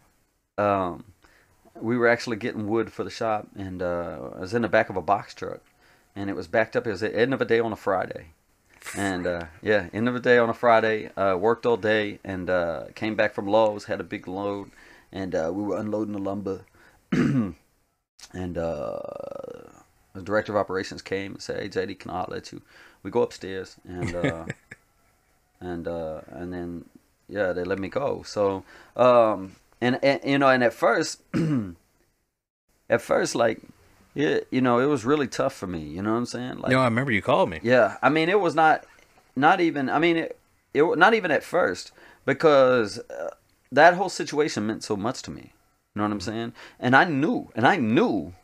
[0.57, 1.05] um,
[1.81, 4.89] we were actually getting wood for the shop, and uh, I was in the back
[4.89, 5.61] of a box truck,
[6.15, 6.87] and it was backed up.
[6.87, 8.29] It was the end of a day on a Friday,
[8.97, 11.11] and uh, yeah, end of a day on a Friday.
[11.17, 14.71] Uh, worked all day, and uh, came back from Lowe's, had a big load,
[15.13, 16.63] and uh, we were unloading the lumber,
[17.13, 17.55] and
[18.59, 18.99] uh,
[20.17, 22.63] the director of operations came and said, "Hey, JD, can I at you?"
[23.03, 24.47] We go upstairs, and uh,
[25.61, 26.85] and uh, and then
[27.29, 28.23] yeah, they let me go.
[28.25, 28.65] So
[28.97, 31.23] um, and, and you know, and at first,
[32.91, 33.61] at first, like
[34.15, 35.81] yeah, you know, it was really tough for me.
[35.81, 36.59] You know what I'm saying?
[36.59, 37.61] Like no, I remember you called me.
[37.63, 38.87] yeah, I mean, it was not,
[39.37, 39.91] not even.
[39.91, 40.39] I mean, it,
[40.73, 41.93] it not even at first
[42.25, 43.31] because uh,
[43.71, 45.53] that whole situation meant so much to me.
[45.95, 46.53] You know what I'm saying?
[46.81, 48.35] And I knew, and I knew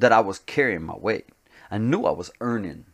[0.00, 1.26] that I was carrying my weight.
[1.70, 2.86] I knew I was earning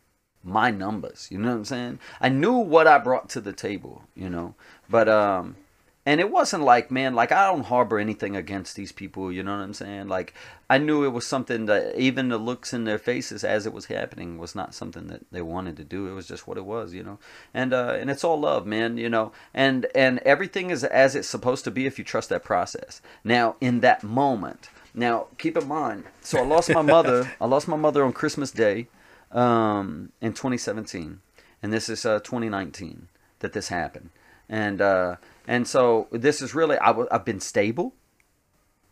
[0.43, 1.28] my numbers.
[1.31, 1.98] You know what I'm saying?
[2.20, 4.02] I knew what I brought to the table.
[4.14, 4.55] You know,
[4.89, 5.56] but um,
[6.06, 9.56] and it wasn't like man like i don't harbor anything against these people you know
[9.56, 10.35] what i'm saying like
[10.68, 13.86] i knew it was something that even the looks in their faces as it was
[13.86, 16.93] happening was not something that they wanted to do it was just what it was
[16.93, 17.18] you know
[17.52, 21.28] and uh and it's all love man you know and and everything is as it's
[21.28, 25.66] supposed to be if you trust that process now in that moment now keep in
[25.66, 28.87] mind so i lost my mother i lost my mother on christmas day
[29.33, 31.21] um in 2017
[31.62, 33.09] and this is uh 2019
[33.41, 34.11] that this happened
[34.49, 35.16] and uh
[35.47, 37.93] and so this is really I w- I've been stable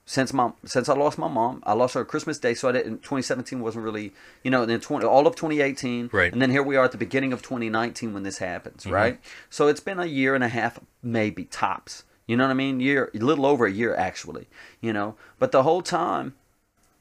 [0.05, 1.63] since my since I lost my mom.
[1.65, 2.99] I lost her Christmas Day, so I didn't.
[3.03, 4.13] 2017 wasn't really
[4.43, 4.67] you know.
[4.67, 6.33] Then 20 all of 2018, Right.
[6.33, 9.21] And then here we are at the beginning of 2019 when this happens, right?
[9.49, 12.05] So it's been a year and a half, maybe tops.
[12.33, 12.81] You know what I mean?
[12.81, 14.47] Year, a little over a year actually.
[14.81, 16.33] You know, but the whole time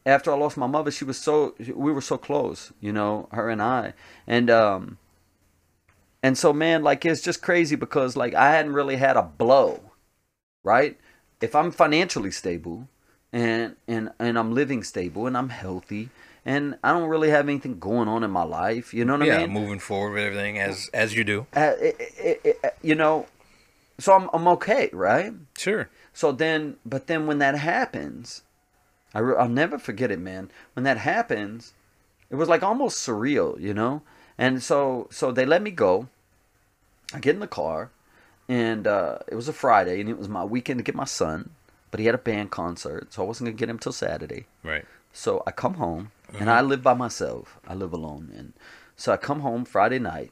[0.06, 3.50] after I lost my mother, she was so we were so close, you know, her
[3.50, 3.94] and I,
[4.28, 4.98] and um,
[6.22, 9.80] and so man, like it's just crazy because like I hadn't really had a blow,
[10.66, 11.00] right?
[11.40, 12.90] If I'm financially stable,
[13.32, 16.10] and and and I'm living stable and I'm healthy,
[16.44, 19.36] and I don't really have anything going on in my life, you know what yeah,
[19.36, 19.56] I mean?
[19.56, 21.48] Yeah, moving forward with everything as as you do.
[21.56, 23.28] Uh, it, it, it, you know,
[24.02, 25.34] so I'm I'm okay, right?
[25.58, 25.90] Sure.
[26.14, 28.44] So then, but then when that happens,
[29.14, 30.52] I re- I'll never forget it, man.
[30.74, 31.74] When that happens,
[32.30, 34.02] it was like almost surreal, you know.
[34.38, 36.08] And so so they let me go.
[37.14, 37.92] I get in the car,
[38.48, 41.52] and uh, it was a Friday, and it was my weekend to get my son.
[41.92, 44.46] But he had a band concert, so I wasn't gonna get him till Saturday.
[44.64, 44.86] Right.
[45.12, 47.60] So I come home, and I live by myself.
[47.68, 48.54] I live alone, and
[48.96, 50.32] so I come home Friday night,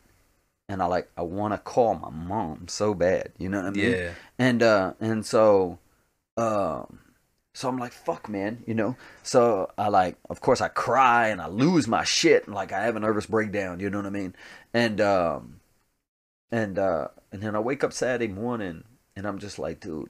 [0.69, 3.71] and I like I want to call my mom so bad, you know what I
[3.71, 3.91] mean?
[3.91, 4.11] Yeah.
[4.37, 5.79] And uh, and so,
[6.37, 6.99] um,
[7.55, 8.95] so I'm like, fuck, man, you know.
[9.23, 12.83] So I like, of course, I cry and I lose my shit, and like I
[12.83, 14.35] have a nervous breakdown, you know what I mean?
[14.73, 15.59] And um,
[16.51, 18.83] and uh, and then I wake up Saturday morning,
[19.15, 20.09] and I'm just like, dude.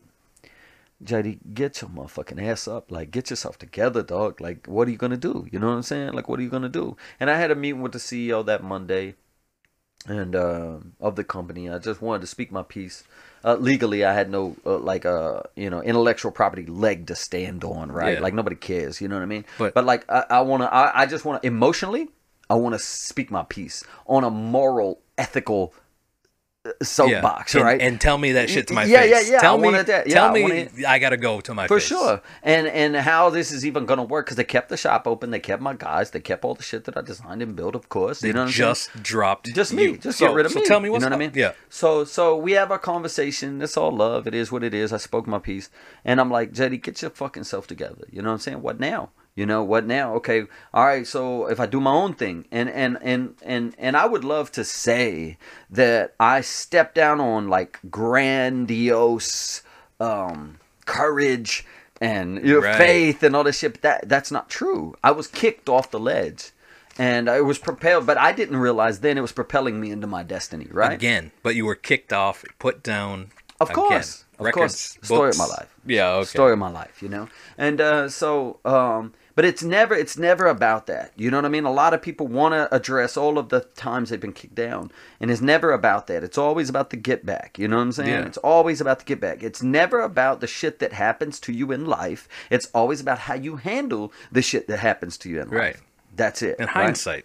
[1.01, 2.91] JD, get your motherfucking ass up.
[2.91, 4.41] Like, get yourself together, dog.
[4.41, 5.47] Like, what are you gonna do?
[5.49, 6.11] You know what I'm saying?
[6.11, 6.97] Like, what are you gonna do?
[7.21, 9.15] And I had a meeting with the CEO that Monday,
[10.07, 11.69] and uh, of the company.
[11.69, 13.03] I just wanted to speak my piece.
[13.43, 17.63] Uh, legally, I had no uh, like uh you know intellectual property leg to stand
[17.63, 18.15] on, right?
[18.15, 18.19] Yeah.
[18.19, 18.99] Like nobody cares.
[19.01, 19.45] You know what I mean?
[19.57, 20.73] But- but like I, I want to.
[20.73, 22.09] I, I just want to emotionally.
[22.49, 25.73] I want to speak my piece on a moral, ethical
[26.81, 27.81] soapbox, and, right?
[27.81, 29.11] And tell me that shit to my Yeah, face.
[29.27, 30.07] yeah, yeah, Tell I me, that.
[30.07, 31.87] Yeah, tell I me wanted- I gotta go to my For face.
[31.89, 32.21] sure.
[32.43, 35.39] And and how this is even gonna work because they kept the shop open, they
[35.39, 38.21] kept my guys, they kept all the shit that I designed and built, of course.
[38.21, 39.97] They you know just dropped just me, you.
[39.97, 40.65] just so, get rid of so me.
[40.65, 41.31] tell me what's you know what I mean?
[41.35, 41.51] Yeah.
[41.69, 43.61] So so we have our conversation.
[43.61, 44.27] It's all love.
[44.27, 44.91] It is what it is.
[44.93, 45.69] I spoke my piece,
[46.05, 48.05] and I'm like, JD, get your fucking self together.
[48.11, 48.61] You know what I'm saying?
[48.61, 49.09] What now?
[49.39, 50.15] You know what now?
[50.15, 50.39] Okay,
[50.73, 51.07] all right.
[51.07, 54.51] So if I do my own thing, and and and and and I would love
[54.51, 55.37] to say
[55.69, 59.61] that I stepped down on like grandiose
[60.01, 61.65] um, courage
[62.01, 62.75] and your Right.
[62.75, 63.73] faith and all this shit.
[63.75, 64.95] But that that's not true.
[65.03, 66.51] I was kicked off the ledge,
[66.97, 70.23] and I was propelled, but I didn't realize then it was propelling me into my
[70.23, 70.67] destiny.
[70.69, 70.91] Right?
[70.91, 73.31] Again, but you were kicked off, put down.
[73.61, 73.75] Of again.
[73.75, 75.05] course, of Records, course.
[75.07, 75.69] Story of my life.
[75.85, 76.11] Yeah.
[76.15, 76.25] Okay.
[76.25, 77.27] Story of my life, you know.
[77.57, 81.13] And uh, so, um, but it's never, it's never about that.
[81.15, 81.63] You know what I mean?
[81.63, 84.91] A lot of people want to address all of the times they've been kicked down,
[85.21, 86.25] and it's never about that.
[86.25, 87.57] It's always about the get back.
[87.57, 88.09] You know what I'm saying?
[88.09, 88.25] Yeah.
[88.25, 89.41] It's always about the get back.
[89.41, 92.27] It's never about the shit that happens to you in life.
[92.49, 95.57] It's always about how you handle the shit that happens to you in life.
[95.57, 95.77] Right.
[96.17, 96.59] That's it.
[96.59, 96.73] In right?
[96.73, 97.23] hindsight.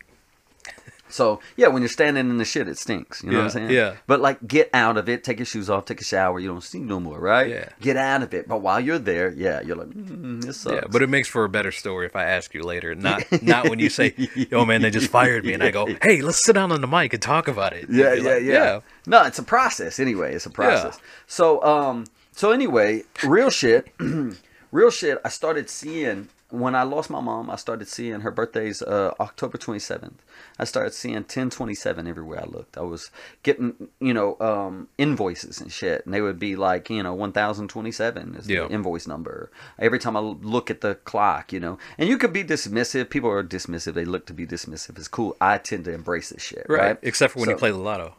[1.15, 3.23] So yeah, when you're standing in the shit, it stinks.
[3.23, 3.71] You know what I'm saying?
[3.71, 3.95] yeah.
[4.09, 5.23] But like, get out of it.
[5.23, 5.85] Take your shoes off.
[5.85, 6.41] Take a shower.
[6.41, 7.49] You don't see no more, right?
[7.49, 7.69] Yeah.
[7.81, 8.49] Get out of it.
[8.49, 10.75] But while you're there, yeah, you're like, mm, this sucks.
[10.75, 13.71] Yeah, but it makes for a better story if I ask you later, not not
[13.71, 16.55] when you say, "Yo, man, they just fired me," and I go, "Hey, let's sit
[16.55, 19.45] down on the mic and talk about it." yeah, yeah, like, yeah, No, it's a
[19.45, 20.35] process anyway.
[20.35, 20.99] It's a process.
[21.29, 23.87] So, um, so anyway, real shit,
[24.73, 25.21] real shit.
[25.25, 27.51] I started seeing when I lost my mom.
[27.51, 30.23] I started seeing her birthday's uh, October twenty seventh.
[30.59, 32.77] I started seeing ten twenty seven everywhere I looked.
[32.79, 33.11] I was
[33.43, 37.33] getting you know um, invoices and shit, and they would be like you know one
[37.33, 38.67] thousand twenty seven is Yeah.
[38.69, 39.51] the invoice number.
[39.79, 43.11] Every time I look at the clock, you know, and you could be dismissive.
[43.11, 43.95] People are dismissive.
[43.95, 44.97] They look to be dismissive.
[44.99, 45.37] It's cool.
[45.41, 46.67] I tend to embrace this shit.
[46.69, 46.81] Right.
[46.81, 46.99] Right.
[47.03, 48.15] Except for when you play the lotto.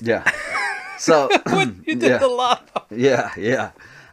[0.00, 0.30] Yeah.
[0.96, 1.66] So You
[1.96, 2.84] did yeah, the lotto.
[2.90, 3.70] yeah, yeah.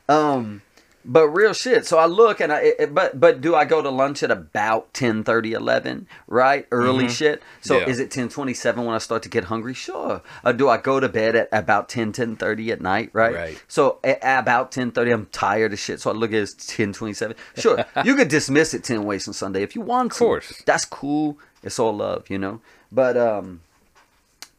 [0.09, 0.63] Um,
[1.05, 1.85] but real shit.
[1.85, 4.93] So I look and I, it, but but do I go to lunch at about
[4.93, 6.67] 10, 30 11, right?
[6.71, 7.41] Early shit.
[7.61, 7.87] So Yeah.
[7.89, 9.73] is it ten twenty seven when I start to get hungry?
[9.73, 10.21] Sure.
[10.43, 13.33] Uh, do I go to bed at about 10, 10 30 at night, right?
[13.35, 13.63] Right.
[13.67, 15.99] So at about ten thirty, I'm tired of shit.
[16.01, 17.35] So I look at it, it's ten twenty seven.
[17.57, 20.17] Sure, you could dismiss it ten ways on Sunday if you want to.
[20.19, 20.61] course.
[20.65, 21.37] That's cool.
[21.63, 22.61] It's all love, you know.
[22.91, 23.61] But um,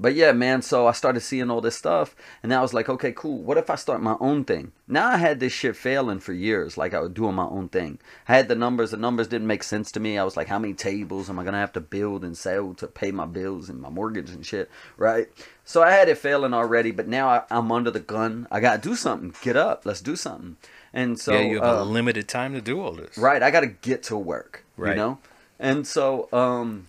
[0.02, 0.60] but yeah, man.
[0.60, 3.38] So I started seeing all this stuff, and I was like, okay, cool.
[3.42, 4.72] What if I start my own thing?
[4.88, 6.76] Now I had this shit failing for years.
[6.76, 7.98] Like I was doing my own thing.
[8.28, 8.90] I had the numbers.
[8.90, 10.18] The numbers didn't make sense to me.
[10.18, 12.86] I was like, how many tables am I gonna have to build and sell to
[12.86, 15.28] pay my bills and my mortgage and shit, right?
[15.64, 18.48] So I had it failing already, but now I, I'm under the gun.
[18.50, 19.34] I gotta do something.
[19.40, 19.86] Get up.
[19.86, 20.56] Let's do something.
[20.92, 23.16] And so yeah, you have a uh, limited time to do all this.
[23.16, 24.64] Right, I got to get to work.
[24.76, 24.90] Right.
[24.90, 25.18] You know,
[25.58, 26.88] and so um,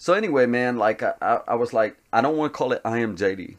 [0.00, 2.80] so anyway, man, like I, I, I was like, I don't want to call it
[2.86, 3.58] I am JD.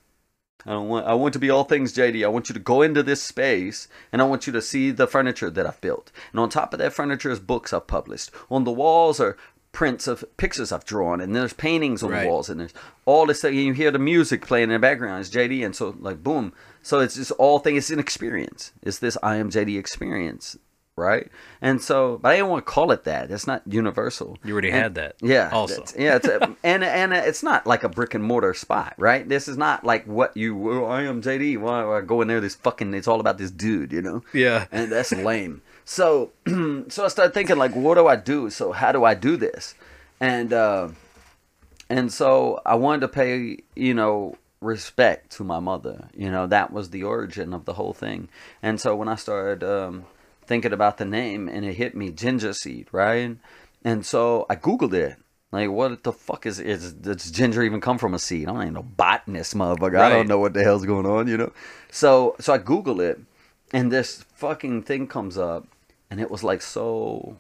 [0.65, 1.05] I don't want.
[1.05, 2.23] I want to be all things JD.
[2.26, 5.05] I want you to go into this space, and I want you to see the
[5.05, 6.11] furniture that I've built.
[6.31, 8.31] And on top of that furniture is books I've published.
[8.49, 9.38] On the walls are
[9.72, 12.23] prints of pictures I've drawn, and there's paintings on Right.
[12.23, 12.73] the walls, and there's
[13.05, 13.41] all this.
[13.41, 13.53] Thing.
[13.55, 15.22] You hear the music playing in the background.
[15.22, 16.53] It's JD, and so like boom.
[16.81, 17.76] So it's just all thing.
[17.76, 18.72] It's an experience.
[18.81, 20.57] It's this I am JD experience,
[20.97, 21.30] right?
[21.61, 23.31] And so, but I didn't want to call it that.
[23.31, 24.38] It's not universal.
[24.43, 25.15] You already And- had that.
[25.22, 25.49] yeah.
[25.51, 25.84] Also.
[25.97, 26.15] yeah.
[26.18, 29.27] It's a, and and it's not like a brick and mortar spot, right?
[29.27, 30.72] This is not like what you.
[30.72, 31.57] Oh, I am JD.
[31.59, 32.41] Why do I go in there?
[32.41, 32.93] This fucking.
[32.93, 34.23] It's all about this dude, you know.
[34.34, 34.65] Yeah.
[34.72, 35.61] And that's lame.
[35.85, 38.49] So, so I started thinking like, what do I do?
[38.49, 39.76] So how do I do this?
[40.19, 40.89] And uh,
[41.89, 46.07] and so I wanted to pay, you know, respect to my mother.
[46.15, 48.30] You know, that was the origin of the whole thing.
[48.61, 50.05] And so when I started um,
[50.45, 53.38] thinking about the name, and it hit me, ginger seed, right?
[53.84, 55.18] And so I googled it.
[55.51, 58.47] Like, what the fuck is is does ginger even come from a seed?
[58.47, 59.99] I don't even no botanist, motherfucker.
[59.99, 61.51] I don't know what the hell's going on, you know.
[61.89, 63.19] So so I Google it,
[63.73, 65.68] and this fucking thing comes up,
[66.09, 67.38] and it was like so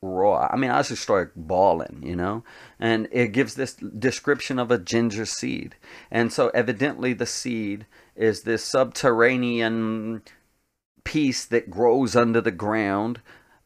[0.00, 0.48] raw.
[0.50, 2.42] I mean, I just started bawling, you know,
[2.80, 5.74] and it gives this description of a ginger seed,
[6.10, 7.84] and so evidently the seed
[8.16, 10.22] is this subterranean
[11.04, 13.20] piece that grows under the ground,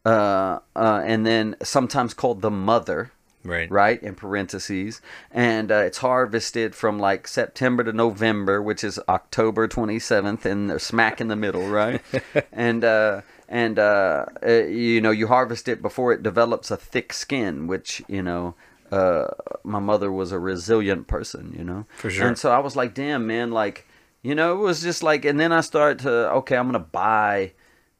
[0.04, 3.10] uh, uh, and then sometimes called the mother
[3.44, 3.70] Right.
[3.70, 5.00] right in parentheses
[5.30, 10.80] and uh, it's harvested from like september to november which is october 27th and they're
[10.80, 12.02] smack in the middle right
[12.52, 17.12] and uh and uh, uh you know you harvest it before it develops a thick
[17.12, 18.56] skin which you know
[18.90, 19.28] uh
[19.62, 22.26] my mother was a resilient person you know For sure.
[22.26, 23.85] and so i was like damn man like
[24.26, 27.52] you know it was just like and then i started to okay i'm gonna buy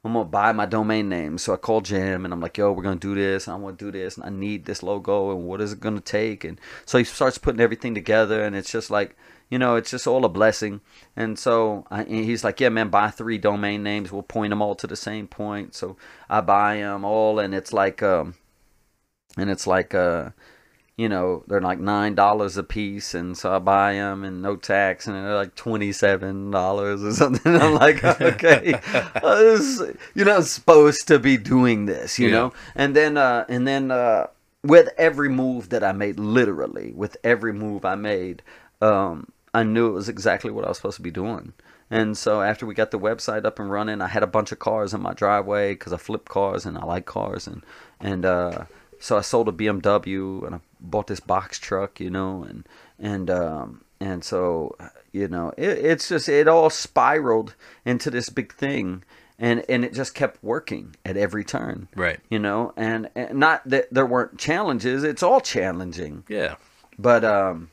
[0.07, 1.37] I'm gonna buy my domain name.
[1.37, 3.47] So I called Jim and I'm like, yo, we're gonna do this.
[3.47, 5.81] And I want to do this, and I need this logo, and what is it
[5.81, 6.45] gonna take?
[6.45, 9.17] And so he starts putting everything together, and it's just like,
[9.51, 10.81] you know, it's just all a blessing.
[11.17, 14.13] And so I, and he's like, yeah, man, buy three domain names.
[14.13, 15.75] We'll point them all to the same point.
[15.75, 15.97] So
[16.31, 18.35] I buy them all, and it's like, um,
[19.37, 20.31] and it's like, uh,
[20.97, 24.57] you know, they're like nine dollars a piece, and so I buy them and no
[24.57, 27.55] tax, and they're like twenty seven dollars or something.
[27.55, 29.83] I'm like, okay, uh, this,
[30.15, 32.33] you're not supposed to be doing this, you Yeah.
[32.37, 32.53] know.
[32.75, 34.29] And then, uh, and then, uh,
[34.63, 38.43] with every move that I made, literally with every move I made,
[38.81, 41.53] um, I knew it was exactly what I was supposed to be doing.
[41.91, 44.59] And so after we got the website up and running, I had a bunch of
[44.59, 47.63] cars in my driveway because I flip cars and I like cars and
[48.01, 48.65] and uh,
[49.01, 52.67] so I sold a BMW and I bought this box truck, you know, and
[52.99, 54.77] and um, and so
[55.13, 57.55] you know it, it's just it all spiraled
[57.85, 59.03] into this big thing,
[59.39, 62.21] and and it just kept working at every turn, Right.
[62.31, 66.57] you know, and, and not that there weren't challenges, it's all challenging, Yeah.
[66.99, 67.71] but um,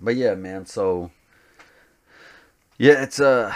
[0.00, 0.66] but yeah, man.
[0.66, 1.10] So
[2.78, 3.54] yeah, it's uh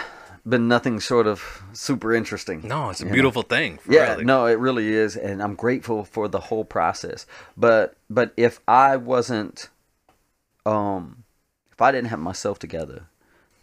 [0.49, 2.61] been nothing short of super interesting.
[2.67, 3.13] No, it's a you know?
[3.13, 3.79] beautiful thing.
[3.87, 4.25] Yeah, really.
[4.25, 7.25] no, it really is, and I'm grateful for the whole process.
[7.55, 9.69] But but if I wasn't,
[10.65, 11.23] um,
[11.71, 13.03] if I didn't have myself together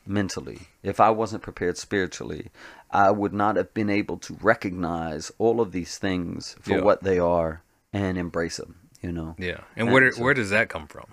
[0.06, 2.50] mentally, if I wasn't prepared spiritually,
[2.90, 6.80] I would not have been able to recognize all of these things for Yeah.
[6.82, 8.76] what they are and embrace them.
[9.02, 9.34] You know.
[9.38, 9.60] Yeah.
[9.76, 11.06] And Yeah, where so- where does that come from?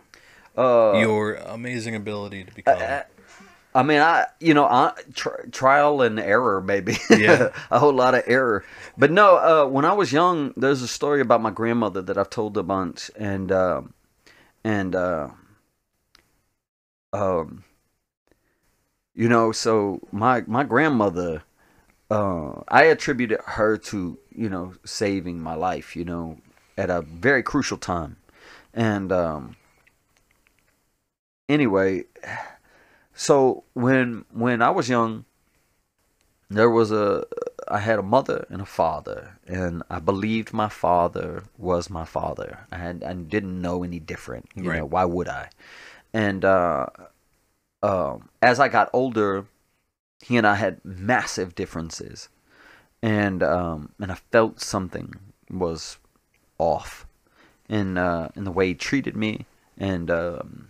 [0.57, 2.77] Uh, Your amazing ability to become.
[2.77, 3.03] I- I
[3.81, 6.97] mean, I you know, I, tri- trial and error, maybe.
[7.09, 7.49] Yeah.
[7.71, 8.63] a whole lot of error.
[8.97, 12.29] But no, uh, when I was young, there's a story about my grandmother that I've
[12.29, 13.93] told a bunch, and um,
[14.63, 15.29] and uh,
[17.13, 17.63] um,
[19.15, 21.43] you know, so my my grandmother,
[22.11, 26.37] uh, I attributed her to you know saving my life, you know,
[26.77, 28.17] at a very crucial time,
[28.71, 29.55] and um,
[31.49, 32.03] anyway
[33.15, 35.25] so when when I was young,
[36.49, 37.25] there was a
[37.67, 42.59] I had a mother and a father, and I believed my father was my father.
[42.71, 44.49] I had I didn't know any different.
[44.55, 44.79] You Right.
[44.79, 45.49] know why would I?
[46.13, 46.87] And uh,
[47.81, 49.45] um, as I got older,
[50.21, 52.29] he and I had massive differences,
[53.01, 55.13] and um, and I felt something
[55.49, 55.97] was
[56.57, 57.05] off
[57.69, 59.45] in uh, in the way he treated me,
[59.77, 60.69] and um,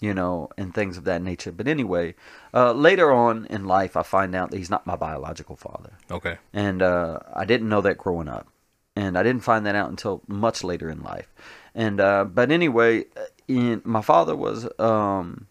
[0.00, 1.52] you know, and things of that nature.
[1.52, 2.14] But anyway,
[2.54, 6.38] uh, later on in life, I find out that he's not my biological father, Okay.
[6.52, 8.48] and uh, I didn't know that growing up,
[8.96, 11.28] and I didn't find that out until much later in life.
[11.74, 13.04] And uh, but anyway,
[13.46, 15.46] in, my father was, um,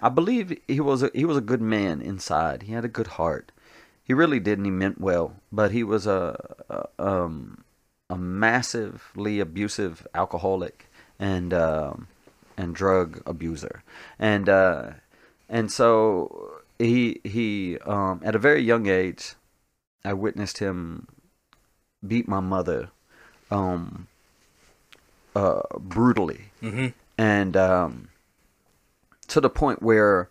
[0.00, 2.62] I believe he was a, he was a good man inside.
[2.64, 3.52] He had a good heart.
[4.02, 5.34] He really did, and he meant well.
[5.52, 7.64] But he was a, a um
[8.10, 12.08] a massively abusive alcoholic and um,
[12.58, 13.82] and drug abuser,
[14.18, 14.90] and uh,
[15.48, 19.34] and so he he um, at a very young age,
[20.04, 21.06] I witnessed him
[22.06, 22.90] beat my mother,
[23.50, 24.06] um,
[25.34, 26.88] uh, brutally, Mm-hmm.
[27.16, 28.08] and um,
[29.28, 30.28] to the point where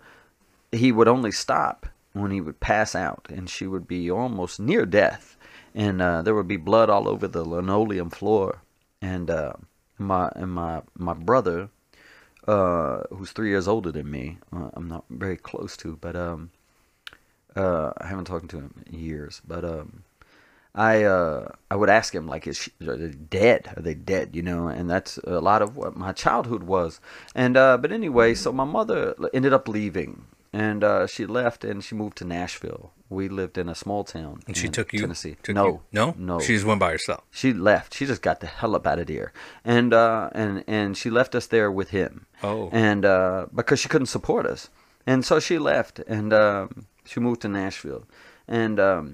[0.72, 4.86] he would only stop when he would pass out, and she would be almost near
[4.86, 5.38] death,
[5.76, 8.62] and uh, there would be blood all over the linoleum floor,
[9.02, 9.54] and uh,
[9.98, 11.70] my and my my brother,
[12.48, 16.52] uh, who's three years older than me, uh, I'm not very close to, but um,
[17.56, 20.03] uh, I haven't talked to him in years, but um.
[20.76, 24.36] I uh I would ask him like is she, are they dead are they dead
[24.36, 27.02] you know and that's a lot of what my childhood was
[27.34, 30.26] and uh but anyway so my mother ended up leaving
[30.66, 34.36] and uh she left and she moved to Nashville we lived in a small town
[34.48, 35.00] And she took you.
[35.02, 35.80] Tennessee Took no you?
[36.00, 36.06] No.
[36.32, 37.22] no She just went by herself.
[37.42, 39.30] she left she just got the hell up out of there
[39.76, 42.14] and uh and and she left us there with him
[42.50, 42.70] Oh.
[42.88, 44.62] and uh because she couldn't support us
[45.12, 46.66] and so she left and um
[47.10, 48.04] she moved to Nashville
[48.62, 49.06] and um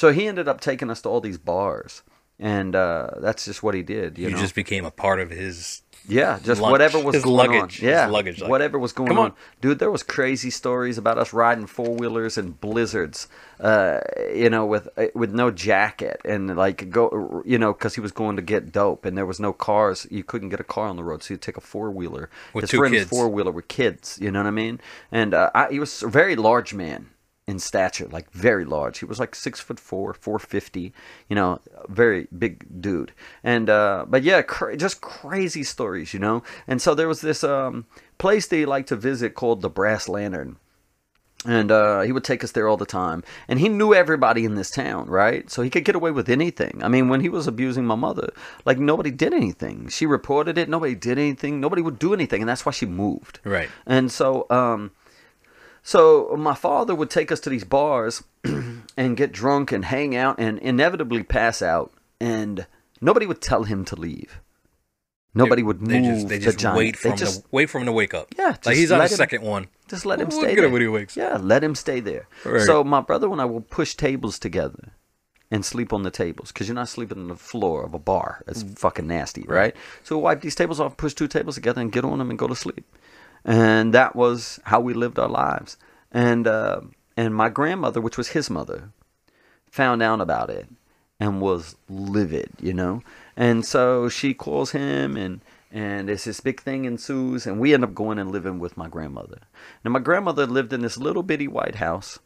[0.00, 2.02] so he ended up taking us to all these bars
[2.38, 5.28] and uh that's just what he did you, You, know just became a part of
[5.30, 5.82] his.
[6.08, 9.08] Yeah just lunch, whatever was his going luggage, on yeah luggage, like, whatever was going
[9.08, 9.24] "Come on.
[9.26, 13.28] on." dude there was crazy stories about us riding four-wheelers in blizzards
[13.60, 14.00] uh
[14.34, 18.12] you know with uh, with no jacket and like go you know because he was
[18.12, 20.06] going to get dope and there was no cars.
[20.10, 22.28] You couldn't get a car on the road so you'd take a four-wheeler.
[22.54, 24.80] His two friend's four-wheeler with kids you know what i mean?
[25.10, 27.10] And uh, I, he was a very large man
[27.46, 29.00] in stature, like very large.
[29.00, 30.92] He was like six foot four, four fifty.
[31.28, 33.12] You know, very big dude.
[33.42, 36.42] And uh, but yeah, cra- just crazy stories, you know.
[36.68, 37.86] And so there was this um,
[38.18, 40.56] place they liked to visit called the Brass Lantern.
[41.44, 43.24] And uh, he would take us there all the time.
[43.48, 45.50] And he knew everybody in this town, right?
[45.50, 46.80] So he could get away with anything.
[46.84, 48.32] I mean, when he was abusing my mother,
[48.64, 49.88] like nobody did anything.
[49.88, 52.42] She reported it, nobody did anything, nobody would do anything.
[52.42, 53.40] And that's why she moved.
[53.42, 53.68] Right.
[53.86, 54.92] And so, um,
[55.82, 60.36] so my father would take us to these bars and get drunk and hang out
[60.38, 62.66] and inevitably pass out, and
[63.00, 64.40] nobody would tell him to leave.
[65.34, 66.76] Nobody would move They just they the just giant.
[66.76, 68.28] wait for they him just to wait for him to wake up.
[68.38, 69.68] Yeah, like he's on him- second one.
[69.88, 70.66] just let him We'll stay get there.
[70.66, 71.16] him when he wakes.
[71.16, 72.28] Yeah, let him stay there.
[72.44, 72.60] Right.
[72.62, 74.92] So my brother and I will push tables together
[75.50, 78.42] and sleep on the tables because you're not sleeping on the floor of a bar.
[78.46, 78.78] It's Mm.
[78.78, 79.74] fucking nasty, right?
[80.04, 82.38] So we'll wipe these tables off, push two tables together, and get on them and
[82.38, 82.84] go to sleep.
[83.44, 85.76] And that was how we lived our lives.
[86.10, 86.82] And uh,
[87.16, 88.90] and my grandmother, which was his mother,
[89.70, 90.68] found out about it
[91.18, 93.02] and was livid, you know.
[93.36, 95.40] And so she calls him and
[95.70, 98.88] and it's this big thing ensues and we end up going and living with my
[98.88, 99.38] grandmother.
[99.84, 102.18] Now my grandmother lived in this little bitty white house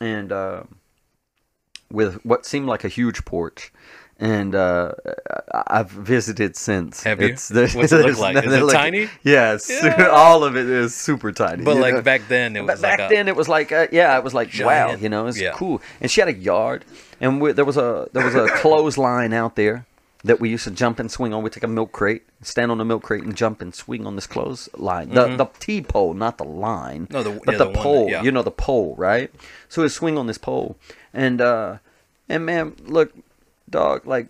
[0.00, 0.64] and uh,
[1.90, 3.72] with what seemed like a huge porch.
[4.22, 4.92] And uh,
[5.66, 7.02] I've visited since.
[7.02, 7.26] Have you?
[7.30, 8.36] It's, What's it look like?
[8.44, 9.08] Is it tiny?
[9.24, 10.06] Yes, Yeah.
[10.12, 11.64] all of it is super tiny.
[11.64, 12.02] But like know?
[12.02, 14.32] back then, it was back like a, then, it was like, uh, yeah, it was
[14.32, 15.50] like, wow, you know, it's Yeah.
[15.54, 15.82] cool.
[16.00, 16.84] And she had a yard,
[17.20, 19.86] and we, there was a there was a clothesline out there
[20.22, 21.42] that we used to jump and swing on.
[21.42, 24.14] We take a milk crate, stand on the milk crate, and jump and swing on
[24.14, 25.08] this clothesline.
[25.08, 27.12] The the T pole, not the line, Mm-hmm.
[27.12, 28.08] No, the- but yeah, the, the that- pole.
[28.08, 28.22] yeah.
[28.22, 29.32] You know, the pole, right?
[29.68, 30.76] So we swing on this pole,
[31.12, 31.78] and uh,
[32.28, 33.12] and man, look,
[33.72, 34.28] dog, like.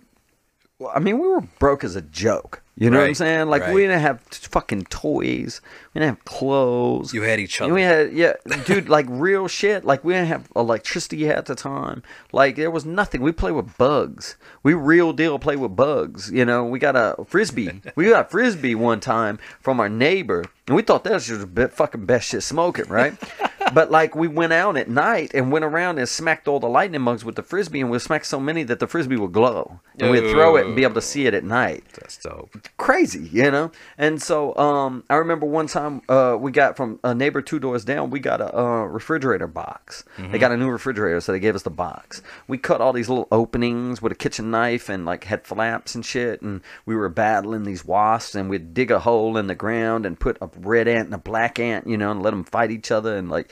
[0.92, 2.62] I mean, we were broke as a joke.
[2.76, 3.48] You know what I'm saying?
[3.48, 3.74] Like right.
[3.74, 5.60] we didn't have t- fucking toys.
[5.92, 7.12] We didn't have clothes.
[7.12, 7.72] You had each other.
[7.72, 8.32] We had yeah,
[8.64, 9.84] dude, like real shit.
[9.84, 12.02] Like we didn't have electricity at the time.
[12.32, 13.20] Like there was nothing.
[13.20, 14.36] We play with bugs.
[14.62, 16.32] We real deal play with bugs.
[16.32, 17.82] You know, we got a frisbee.
[17.94, 21.40] we got a frisbee one time from our neighbor, and we thought that was just
[21.40, 23.14] the bit fucking best shit smoking, right?
[23.74, 27.04] but like we went out at night and went around and smacked all the lightning
[27.04, 30.10] bugs with the frisbee, and we smacked so many that the frisbee would glow, and
[30.10, 32.56] we'd throw it and be able to see it at night That's dope.
[32.76, 33.70] crazy, you know.
[33.98, 37.84] And so, um, I remember one time uh, we got from a neighbor two doors
[37.84, 40.04] down, we got a uh, refrigerator box.
[40.18, 42.22] They got a new refrigerator, so they gave us the box.
[42.48, 46.04] We cut all these little openings with a kitchen knife and like had flaps and
[46.04, 50.06] shit, and we were battling these wasps, and we'd dig a hole in the ground
[50.06, 52.70] and put a red ant and a black ant, you know, and let them fight
[52.70, 53.50] each other and like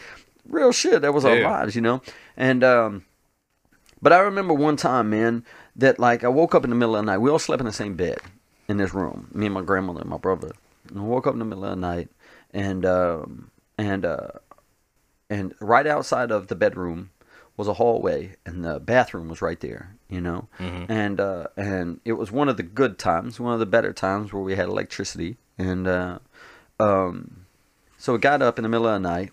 [0.51, 1.03] real shit.
[1.03, 2.03] That was our lives, you know.
[2.37, 3.05] And um,
[4.03, 5.45] but I remember one time, man,
[5.77, 7.19] that like I woke up in the middle of the night.
[7.19, 8.19] We all slept in the same bed
[8.69, 10.53] in this room, me and my grandmother and my brother.
[10.89, 12.09] And I woke up in the middle of the night,
[12.53, 14.29] and um, and uh,
[15.29, 17.11] and right outside of the bedroom
[17.57, 19.95] was a hallway, and the bathroom was right there.
[20.09, 20.49] You know,
[20.89, 24.33] and uh, and it was one of the good times, one of the better times
[24.33, 26.19] where we had electricity, and uh,
[26.81, 27.47] um,
[27.99, 29.33] so we got up in the middle of the night,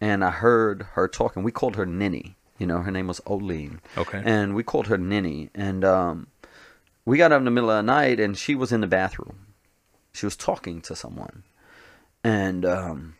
[0.00, 1.42] and I heard her talking.
[1.42, 2.36] We called her Ninny.
[2.58, 3.80] You know, her name was Oline.
[3.96, 4.22] Okay.
[4.24, 6.26] And we called her Ninny, and um,
[7.06, 9.46] we got up in the middle of the night, and she was in the bathroom.
[10.12, 11.44] She was talking to someone,
[12.22, 13.14] and um,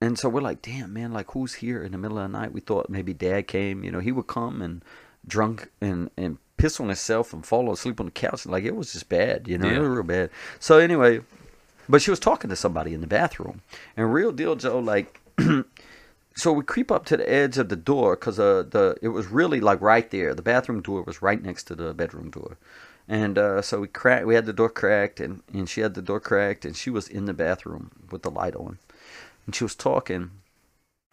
[0.00, 2.52] and so we're like, damn man, like who's here in the middle of the night?
[2.52, 3.82] We thought maybe Dad came.
[3.84, 4.82] You know, he would come and
[5.26, 8.44] drunk and and piss on himself and fall asleep on the couch.
[8.44, 9.48] Like it was just bad.
[9.48, 9.76] You know, Yeah.
[9.76, 10.30] it was real bad.
[10.60, 11.20] So anyway,
[11.88, 13.62] but she was talking to somebody in the bathroom,
[13.96, 15.20] and real deal, Joe, like.
[16.34, 19.26] so we creep up to the edge of the door because uh, the it was
[19.28, 20.34] really like right there.
[20.34, 22.56] The bathroom door was right next to the bedroom door,
[23.08, 24.26] and uh, so we cracked.
[24.26, 27.08] We had the door cracked, and and she had the door cracked, and she was
[27.08, 28.78] in the bathroom with the light on,
[29.46, 30.30] and she was talking,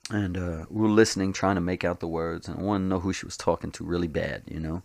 [0.09, 2.89] and uh, we were listening, trying to make out the words, and I wanted to
[2.89, 4.81] know who she was talking to really bad, you know,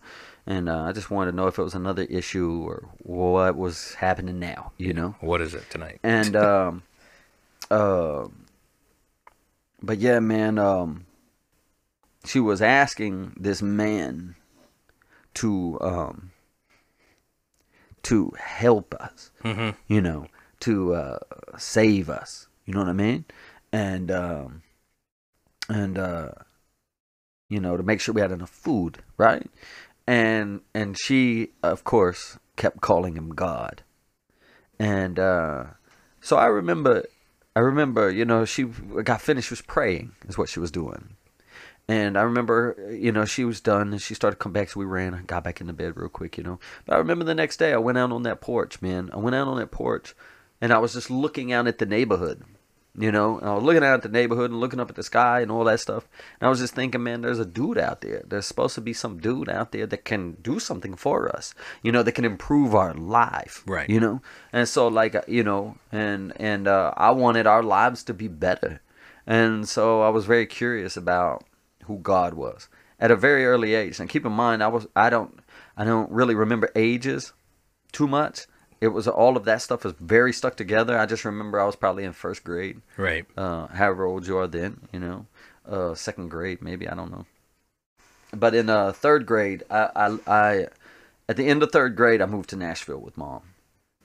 [0.47, 3.95] and uh, I just wanted to know if it was another issue or what was
[3.95, 5.99] happening now, you know What is it tonight?
[6.03, 6.83] and um
[7.71, 8.27] uh
[9.83, 11.07] but yeah man um
[12.25, 14.35] she was asking this man
[15.35, 16.31] to um
[18.03, 20.27] to help us hmm you know
[20.61, 21.19] to uh
[21.59, 22.49] save us.
[22.65, 23.25] You know what i mean?
[23.73, 24.63] And um
[25.69, 26.31] and uh
[27.49, 29.49] you know to make sure we had enough food right?
[30.07, 33.83] And and she of course kept calling him god.
[34.79, 35.65] And uh
[36.21, 37.05] so I remember,
[37.57, 41.17] I remember, you know, she got finished, was praying, is what she was doing.
[41.89, 44.69] And I remember, you know, she was done and she started to come back.
[44.69, 46.59] So we ran, got back in the bed real quick, you know.
[46.85, 49.09] But I remember the next day I went out on that porch, man.
[49.11, 50.15] I went out on that porch
[50.61, 52.43] and I was just looking out at the neighborhood,
[52.99, 53.39] you know.
[53.39, 55.51] And I was looking out at the neighborhood and looking up at the sky and
[55.51, 56.09] all that stuff.
[56.41, 58.23] And I was just thinking, man, there's a dude out there.
[58.27, 61.93] There's supposed to be some dude out there that can do something for us, you
[61.93, 63.89] know, that can improve our life, Right.
[63.89, 68.03] You know, and so like uh, you know, and and uh, I wanted our lives
[68.05, 68.81] to be better,
[69.27, 71.45] and so I was very curious about
[71.85, 72.69] who God was
[72.99, 74.01] at a very early age.
[74.01, 75.39] And keep in mind, I was I don't
[75.77, 77.33] I don't really remember ages
[77.93, 78.47] too much.
[78.81, 80.99] It was all of that stuff was very stuck together.
[80.99, 83.25] I just remember I was probably in first grade, Right.
[83.37, 85.27] uh, however old you are then, you know,
[85.69, 87.25] uh, second grade maybe I don't know.
[88.33, 90.67] But in uh, third grade, I, I, I
[91.29, 93.43] at the end of third grade, I moved to Nashville with mom,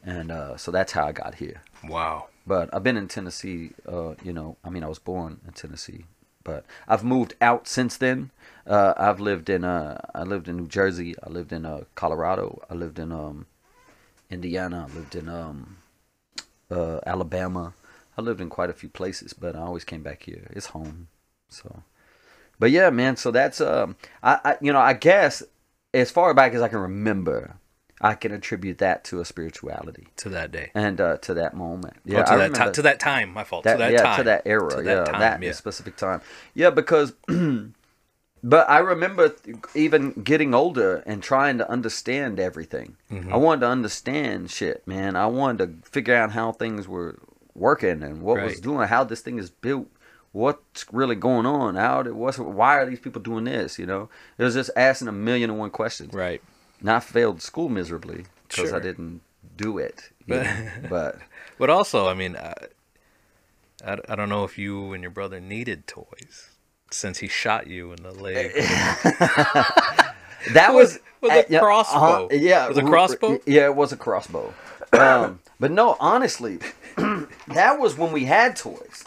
[0.03, 1.61] and uh, so that's how I got here.
[1.88, 2.27] Wow.
[2.48, 3.72] But I've been in Tennessee.
[3.88, 6.06] Uh, you know, I mean, I was born in Tennessee,
[6.43, 8.31] but I've moved out since then.
[8.65, 11.14] Uh, I've lived in uh, I lived in New Jersey.
[11.23, 12.61] I lived in uh, Colorado.
[12.69, 13.45] I lived in um,
[14.32, 14.88] Indiana.
[14.90, 15.78] I lived in um,
[16.70, 17.74] uh, Alabama.
[18.18, 20.48] I lived in quite a few places, but I always came back here.
[20.52, 21.08] It's home.
[21.49, 21.84] So,
[22.60, 23.18] but yeah, man.
[23.18, 25.44] So that's um, I, I you know I guess
[25.94, 27.56] as far back as I can remember,
[27.99, 30.72] I can attribute that to a spirituality To that day.
[30.74, 31.95] and uh, to that moment.
[32.06, 33.34] Yeah, Yeah, to, I that to that time.
[33.34, 33.64] My fault.
[33.66, 34.18] that, to that yeah, time.
[34.18, 35.52] to that era, To yeah, that time, that yeah.
[35.52, 36.22] specific time.
[36.53, 37.14] Yeah, because,
[38.43, 42.97] but I remember th- even getting older and trying to understand everything.
[43.11, 43.31] Mm-hmm.
[43.34, 45.15] I wanted to understand shit, man.
[45.15, 47.19] I wanted to figure out how things were
[47.53, 49.88] working and what was doing, how this thing is built.
[50.31, 51.76] What's really going on?
[51.76, 52.03] How?
[52.03, 52.38] did- What's?
[52.38, 53.77] Why are these people doing this?
[53.77, 56.13] You know, it was just asking a million and one questions.
[56.13, 56.41] Right.
[56.80, 59.22] And I failed school miserably because I didn't
[59.57, 60.09] do it.
[60.26, 61.18] know, but
[61.59, 62.53] But also, I mean, I,
[63.85, 66.51] I, I don't know if you and your brother needed toys
[66.93, 68.51] since he shot you in the leg.
[70.53, 71.97] That was With a uh, yeah, crossbow.
[71.97, 73.39] uh-huh, yeah, Was a crossbow?
[73.45, 74.53] Yeah, it was a crossbow.
[74.91, 76.59] Um, but no, honestly,
[77.47, 79.05] that was when we had toys.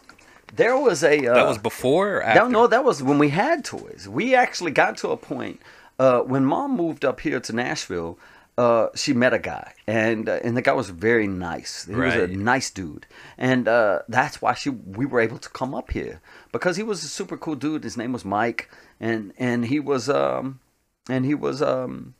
[0.54, 2.42] There was a uh, that was before or after?
[2.42, 4.06] no, no, that was when we had toys.
[4.08, 5.60] We actually got to a point
[5.98, 8.18] uh, when mom moved up here to Nashville.
[8.56, 11.86] Uh, she met a guy, and uh, and the guy was very nice.
[11.86, 13.04] He was a nice dude,
[13.36, 16.20] and uh, that's why she we were able to come up here
[16.54, 17.82] because he was a super cool dude.
[17.82, 18.70] His name was Mike,
[19.00, 20.60] and and he was um
[21.08, 22.14] and he was um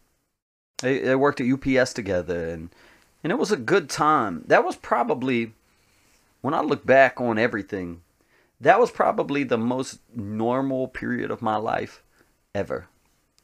[0.83, 2.71] they, they worked at UPS together, and
[3.23, 4.43] and it was a good time.
[4.49, 5.53] That was probably
[6.41, 8.03] when I look back on everything,
[8.61, 12.03] that was probably the most normal period of my life
[12.57, 12.89] ever.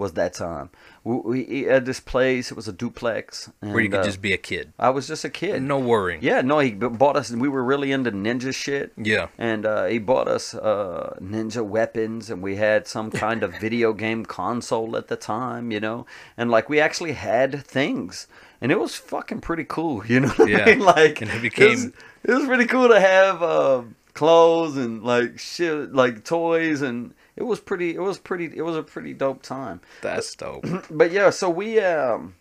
[0.00, 0.70] Was that time.
[1.04, 2.50] We, we at this place.
[2.50, 3.50] It was a duplex.
[3.62, 4.72] And, Where you could uh, just be a kid.
[4.78, 5.62] I was just a kid.
[5.62, 6.20] No worrying.
[6.22, 7.30] Yeah, no, he bought us.
[7.30, 8.92] We were really into ninja shit.
[8.96, 9.28] Yeah.
[9.38, 13.92] And uh, he bought us uh, ninja weapons, and we had some kind of video
[13.92, 16.06] game console at the time, you know.
[16.36, 18.26] And like we actually had things,
[18.60, 20.34] and it was fucking pretty cool, you know.
[20.46, 20.64] Yeah.
[20.64, 20.80] I mean?
[20.80, 23.82] Like And it was- became- it was, pretty cool to have uh,
[24.12, 27.94] clothes and like shit, like toys, and it was pretty.
[27.94, 28.46] It was pretty.
[28.56, 30.64] It was a pretty dope time That's dope.
[30.90, 32.34] but yeah, so we um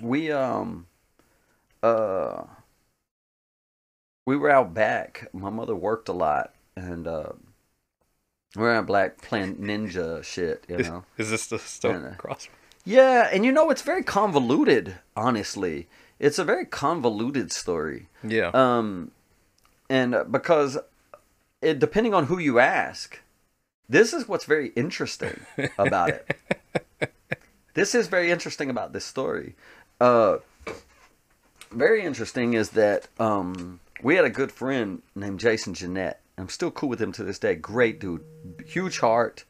[0.00, 0.86] we um
[1.82, 2.44] uh
[4.26, 5.28] we were out back.
[5.32, 7.32] My mother worked a lot and uh
[8.56, 11.04] we are out black playing ninja shit, you know.
[11.16, 12.14] is this the stone Yeah.
[12.16, 12.48] cross?
[12.84, 15.88] Yeah, and you know it's very convoluted, honestly.
[16.18, 18.08] It's a very convoluted story.
[18.22, 18.50] Yeah.
[18.52, 19.10] Um,
[19.88, 20.78] and uh, because
[21.62, 23.20] it, depending on who you ask,
[23.92, 25.38] this is what's very interesting
[25.78, 26.36] about it.
[27.74, 29.54] this is very interesting about this story.
[30.00, 30.38] Uh,
[31.70, 36.20] very interesting is that um, we had a good friend named Jason Jeanette.
[36.38, 37.54] I'm still cool with him to this day.
[37.54, 38.24] Great dude,
[38.66, 39.44] huge heart,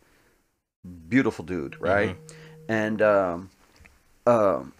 [1.08, 2.16] beautiful dude, right?
[2.68, 3.50] And um,
[4.26, 4.72] um,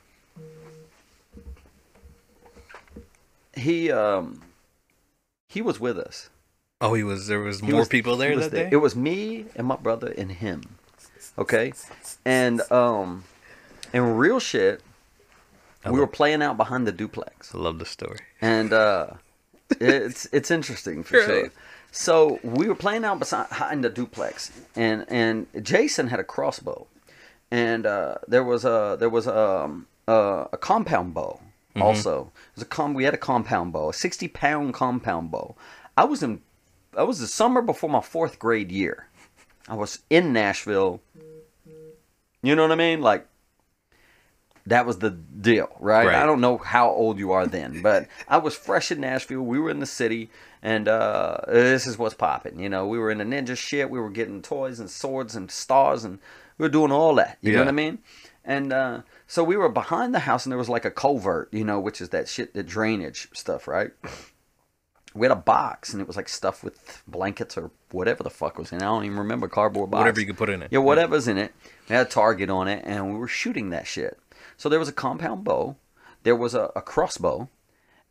[3.55, 4.43] he um,
[5.49, 6.31] he was with us.
[6.83, 7.27] Oh, he was.
[7.29, 8.65] There was He more was- people there that there.
[8.65, 8.71] day.
[8.73, 10.63] It was me and my brother and him.
[11.39, 11.73] Okay,
[12.27, 13.25] and um,
[13.95, 14.83] and real shit.
[15.85, 18.19] I we love- were playing out behind the duplex, I love the story.
[18.41, 19.07] and uh,
[19.81, 21.51] it's it's interesting for sure.
[21.91, 26.87] So we were playing out behind the duplex, and and Jason had a crossbow,
[27.51, 31.41] and uh, there was a there was um, a, a compound bow
[31.75, 31.83] Mm-hmm.
[31.89, 32.31] also.
[32.51, 35.57] It was a com- we had a compound bow, a sixty pound compound bow.
[35.97, 36.43] I was in
[36.97, 39.09] I was the summer before my fourth grade year.
[39.69, 41.01] I was in Nashville.
[42.43, 43.01] You know what I mean?
[43.01, 43.27] Like
[44.67, 46.07] that was the deal, right?
[46.07, 46.17] Right.
[46.17, 49.43] I don't know how old you are then, but I was fresh in Nashville.
[49.43, 50.31] We were in the city,
[50.63, 52.61] and uh, this is what's popping.
[52.61, 53.91] You know, we were in the ninja shit.
[53.91, 56.19] We were getting toys and swords and stars, and
[56.59, 57.39] we were doing all that.
[57.41, 57.99] You know what I mean?
[58.45, 61.65] And uh, so we were behind the house, and there was like a culvert, you
[61.65, 63.93] know, which is that shit, the drainage stuff, right?
[65.15, 68.59] We had a box, and it was like stuffed with blankets or whatever the fuck
[68.59, 68.83] was in it.
[68.83, 70.01] I don't even remember cardboard box.
[70.01, 70.69] Whatever you could put in it.
[70.71, 71.53] Yeah, whatever's in it.
[71.89, 74.19] We had a target on it, and we were shooting that shit.
[74.57, 75.77] So there was a compound bow,
[76.23, 77.49] there was a, a crossbow,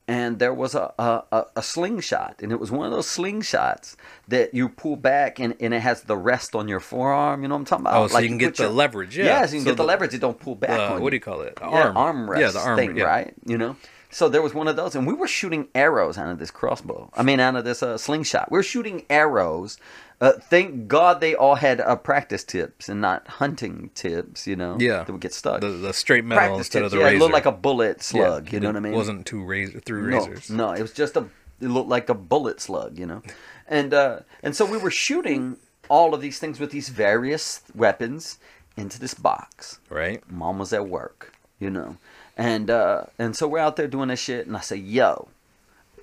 [0.08, 2.42] and there was a, a, a, slingshot.
[2.44, 3.96] And it was one of those slingshots
[4.28, 7.42] that you pull back, and, and it has the rest on your forearm.
[7.44, 8.04] You know what I'm talking about?
[8.04, 9.46] Oh, so you can get put the your- leverage, yeah.
[9.46, 10.14] So you can So get the, the- leverage.
[10.14, 11.56] It don't pull back Uh, on what do you call it?
[11.56, 11.98] The Yeah, arm.
[11.98, 13.04] arm rest Yeah, the arm thing, yeah.
[13.06, 13.34] right?
[13.46, 13.76] You know.
[14.12, 17.10] So there was one of those, and we were shooting arrows out of this crossbow.
[17.16, 18.52] I mean, out of this uh, slingshot.
[18.52, 19.78] We were shooting arrows.
[20.20, 24.46] Uh, thank God they all had uh, practice tips and not hunting tips.
[24.46, 25.04] You know, Yeah.
[25.04, 25.62] that would get stuck.
[25.62, 27.16] The, the straight metal practice instead tips, of the yeah, razor.
[27.16, 28.48] it looked like a bullet slug.
[28.48, 28.94] Yeah, you know what I mean?
[28.94, 30.50] It wasn't two razor through no, razors.
[30.50, 31.26] No, it was just a.
[31.62, 33.22] It looked like a bullet slug, you know,
[33.68, 35.58] and uh, and so we were shooting
[35.90, 38.40] all of these things with these various weapons
[38.76, 39.80] into this box.
[39.90, 40.22] Right.
[40.30, 41.98] Mom was at work, you know,
[42.42, 45.28] and uh, and so we're out there doing this shit, and I say, "Yo,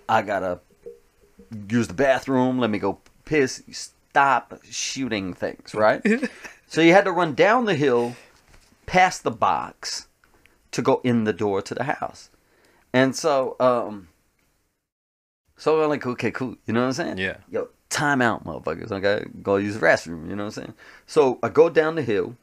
[0.08, 0.60] I gotta
[1.68, 2.58] use the bathroom.
[2.60, 3.62] Let me go piss.
[3.72, 6.00] Stop shooting things, right?"
[6.68, 8.14] so you had to run down the hill,
[8.86, 10.06] past the box,
[10.70, 12.30] to go in the door to the house,
[12.92, 14.06] and so um,
[15.56, 17.18] so I'm like, okay, cool, you know what I'm saying?
[17.18, 17.38] Yeah.
[17.50, 18.92] Yo, time out, motherfuckers.
[18.92, 20.30] I gotta go use the restroom.
[20.30, 20.74] You know what I'm saying?
[21.04, 22.36] So I go down the hill,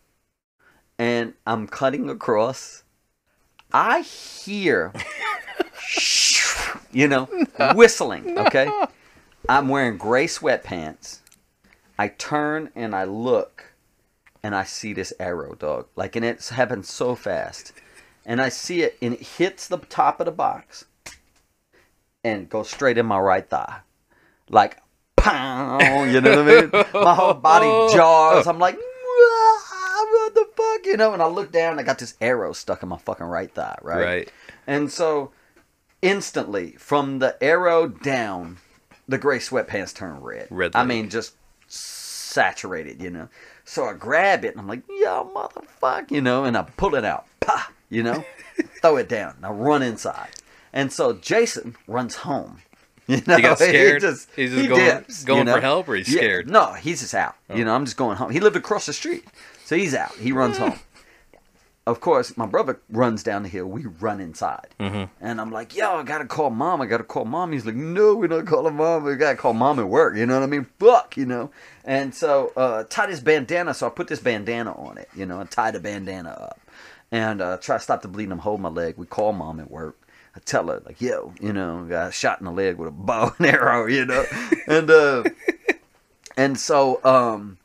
[0.99, 2.83] and I'm cutting across.
[3.73, 4.93] I hear,
[6.91, 7.27] you know,
[7.75, 8.37] whistling.
[8.37, 8.69] Okay,
[9.49, 11.19] I'm wearing gray sweatpants.
[11.97, 13.73] I turn and I look,
[14.43, 15.87] and I see this arrow, dog.
[15.95, 17.73] Like, and it's happened so fast,
[18.25, 20.85] and I see it, and it hits the top of the box,
[22.23, 23.79] and goes straight in my right thigh,
[24.49, 24.77] like,
[25.15, 26.03] pow.
[26.03, 27.03] You know what I mean?
[27.03, 28.47] My whole body jars.
[28.47, 28.77] I'm like.
[30.25, 31.13] "Ah, What the fuck, you know?
[31.13, 34.03] And I look down, I got this arrow stuck in my fucking right thigh, right?
[34.05, 34.31] Right.
[34.67, 35.31] And so,
[36.01, 38.57] instantly, from the arrow down,
[39.07, 40.47] the gray sweatpants turn red.
[40.49, 41.35] Red I mean, just
[41.67, 43.29] saturated, you know.
[43.63, 47.05] So I grab it and I'm like, yo, motherfucker, you know, and I pull it
[47.05, 48.23] out, pa, you know,
[48.81, 49.33] throw it down.
[49.37, 50.29] And I run inside.
[50.73, 52.61] And so Jason runs home.
[53.07, 54.01] You know, He got scared?
[54.01, 56.47] He's just he going- dips, you going for help, or he's Yeah, scared?
[56.49, 56.53] Oh.
[56.53, 57.35] No, he's just out.
[57.53, 58.31] You know, I'm just going home.
[58.31, 59.23] He lived across the street,
[59.65, 60.13] so he's out.
[60.13, 60.79] He runs home.
[61.87, 63.65] of course, my brother runs down the hill.
[63.65, 66.81] We run inside, and I'm like, "Yo, I gotta call mom.
[66.81, 69.03] I gotta call mom." He's like, "No, we're not calling mom.
[69.03, 70.65] We gotta call mom at work." You know what I mean?
[70.79, 71.51] Fuck, you know.
[71.83, 73.73] And so, uh, tie this bandana.
[73.73, 75.09] So I put this bandana on it.
[75.15, 76.59] You know, and tie the bandana up,
[77.11, 78.31] and uh, try to stop the bleeding.
[78.31, 78.95] I'm holding my leg.
[78.97, 79.97] We call mom at work.
[80.35, 83.33] I tell her like, "Yo, you know, got shot in the leg with a bow
[83.39, 84.25] and arrow." You know,
[84.67, 85.23] and uh,
[86.37, 87.57] and so um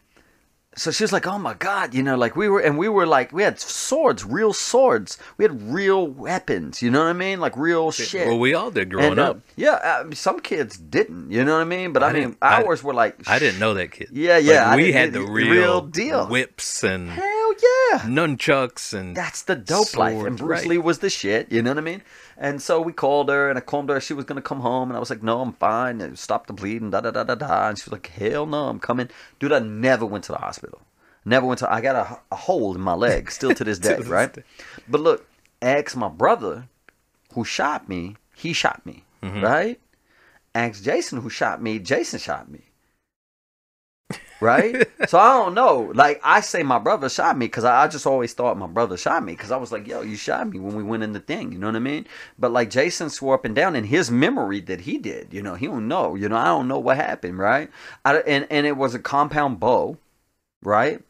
[0.80, 3.06] so she was like, "Oh my god," you know, like we were, and we were
[3.06, 5.18] like, we had swords, real swords.
[5.36, 6.80] We had real weapons.
[6.82, 7.38] You know what I mean?
[7.38, 8.26] Like real shit.
[8.26, 9.40] Well, we all did growing And, uh, up.
[9.56, 11.30] yeah, uh, some kids didn't.
[11.30, 11.92] You know what I mean?
[11.92, 14.08] But I, I mean, didn't- I- ours were like, I didn't know that kid.
[14.12, 16.26] Yeah, yeah, Like, we had the real, real deal.
[16.28, 17.52] whips and hell
[17.92, 17.98] yeah.
[18.00, 20.24] nunchucks and That's the dope life.
[20.26, 20.68] And Bruce right.
[20.68, 21.50] Lee was the shit.
[21.52, 22.02] You know what I mean?
[22.42, 24.00] And so we called her and I called her.
[24.00, 26.00] She was gonna come home, and I was like, "No, I'm fine.
[26.00, 27.68] And Stop the bleeding." Da da da da da.
[27.68, 30.80] And she was like, "Hell no, I'm coming." Dude, I never went to the hospital.
[31.26, 31.70] Never went to.
[31.70, 34.32] I got a, a hole in my leg still to this day, this right?
[34.32, 34.42] day.
[34.88, 35.28] But look,
[35.60, 36.68] ask my brother,
[37.34, 38.16] who shot me.
[38.34, 39.42] He shot me, Mm-hmm.
[39.44, 39.80] right?
[40.54, 41.78] Ask Jason, who shot me.
[41.78, 42.62] Jason shot me.
[44.40, 44.88] Right?
[45.08, 45.92] so I don't know.
[45.94, 48.96] Like I say, my brother shot me because I, I just always thought my brother
[48.96, 51.20] shot me because I was like, "Yo, you shot me when we went in the
[51.20, 52.06] thing." You know what I mean?
[52.38, 55.32] But like Jason swore up and down in his memory that he did.
[55.32, 56.14] You know, he don't know.
[56.14, 57.38] You know, I don't know what happened.
[57.38, 57.70] Right?
[58.04, 59.98] I, and and it was a compound bow,
[60.62, 61.02] right?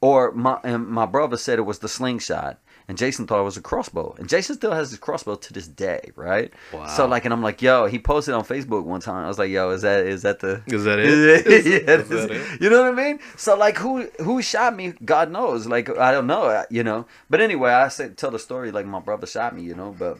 [0.00, 2.58] Or my and my brother said it was the slingshot,
[2.90, 5.68] and Jason thought it was a crossbow, and Jason still has his crossbow to this
[5.68, 6.52] day, right?
[6.72, 6.88] Wow.
[6.88, 9.24] So like, and I'm like, yo, he posted on Facebook one time.
[9.24, 11.46] I was like, yo, is that is that the Is that yeah, it?
[11.46, 11.84] Is is.
[11.86, 12.60] that it?
[12.60, 13.20] You know what I mean?
[13.36, 14.94] So like, who who shot me?
[15.04, 15.68] God knows.
[15.68, 16.64] Like I don't know.
[16.68, 17.06] You know.
[17.30, 19.62] But anyway, I say tell the story like my brother shot me.
[19.62, 20.18] You know, but.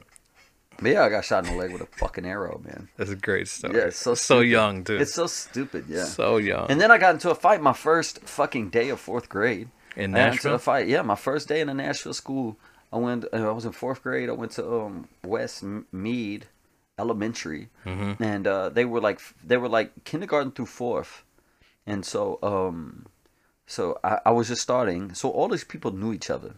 [0.80, 2.88] But yeah, I got shot in the leg with a fucking arrow, man.
[2.96, 3.76] That's a great story.
[3.76, 5.02] Yeah, it's so so young dude.
[5.02, 6.04] It's so stupid, yeah.
[6.04, 6.70] so young.
[6.70, 9.68] And then I got into a fight my first fucking day of fourth grade.
[9.96, 10.58] In I got into Nashville?
[10.58, 10.88] fight.
[10.88, 12.56] Yeah, my first day in the Nashville school.
[12.92, 13.24] I went.
[13.32, 14.28] uh, I was in fourth grade.
[14.28, 15.62] I went to um, West
[15.92, 16.46] Mead
[16.98, 18.22] Elementary, Mm-hmm.
[18.22, 21.22] and uh, they were like they were like kindergarten through fourth,
[21.86, 23.06] and so um,
[23.66, 25.14] so I, I was just starting.
[25.14, 26.54] So all these people knew each other.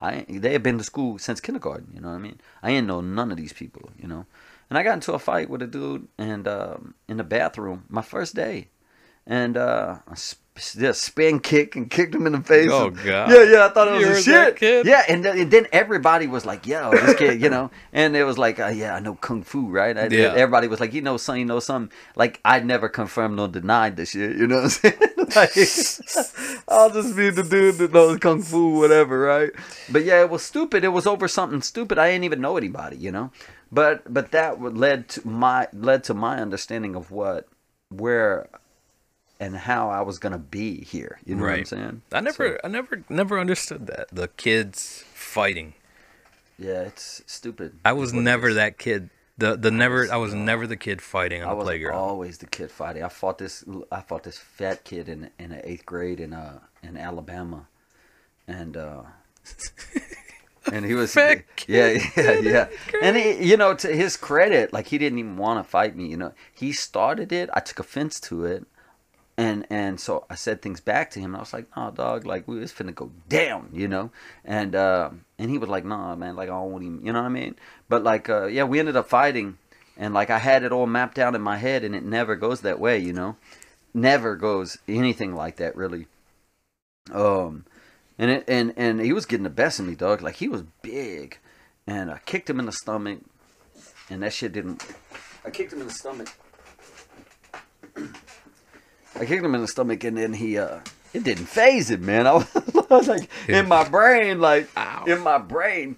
[0.00, 1.90] I they had been to school since kindergarten.
[1.94, 2.40] You know what I mean?
[2.62, 3.90] I didn't know none of these people.
[4.00, 4.26] You know,
[4.70, 8.02] and I got into a fight with a dude and um, in the bathroom my
[8.02, 8.68] first day,
[9.26, 10.14] and uh, I
[10.58, 12.68] just spin kick and kicked him in the face.
[12.70, 13.30] Oh, And- God.
[13.30, 14.56] Yeah, yeah, I thought it You was a shit.
[14.56, 14.86] kid?
[14.86, 18.24] Yeah, and, then- and then everybody was like, "Yo, this kid," you know, and it
[18.24, 20.34] was like, uh, "Yeah, I know kung fu, right?" I, Yeah.
[20.34, 23.96] Everybody was like, "You know, son, you know something." Like I never confirmed nor denied
[23.96, 24.36] this shit.
[24.36, 24.98] You know what I'm saying?
[25.36, 25.54] like,
[26.68, 29.50] I'll just be the dude that knows kung fu, whatever, right?
[29.90, 30.84] But yeah, it was stupid.
[30.84, 31.98] It was over something stupid.
[31.98, 33.30] I didn't even know anybody, you know.
[33.70, 37.46] But but that led to my led to my understanding of what
[37.90, 38.48] where
[39.40, 41.18] and how I was gonna be here.
[41.24, 42.02] You know what I'm saying?
[42.12, 45.74] I never, So, I never, never understood that the kids fighting.
[46.58, 47.74] yeah, it's stupid.
[47.84, 49.10] I was is what it never that kid.
[49.38, 50.00] The the never.
[50.00, 51.94] was I was never the kid fighting on I the was playground.
[51.96, 53.04] always the kid fighting.
[53.04, 53.64] I fought this.
[53.92, 57.68] I fought this fat kid in in the eighth grade in uh in Alabama,
[58.48, 59.02] and uh
[60.72, 62.68] and he was Fat yeah kid yeah yeah.
[63.02, 66.06] And he, you know, to his credit, like he didn't even want to fight me.
[66.08, 67.48] You know, he started it.
[67.54, 68.66] I took offense to it.
[69.38, 72.26] And and so I said things back to him, and I was like, "No, dog,
[72.26, 74.10] like we was finna go down, you know."
[74.44, 77.20] And uh, and he was like, "Nah, man, like I don't want him," you know
[77.20, 77.54] what I mean?
[77.88, 79.56] But like, uh, yeah, we ended up fighting,
[79.96, 82.62] and like I had it all mapped out in my head, and it never goes
[82.62, 83.36] that way, you know,
[83.94, 86.08] never goes anything like that really.
[87.12, 87.64] Um,
[88.18, 90.20] and it and and he was getting the best of me, dog.
[90.20, 91.38] Like he was big,
[91.86, 93.20] and I kicked him in the stomach,
[94.10, 94.84] and that shit didn't.
[95.44, 96.28] I kicked him in the stomach.
[99.20, 100.80] I kicked him in the stomach, and then he uh,
[101.12, 102.26] it didn't phase him, man.
[102.26, 102.32] I
[102.90, 105.04] was, like in my brain, like Ow.
[105.06, 105.96] in my brain,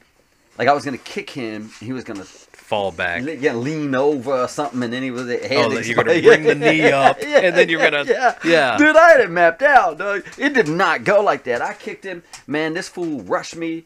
[0.58, 1.70] like I was gonna kick him.
[1.80, 3.22] He was gonna Fall back.
[3.24, 6.22] le- yeah, lean over or something, and then he was head Oh, that you're gonna
[6.22, 8.76] bring the knee up, and then you're gonna- yeah, yeah.
[8.78, 10.24] Dude, I had it mapped out, dog.
[10.38, 11.60] It did not go like that.
[11.62, 12.74] I kicked him, man.
[12.74, 13.84] This fool rushed me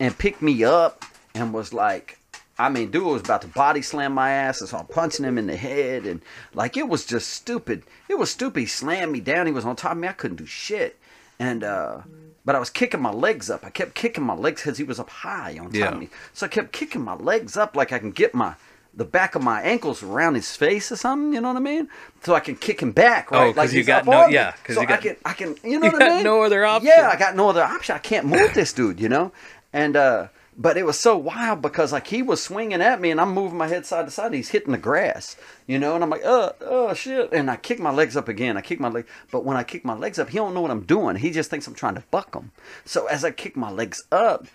[0.00, 1.04] and picked me up
[1.34, 2.18] and was like,
[2.58, 5.38] I mean, dude was about to body slam my ass, and so I'm punching him
[5.38, 6.20] in the head, and
[6.54, 7.82] like it was just stupid.
[8.08, 8.60] It was stupid.
[8.60, 9.46] He slammed me down.
[9.46, 10.06] He was on top of me.
[10.08, 10.98] I couldn't do shit,
[11.38, 11.98] and uh.
[12.46, 13.64] But I was kicking my legs up.
[13.64, 15.88] I kept kicking my legs because he was up high on top Yeah.
[15.92, 16.10] of me.
[16.34, 18.54] So I kept kicking my legs up like I can get my
[18.92, 21.32] the back of my ankles around his face or something.
[21.32, 21.88] You know what I mean?
[22.22, 23.30] So I can kick him back.
[23.30, 23.44] Right?
[23.44, 24.26] Oh, 'cause like you got no- yeah.
[24.26, 24.34] me.
[24.34, 26.24] yeah, 'cause so you got- I can I can you know You what I mean?
[26.24, 26.92] no other option.
[26.94, 27.96] Yeah, I got no other option.
[27.96, 29.00] I can't move this dude.
[29.00, 29.32] You know,
[29.72, 30.26] and uh.
[30.56, 33.58] But it was so wild because like he was swinging at me and I'm moving
[33.58, 34.26] my head side to side.
[34.26, 35.36] And he's hitting the grass,
[35.66, 37.32] you know, and I'm like, oh, oh shit!
[37.32, 38.56] And I kick my legs up again.
[38.56, 40.70] I kick my leg, but when I kick my legs up, he don't know what
[40.70, 41.16] I'm doing.
[41.16, 42.52] He just thinks I'm trying to buck him.
[42.84, 44.46] So as I kick my legs up,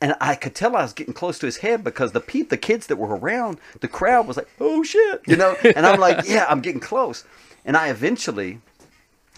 [0.00, 2.56] and I could tell I was getting close to his head because the pe- the
[2.56, 6.28] kids that were around, the crowd was like, "Oh shit," you know, and I'm like,
[6.28, 7.24] "Yeah, I'm getting close,"
[7.64, 8.60] and I eventually,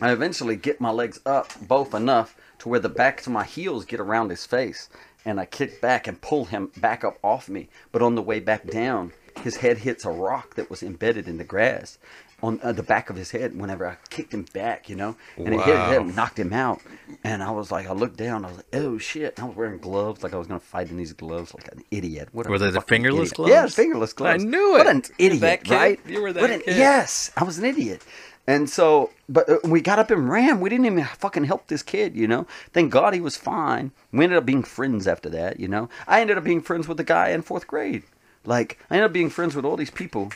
[0.01, 3.85] I eventually get my legs up both enough to where the backs of my heels
[3.85, 4.89] get around his face,
[5.27, 7.69] and I kick back and pull him back up off me.
[7.93, 9.13] But on the way back down,
[9.43, 11.99] his head hits a rock that was embedded in the grass
[12.43, 15.49] on uh, the back of his head whenever I kicked him back, you know, and
[15.55, 15.91] it hit Wow.
[15.93, 16.81] him, knocked him out.
[17.25, 19.35] And I was like, I looked down, I was like, oh shit.
[19.39, 21.83] And I was wearing gloves, like I was gonna fight in these gloves, like an
[21.91, 22.29] idiot.
[22.33, 23.37] What Were they the fingerless idiot.
[23.37, 23.53] gloves?
[23.53, 24.45] Yeah, fingerless gloves.
[24.45, 24.79] I knew it.
[24.79, 26.01] What an idiot, right?
[26.07, 26.77] You were that kid.
[26.77, 28.05] Yes, I was an idiot.
[28.49, 30.61] And so, but uh, we got up and ran.
[30.61, 32.47] We didn't even fucking help this kid, you know.
[32.73, 33.91] Thank God he was fine.
[34.13, 35.89] We ended up being friends after that, you know.
[36.07, 38.05] I ended up being friends with the guy in fourth grade.
[38.45, 40.31] Like, I ended up being friends with all these people.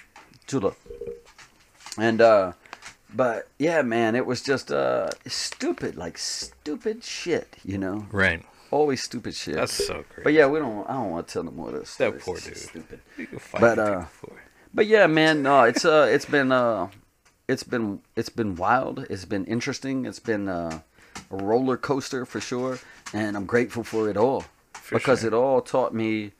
[0.48, 0.74] Tula.
[1.96, 2.52] And, uh,
[3.14, 8.06] but yeah, man, it was just, uh, stupid, like stupid shit, you know.
[8.10, 8.44] Right.
[8.72, 9.54] Always stupid shit.
[9.54, 10.24] That's so great.
[10.24, 11.94] But yeah, we don't, I don't want to tell them what of this.
[11.96, 12.56] That poor dude.
[12.56, 13.00] Stupid.
[13.16, 14.42] You can fight But, uh, people for it.
[14.72, 16.88] But yeah, man, no, it's uh, it's been uh,
[17.50, 19.06] it's been it's been wild.
[19.10, 20.06] It's been interesting.
[20.06, 20.80] It's been uh,
[21.30, 22.78] a roller coaster for sure,
[23.12, 24.44] and I'm grateful for it all
[24.90, 25.28] because sure.
[25.28, 26.32] it all taught me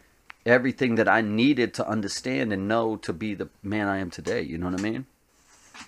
[0.47, 4.43] everything that I needed to understand and know to be the man I am today.
[4.43, 5.07] You know what I mean?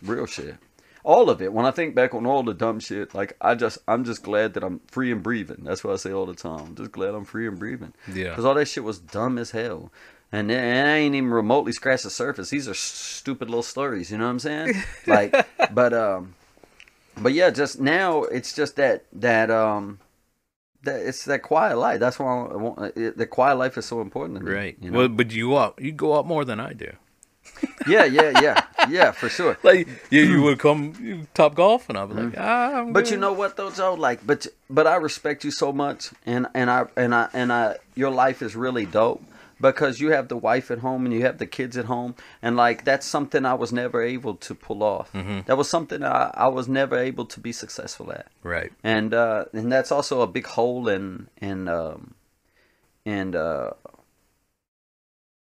[0.02, 0.56] Real shit.
[1.04, 1.52] All of it.
[1.52, 4.54] When I think back on all the dumb shit, like I just, I'm just glad
[4.54, 5.62] that I'm free and breathing.
[5.64, 6.60] That's what I say all the time.
[6.60, 7.92] I'm just glad I'm free and breathing.
[8.12, 8.28] Yeah.
[8.30, 9.90] Because all that shit was dumb as hell.
[10.34, 12.48] And it ain't even remotely scratched the surface.
[12.48, 14.82] These are stupid little stories, you know what I'm saying?
[15.06, 16.34] Like, but um,
[17.18, 19.98] but yeah, just now it's just that that um,
[20.84, 22.00] that it's that quiet life.
[22.00, 24.52] That's why I want, it, the quiet life is so important to me.
[24.52, 24.76] Right.
[24.80, 24.98] You know?
[25.00, 25.78] Well, but you out.
[25.78, 26.90] You go out more than I do.
[27.88, 29.58] yeah, yeah, yeah, yeah, for sure.
[29.64, 32.80] Like you, you would come you Topgolf, and I'd be like, ah.
[32.80, 32.92] I'm.
[32.92, 33.94] But you know what though, Joe?
[33.94, 37.76] Like, but but I respect you so much, and and I and I and I,
[37.94, 39.22] your life is really dope
[39.62, 42.54] because you have the wife at home and you have the kids at home, and
[42.56, 45.10] like that's something I was never able to pull off.
[45.12, 48.72] That was something I, I was never able to be successful at, Right.
[48.84, 52.14] and uh, and that's also a big hole in in um,
[53.06, 53.70] and uh,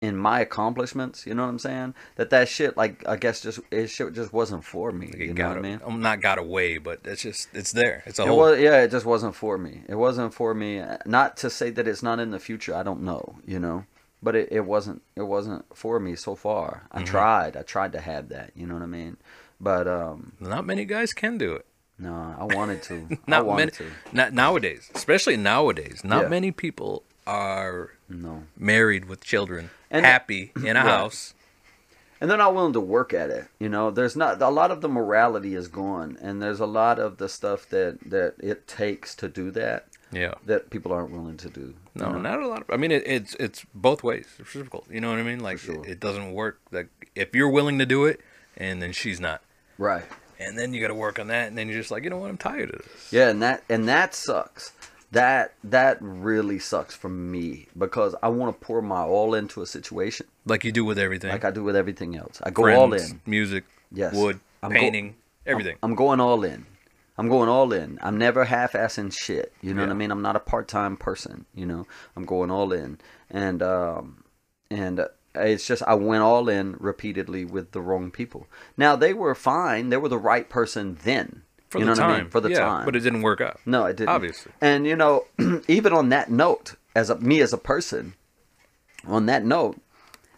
[0.01, 1.25] in my accomplishments.
[1.27, 1.93] You know what I'm saying?
[2.15, 5.07] That that shit, like I guess, just it shit just wasn't for me.
[5.07, 5.81] It you know what I mean?
[5.85, 8.03] I'm not got away, but it's just it's there.
[8.05, 8.37] It's a It whole.
[8.37, 9.81] was, yeah, it just wasn't for me.
[9.89, 10.81] It wasn't for me.
[11.05, 12.73] Not to say that it's not in the future.
[12.75, 13.83] I don't know, you know,
[14.21, 15.01] but it, it wasn't.
[15.15, 16.83] It wasn't for me so far.
[16.91, 17.55] I tried.
[17.57, 18.51] I tried to have that.
[18.55, 19.17] You know what I mean?
[19.61, 21.65] But um, Not many guys can do it.
[21.97, 23.07] no, I wanted to.
[23.11, 23.71] I Not wanted many.
[23.91, 24.15] to.
[24.15, 26.01] Not nowadays, especially nowadays.
[26.03, 26.29] Not Yeah.
[26.29, 30.85] many people are No, married with children, And- happy in a Right.
[30.89, 31.33] house.
[32.21, 33.45] and they're not willing to work at it.
[33.59, 36.99] You know, there's not a lot of the morality is gone, and there's a lot
[36.99, 40.34] of the stuff that that it takes to do that Yeah.
[40.45, 41.76] that people aren't willing to do.
[41.95, 42.19] No, know?
[42.19, 42.61] not a lot.
[42.61, 44.27] Of, I mean, it, it's it's both ways.
[44.40, 44.86] It's difficult.
[44.90, 45.40] You know what I mean?
[45.40, 45.84] Like sure.
[45.84, 46.60] it, it doesn't work.
[46.72, 48.19] Like if you're willing to do it,
[48.57, 49.41] and then she's not,
[49.77, 50.03] right.
[50.40, 52.18] and then you got to work on that, and then you're just like, you know
[52.18, 52.30] what?
[52.30, 53.11] I'm tired of this.
[53.14, 54.73] Yeah, and that and that sucks.
[55.11, 59.65] That that really sucks for me because I want to pour my all into a
[59.65, 61.31] situation Like you do with everything.
[61.31, 62.40] like I do with everything else.
[62.44, 63.22] I go Friends, all in.
[63.26, 64.14] Music, Yes.
[64.14, 65.15] wood, I'm go- painting,
[65.48, 65.77] everything.
[65.81, 66.68] I'm going all in.
[67.19, 67.99] I'm going all in.
[68.01, 69.51] I'm never half-assing shit.
[69.61, 70.09] You know what I mean?
[70.09, 71.45] I'm not a part-time person.
[71.53, 71.85] You know,
[72.15, 72.97] I'm going all in,
[73.29, 74.23] and um,
[74.71, 75.05] and
[75.35, 78.47] it's just I went all in repeatedly with the wrong people.
[78.77, 79.89] Now they were fine.
[79.89, 81.41] They were the right person then.
[81.67, 82.07] for you the know time.
[82.07, 82.29] what I mean?
[82.29, 82.85] For the yeah, time.
[82.85, 83.59] But it didn't work out.
[83.65, 84.11] No, it didn't.
[84.11, 84.53] Obviously.
[84.61, 85.25] And you know,
[85.67, 88.13] even on that note, as a me as a person,
[89.05, 89.77] on that note,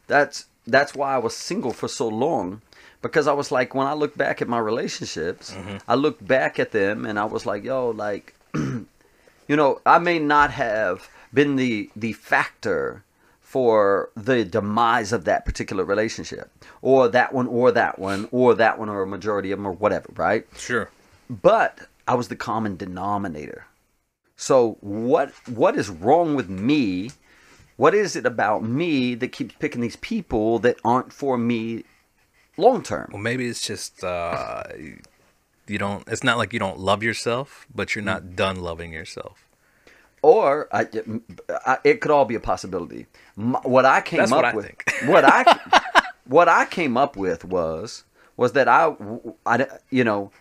[0.08, 2.64] that's that's why I was single for so long.
[3.02, 5.78] Because I was like, when I look back at my relationships, Mm-hmm.
[5.88, 8.86] I look back at them and I was like, yo, like, you
[9.50, 13.04] know, I may not have been the the factor
[13.42, 16.50] for the demise of that particular relationship,
[16.82, 19.74] or that one, or that one, or that one, or a majority of them, or
[19.74, 20.46] whatever, right?
[20.58, 20.90] Sure.
[21.30, 23.66] but I was the common denominator.
[24.38, 27.12] So what what is wrong with me?
[27.78, 31.84] What is it about me that keeps picking these people that aren't for me
[32.58, 33.10] long term?
[33.12, 34.64] Well, maybe it's just uh,
[35.68, 36.08] you don't.
[36.08, 38.06] It's not like you don't love yourself, but you're Mm.
[38.06, 39.48] not done loving yourself.
[40.22, 40.88] Or I,
[41.66, 43.08] I, it could all be a possibility.
[43.38, 44.86] M what I came That's up what I with, think.
[45.10, 45.60] what I
[46.26, 48.04] what I came up with was
[48.38, 48.94] was that I,
[49.46, 50.32] I you know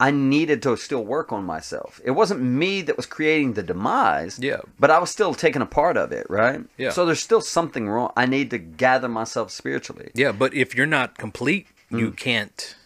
[0.00, 2.00] I needed to still work on myself.
[2.04, 4.38] It wasn't me that was creating the demise.
[4.40, 4.60] Yeah.
[4.78, 6.60] But I was still taking a part of it, right?
[6.76, 6.90] Yeah.
[6.90, 8.12] So there's still something wrong.
[8.16, 10.10] I need to gather myself spiritually.
[10.14, 12.16] Yeah, but if you're not complete, you Mm.
[12.16, 12.76] can't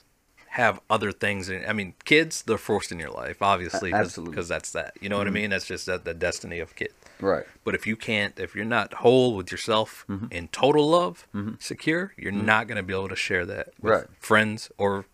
[0.51, 1.49] have other things.
[1.49, 4.31] In, I mean, kids, they're forced in your life, obviously, absolutely.
[4.31, 4.31] Mm-hmm.
[4.33, 4.93] because that's that.
[5.01, 5.51] You know what I mean?
[5.51, 6.93] That's just that the destiny of kids.
[7.21, 7.45] Right.
[7.65, 10.27] But if you can't, if you're not whole with yourself Mm-hmm.
[10.31, 11.27] in total love,
[11.59, 14.05] secure, you're not going to be able to share that with Right.
[14.21, 15.07] friends or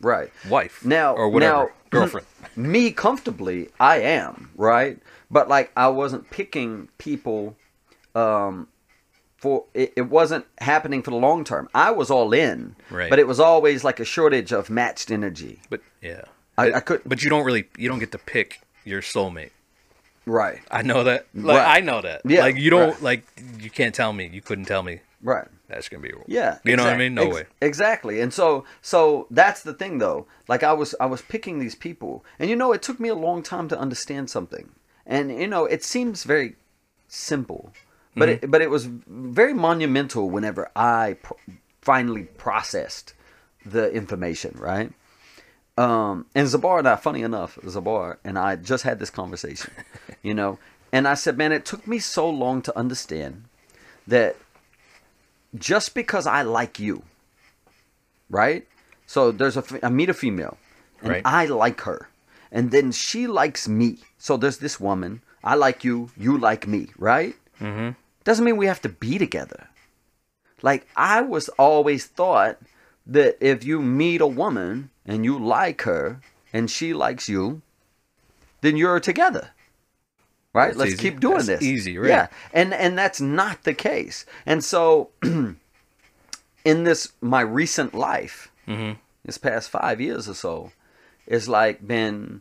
[0.00, 0.30] Right.
[0.48, 2.26] wife Now- or whatever now- girlfriend.
[2.56, 4.98] me comfortably i am right
[5.30, 7.56] but like i wasn't picking people
[8.16, 8.66] um
[9.38, 13.08] for it, it wasn't happening for the long term i was all in Right.
[13.10, 16.22] but it was always like a shortage of matched energy But yeah,
[16.58, 19.50] I- I could- But you don't really, you don't get to pick your soulmate.
[20.26, 21.26] right I know that.
[21.34, 21.76] Like Right.
[21.78, 22.22] I know that.
[22.24, 23.02] Yeah, Like you don't right.
[23.02, 23.22] like
[23.60, 24.28] you can't tell me.
[24.32, 27.14] You couldn't tell me right that's gonna be your yeah You know what I mean?
[27.14, 27.44] No ex- way.
[27.60, 31.74] exactly and so so that's the thing though like i was i was picking these
[31.74, 34.66] people and you know it took me a long time to understand something
[35.06, 36.54] and you know it seems very
[37.08, 37.72] simple
[38.16, 38.44] but Mm-hmm.
[38.44, 41.32] it, but it was very monumental whenever i pr-
[41.80, 43.14] finally processed
[43.66, 44.92] the information right
[45.76, 49.72] um and zabar and i funny enough zabar and i just had this conversation
[50.22, 50.58] you know
[50.92, 53.44] and i said man it took me so long to understand
[54.06, 54.36] that
[55.56, 57.02] just because I like you,
[58.30, 58.66] right?
[59.06, 60.56] So there's a, I meet a female,
[61.00, 61.22] and Right.
[61.24, 62.08] I like her,
[62.50, 63.98] and then she likes me.
[64.18, 65.22] So there's this woman.
[65.42, 66.10] I like you.
[66.16, 67.36] You like me, right?
[67.60, 67.90] Mm-hmm.
[68.24, 69.68] Doesn't mean we have to be together.
[70.62, 72.58] Like I was always thought
[73.06, 76.20] that if you meet a woman and you like her
[76.52, 77.60] and she likes you,
[78.62, 79.50] then you're together.
[80.54, 80.68] Right?
[80.68, 81.10] That's Let's easy.
[81.10, 81.62] keep doing That's this.
[81.62, 82.08] easy, right.
[82.08, 82.26] Yeah.
[82.52, 84.24] And and that's not the case.
[84.46, 88.96] And so in this my recent life, Mhm.
[89.24, 90.72] this past five years or so,
[91.26, 92.40] it's like been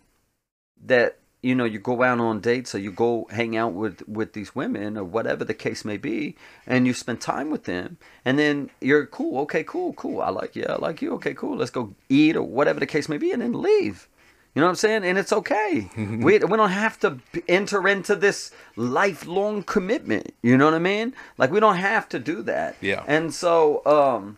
[0.85, 4.33] that you know you go out on dates or you go hang out with with
[4.33, 6.35] these women or whatever the case may be,
[6.67, 9.39] and you spend time with them, and then you're cool.
[9.41, 10.21] Okay, cool, cool.
[10.21, 10.65] I like you.
[10.69, 11.13] I like you.
[11.15, 11.57] Okay, cool.
[11.57, 14.07] Let's go eat or whatever the case may be, and then leave.
[14.55, 15.03] You know what I'm saying?
[15.03, 15.89] And it's okay.
[15.97, 20.33] we we don't have to enter into this lifelong commitment.
[20.43, 21.13] You know what I mean?
[21.37, 22.75] Like we don't have to do that.
[22.79, 23.03] Yeah.
[23.07, 24.37] And so, um,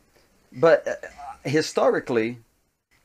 [0.54, 2.38] but uh, historically,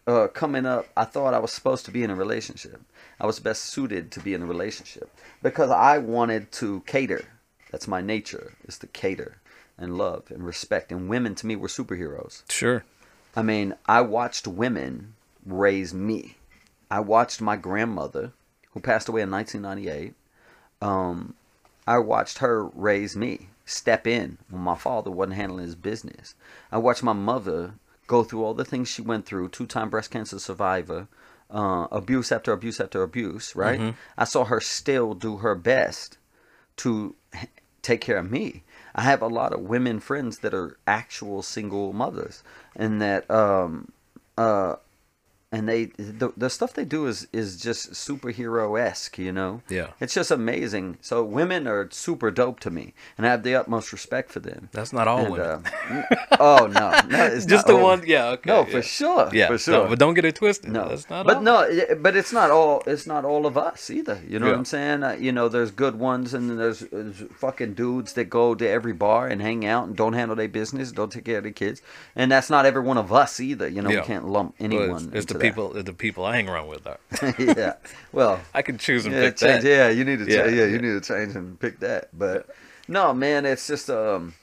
[0.06, 2.80] uh, coming up, I thought I was supposed to be in a relationship.
[3.20, 5.10] I was best suited to be in a relationship
[5.42, 7.24] because I wanted to cater.
[7.70, 9.36] That's my nature, is to cater
[9.78, 10.90] and love and respect.
[10.90, 12.42] And women to me were superheroes.
[12.50, 12.84] Sure.
[13.36, 15.14] I mean, I watched women
[15.46, 16.36] raise me.
[16.90, 18.32] I watched my grandmother,
[18.72, 20.14] who passed away in 1998.
[20.82, 21.34] Um,
[21.86, 26.34] I watched her raise me, step in when my father wasn't handling his business.
[26.72, 27.74] I watched my mother
[28.06, 31.06] go through all the things she went through, two-time breast cancer survivor,
[31.50, 33.54] uh, abuse after abuse after abuse.
[33.54, 33.80] Right?
[34.18, 36.18] I saw her still do her best
[36.78, 37.14] to
[37.82, 38.62] take care of me.
[38.94, 42.42] I have a lot of women friends that are actual single mothers,
[42.74, 43.92] and that um,
[44.36, 44.76] uh,
[45.52, 49.62] and they the, the stuff they do is is just superhero esque, you know.
[49.68, 49.88] Yeah.
[50.00, 50.98] it's just amazing.
[51.00, 54.68] So women are super dope to me, and I have the utmost respect for them.
[54.72, 55.64] That's not all And, women.
[55.66, 58.02] uh, oh no, no it's Just the all- one.
[58.06, 58.28] Yeah.
[58.28, 58.48] Okay.
[58.50, 58.64] No, yeah.
[58.66, 59.30] for sure.
[59.32, 59.46] Yeah.
[59.48, 59.88] for no, sure.
[59.88, 60.70] but don't get it twisted.
[60.70, 61.42] No, That's not but all.
[61.42, 61.68] no,
[62.00, 62.82] but it's not all.
[62.86, 64.22] It's not all of us either.
[64.28, 65.02] You know what I'm saying?
[65.02, 68.92] Uh, you know, there's good ones, and there's, there's fucking dudes that go to every
[68.92, 71.82] bar and hang out and don't handle their business, don't take care of their kids,
[72.14, 73.66] and that's not every one of us either.
[73.66, 74.00] You know, Yeah.
[74.00, 75.06] we can't lump Well, anyone.
[75.12, 75.82] it's, it's into people.
[75.82, 76.98] The people I hang around with are.
[77.38, 77.74] yeah.
[78.12, 79.62] Well, I can choose and yeah, pick change.
[79.62, 79.68] that.
[79.68, 80.30] Yeah, you need to.
[80.30, 80.66] Yeah, yeah.
[80.66, 82.08] you need to change and pick that.
[82.16, 82.48] But
[82.88, 84.34] no, man, it's just um,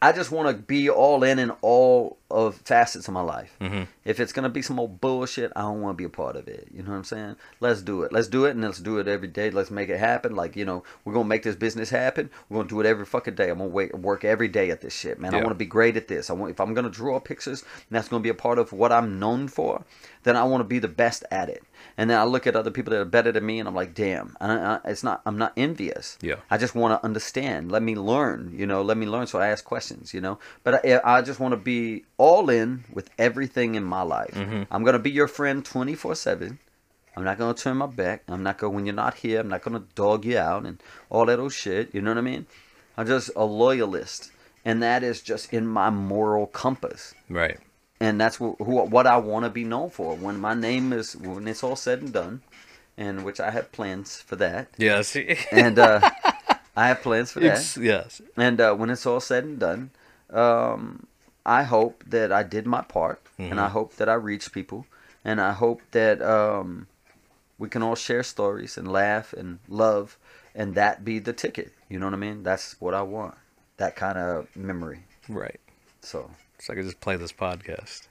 [0.00, 3.56] I just want to be all in in all of facets of my life.
[3.60, 3.84] Mm-hmm.
[4.04, 6.46] If it's gonna be some old bullshit, I don't want to be a part of
[6.46, 6.68] it.
[6.72, 7.36] You know what I'm saying?
[7.58, 8.12] Let's do it.
[8.12, 9.50] Let's do it, and let's do it every day.
[9.50, 10.36] Let's make it happen.
[10.36, 12.30] Like you know, we're gonna make this business happen.
[12.48, 13.50] We're gonna do it every fucking day.
[13.50, 15.34] I'm gonna wait, work every day at this shit, man.
[15.34, 16.30] I want to be great at this.
[16.30, 18.92] I want if I'm gonna draw pictures, and that's gonna be a part of what
[18.92, 19.84] I'm known for.
[20.22, 21.64] Then I want to be the best at it.
[21.98, 23.92] And then I look at other people that are better than me, and I'm like,
[23.92, 24.36] damn.
[24.40, 25.20] I, I, it's not.
[25.26, 26.16] I'm not envious.
[26.22, 26.36] Yeah.
[26.48, 27.72] I just want to understand.
[27.72, 28.54] Let me learn.
[28.56, 29.26] You know, let me learn.
[29.26, 30.14] So I ask questions.
[30.14, 34.02] You know, but I, I just want to be all in with everything in my
[34.02, 34.34] life.
[34.34, 34.62] Mm-hmm.
[34.70, 36.60] I'm gonna be your friend 24 seven.
[37.16, 38.22] I'm not gonna turn my back.
[38.28, 39.40] I'm not gonna when you're not here.
[39.40, 40.80] I'm not gonna dog you out and
[41.10, 41.92] all that old shit.
[41.92, 42.46] You know what I mean?
[42.96, 44.30] I'm just a loyalist,
[44.64, 47.58] and that is just in my moral compass Right.
[48.00, 50.14] And that's wh- who, what I want to be known for.
[50.14, 52.42] When my name is when it's all said and done,
[52.96, 55.02] and which I have plans for that, Yeah.
[55.02, 55.36] See.
[55.52, 56.00] and uh,
[56.76, 57.52] I have plans for that.
[57.58, 58.20] Ex- yes.
[58.36, 59.90] And uh, when it's all said and done,
[60.30, 61.06] um,
[61.46, 64.84] I hope that I did my part, and I hope that I reached people,
[65.24, 66.86] and I hope that um,
[67.58, 70.18] we can all share stories and laugh and love,
[70.54, 71.72] and that be the ticket.
[71.88, 72.42] You know what I mean?
[72.42, 73.34] That's what I want.
[73.78, 75.04] That kind of memory.
[75.28, 75.60] Right.
[76.02, 78.08] So So I could just play this podcast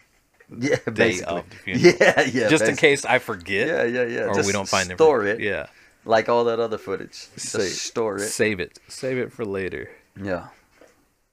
[0.57, 1.37] yeah, day basically.
[1.37, 1.93] of the funeral.
[2.01, 2.47] Yeah, yeah.
[2.49, 3.67] just in case I forget.
[3.67, 4.21] Yeah, yeah, yeah.
[4.27, 5.39] Or Just we don't find store it.
[5.41, 5.67] Yeah.
[6.05, 7.27] like all that other footage.
[7.33, 8.29] Just Save- store it.
[8.29, 8.79] Save it.
[8.87, 9.89] Save it for later.
[10.21, 10.47] Yeah.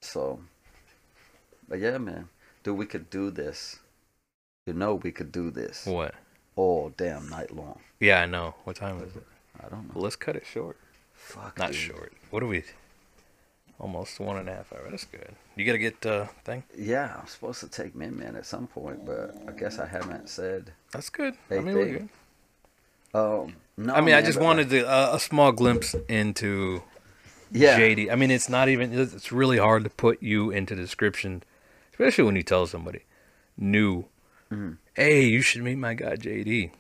[0.01, 0.41] So,
[1.69, 2.29] but yeah, man,
[2.63, 3.79] dude, we could do this.
[4.67, 6.15] You know, we could do this What?
[6.57, 7.79] all damn night long.
[8.01, 8.55] Yeah, I know.
[8.65, 9.27] What time is it?
[9.63, 9.91] I don't know.
[9.95, 10.77] Well, let's cut it short.
[11.15, 11.77] Fuck, Not dude.
[11.77, 12.13] short.
[12.31, 12.65] What are we?
[13.81, 14.89] Almost one and a half hour.
[14.89, 15.35] That's good.
[15.57, 16.63] You gotta get uh thing.
[16.77, 20.29] Yeah, I'm supposed to take Min Min at some point, but I guess I haven't
[20.29, 20.73] said.
[20.93, 21.35] That's good.
[21.51, 22.09] I mean, we're good.
[23.15, 26.83] Um, no, I mean, I just wanted to, uh, a small glimpse into
[27.53, 28.11] yeah, JD.
[28.11, 28.93] I mean, it's not even.
[28.93, 31.43] It's it's really hard to put you into description,
[31.93, 33.05] especially when you tell somebody
[33.57, 34.07] new.
[34.51, 34.73] Mm-hmm.
[34.95, 36.71] Hey, you should meet my guy JD.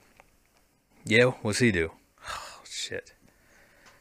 [1.05, 1.93] Yeah, what's he do?
[2.27, 3.14] Oh shit.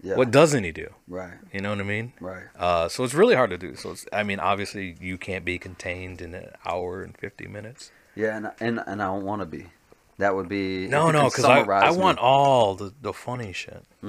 [0.04, 0.94] Yeah, What doesn't he do?
[1.08, 2.14] right, You know what I mean?
[2.20, 2.44] right.
[2.58, 3.76] Uh, so it's really hard to do.
[3.76, 7.92] So it's, I mean, obviously you can't be contained in an hour and fifty minutes.
[8.16, 9.68] Yeah, and and, and I don't want to be.
[10.20, 11.98] That would be No, no, because I, I me.
[11.98, 13.84] want all the, the funny shit.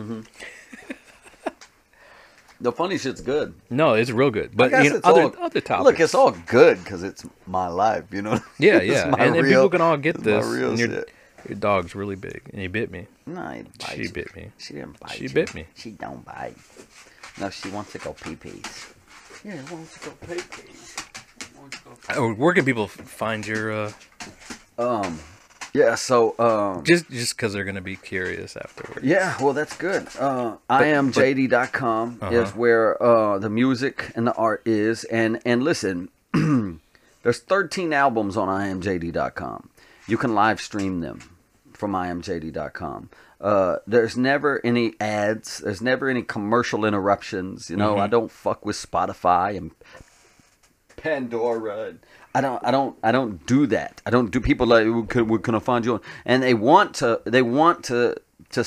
[2.60, 3.54] the funny shit's good.
[3.70, 4.54] No, it's real good.
[4.56, 5.84] But you know, other all, other topics.
[5.84, 8.04] Look, it's all good because it's my life.
[8.12, 8.38] You know.
[8.58, 10.44] Yeah, yeah, and, and people can all get this.
[10.46, 11.10] real shit.
[11.48, 13.06] Your dog's really big, and he bit me.
[13.26, 14.50] No, I didn't She bit me.
[14.58, 15.30] She didn't bite She you.
[15.30, 15.66] bit me.
[15.74, 16.56] She don't bite.
[17.40, 18.94] No, she wants to go pee pees.
[19.44, 20.96] Yeah, wants to go pee pees.
[22.16, 23.72] Oh, where can people find your?
[23.72, 23.92] Uh,
[24.78, 25.20] Um,
[25.72, 25.94] yeah.
[25.94, 29.04] So, um, just just because they're gonna be curious afterwards.
[29.06, 29.36] yeah.
[29.42, 30.08] Well, that's good.
[30.18, 32.34] Uh, I am JD.com Uh-huh.
[32.34, 36.08] is where uh the music and the art is, and and listen,
[37.22, 39.70] there's 13 albums on IamJD.com.
[40.06, 41.20] You can live stream them
[41.76, 43.10] from imjd.com.
[43.40, 45.58] Uh, there's never any ads.
[45.58, 47.68] There's never any commercial interruptions.
[47.68, 49.72] You know, I don't fuck with Spotify and
[50.96, 51.88] Pandora.
[51.88, 51.98] And
[52.34, 52.64] I don't.
[52.64, 52.96] I don't.
[53.02, 54.00] I don't do that.
[54.06, 55.94] I don't do people like "Where can, where can I find you?
[55.94, 57.20] on?" And they want to.
[57.24, 58.16] They want to.
[58.50, 58.64] To.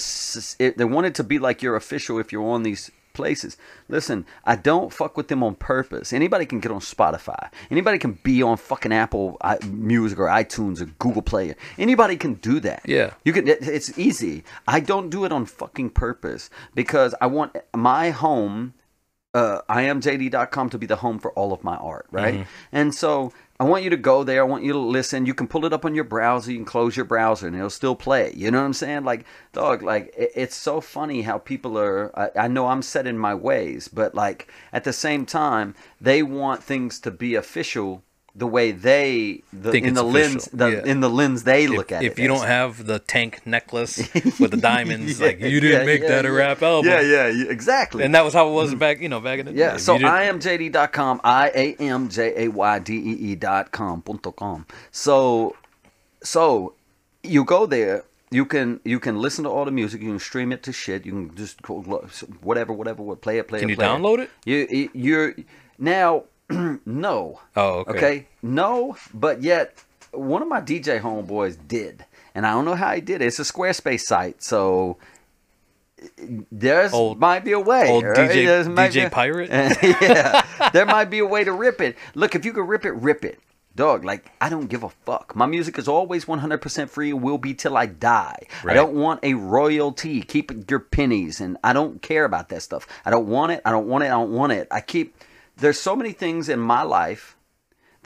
[0.60, 3.58] It, they want it to be like you're official if you're on these places.
[3.90, 6.14] Listen, I don't fuck with them on purpose.
[6.14, 7.50] Anybody can get on Spotify.
[7.70, 11.56] Anybody can be on fucking Apple Music or iTunes or Google Play.
[11.78, 12.82] Anybody can do that.
[12.86, 13.10] Yeah.
[13.26, 13.48] You can.
[13.48, 14.44] it- It's easy.
[14.68, 18.74] I don't do it on fucking purpose because I want my home
[19.34, 22.48] uh, iamjd.com to be the home for all of my art, right?
[22.72, 24.42] And so I want you to go there.
[24.42, 25.26] I want you to listen.
[25.26, 26.52] You can pull it up on your browser.
[26.52, 28.32] You can close your browser and it'll still play.
[28.36, 29.04] You know what I'm saying?
[29.04, 32.12] Like, dog, like, it's so funny how people are.
[32.18, 36.22] I, I know I'm set in my ways, but like, at the same time, they
[36.22, 38.04] want things to be official
[38.38, 40.92] the way they, the, in the lens, the, Yeah.
[40.92, 42.22] in the lens they If, look at if it.
[42.22, 42.40] you as.
[42.40, 43.98] don't have the tank necklace
[44.40, 46.90] with the diamonds, like you didn't Yeah, make yeah, that a rap album.
[46.92, 48.04] Yeah, yeah, yeah, exactly.
[48.04, 48.80] And that was how it was mm-hmm.
[48.80, 49.58] back, you know, back in the day.
[49.60, 53.36] Yeah, If so I am JD.com, I A M J A Y D E E
[53.36, 54.68] dot com, punto com.
[54.92, 55.56] So,
[56.22, 56.76] so
[57.24, 60.52] you go there, you can you can listen to all the music, you can stream
[60.52, 63.78] it to shit, you can just whatever, whatever, what play it, play Can it.
[63.78, 64.30] Can you play download it?
[64.46, 65.36] You you- you're
[65.80, 66.26] now
[66.86, 67.40] no.
[67.56, 68.28] Oh, okay.
[68.42, 73.02] no, but yet one of my DJ homeboys did, and I don't know how he
[73.02, 73.26] did it.
[73.26, 74.98] It's a Squarespace site, so.
[76.52, 77.90] There's Old- might be a way.
[77.90, 78.30] old right?
[78.30, 79.50] DJ DJ be- pirate?
[80.02, 81.98] yeah, there might be a way to rip it.
[82.14, 83.40] Look, if you can rip it, rip it.
[83.76, 85.36] Dog, like, I don't give a fuck.
[85.36, 88.48] My music is always 100% free will be till I die.
[88.66, 90.22] I don't want a royalty.
[90.22, 92.88] Keep your pennies, and I don't care about that stuff.
[93.06, 93.62] I don't want it.
[93.66, 94.08] I don't want it.
[94.08, 94.68] I don't want it.
[94.72, 95.16] I keep.
[95.58, 97.38] There's so many things in my life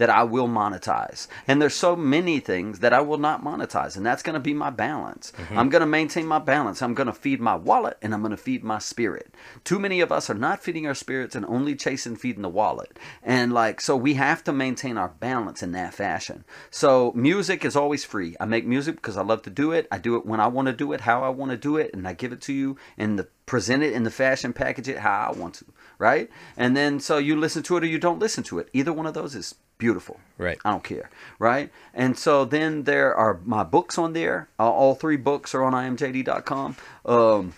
[0.01, 1.27] that I will monetize.
[1.47, 3.95] And there's so many things that I will not monetize.
[3.95, 5.31] And that's going to be my balance.
[5.37, 5.59] Mm-hmm.
[5.59, 6.81] I'm going to maintain my balance.
[6.81, 9.35] I'm going to feed my wallet and I'm going to feed my spirit.
[9.63, 12.97] Too many of us are not feeding our spirits and only chasing feeding the wallet.
[13.21, 16.45] And like, so we have to maintain our balance in that fashion.
[16.71, 18.35] So music is always free.
[18.39, 19.87] I make music because I love to do it.
[19.91, 21.93] I do it when I want to do it, how I want to do it.
[21.93, 24.97] And I give it to you and the present it in the fashion, package it
[24.97, 25.65] how I want to,
[26.01, 26.29] right?
[26.57, 28.67] And then so you listen to it or you don't listen to it.
[28.73, 30.19] Either one of those is beautiful.
[30.39, 30.57] Right.
[30.65, 31.69] I don't care, right?
[31.93, 34.49] And so then there are my books on there.
[34.59, 36.75] Uh, all three books are on imjd.com.
[37.05, 37.53] Um,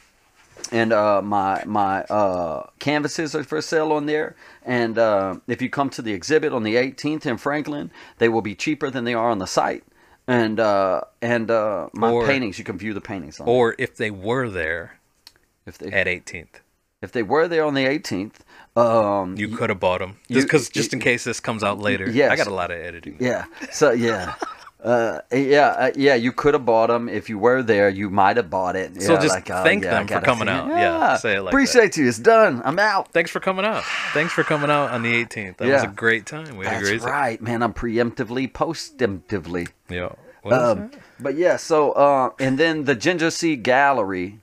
[0.71, 4.35] and uh, my my uh, canvases are for sale on there.
[4.65, 8.41] And uh, if you come to the exhibit on the 18th in Franklin, they will
[8.41, 9.83] be cheaper than they are on the site.
[10.27, 13.95] And uh, and uh, my Or- paintings, you can view the paintings on or if
[13.95, 14.99] they were there
[15.65, 16.59] if they at 18th,
[17.03, 18.35] if they were there on the 18th.
[18.75, 20.17] Um, you could have bought them.
[20.31, 22.09] Just because, just in case this comes out later.
[22.09, 23.17] Yeah, I got a lot of editing.
[23.19, 23.45] Yeah.
[23.71, 24.35] So yeah.
[24.83, 27.87] Uh, yeah, uh, yeah, you could have bought them if you were there.
[27.87, 29.01] You might have bought it.
[29.01, 30.67] So Yeah, just like, oh, thank yeah, them for coming out.
[30.67, 31.49] Yeah, say it like that.
[31.51, 32.05] appreciate you.
[32.05, 32.61] It's done.
[32.65, 33.13] I'm out.
[33.13, 33.85] Thanks for coming out.
[34.11, 35.55] Thanks for coming out on the 18th.
[35.55, 36.57] That was a great time.
[36.57, 37.09] We had a That's great time.
[37.11, 37.63] right, man.
[37.63, 39.69] I'm preemptively, postemptively.
[39.89, 40.09] Yeah.
[40.43, 44.39] Um, but yeah, so uh, and then the Ginger Sea Gallery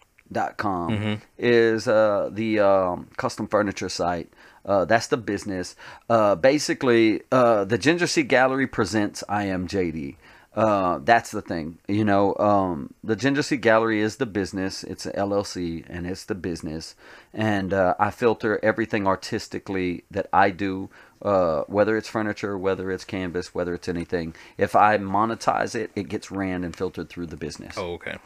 [0.56, 1.14] com Mm-hmm.
[1.38, 4.32] is uh, the um, custom furniture site.
[4.64, 5.74] Uh, that's the business.
[6.08, 10.16] Uh, basically, uh, the Ginger Sea Gallery presents I Am JD.
[10.54, 11.78] Uh, that's the thing.
[11.88, 14.82] You know, um, the Ginger Sea Gallery is the business.
[14.84, 16.94] It's an LLC and it's the business.
[17.32, 20.90] And uh, I filter everything artistically that I do,
[21.22, 24.34] uh, whether it's furniture, whether it's canvas, whether it's anything.
[24.58, 27.76] If I monetize it, it gets ran and filtered through the business.
[27.78, 28.18] Oh, okay.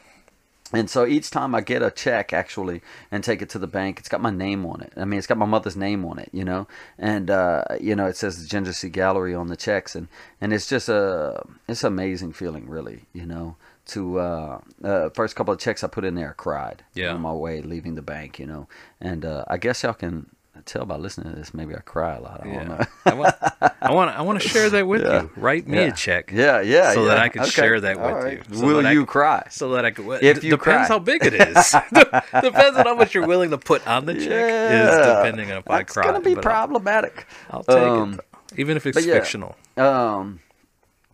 [0.75, 3.99] And so each time I get a check actually and take it to the bank,
[4.01, 4.93] it's got my name on it.
[4.97, 6.67] I mean, it's got my mother's name on it, you know,
[6.99, 10.09] and uh, you know it says the Ginger Sea Gallery on the checks, and
[10.41, 13.57] and it's just a it's an amazing feeling, really, you know.
[13.89, 17.13] To uh, uh, first couple of checks I put in there, I cried Yeah.
[17.13, 18.67] on my way leaving the bank, you know,
[18.99, 20.31] and uh, I guess y'all can
[20.65, 22.41] tell by listening to this, maybe I cry a lot.
[22.45, 22.81] I don't know.
[23.07, 23.35] I want,
[23.83, 25.23] I want, I want to share that with Yeah.
[25.23, 25.31] you.
[25.37, 25.85] Write me Yeah.
[25.85, 26.31] a check.
[26.33, 27.09] Yeah, yeah, So yeah.
[27.09, 27.51] that I can Okay.
[27.51, 28.43] share that with All right.
[28.51, 28.57] you.
[28.57, 29.47] So Will that I you cry?
[29.51, 30.11] So that I can.
[30.21, 30.89] If d- you depends cry.
[30.89, 31.71] how big it is.
[31.93, 34.25] depends on how much you're willing to put on the check.
[34.25, 36.03] Is depending on if I cry.
[36.03, 37.27] It's gonna be but I'll- problematic.
[37.51, 39.15] I'll, take Um, it, even if it's yeah.
[39.15, 39.57] fictional.
[39.77, 40.41] um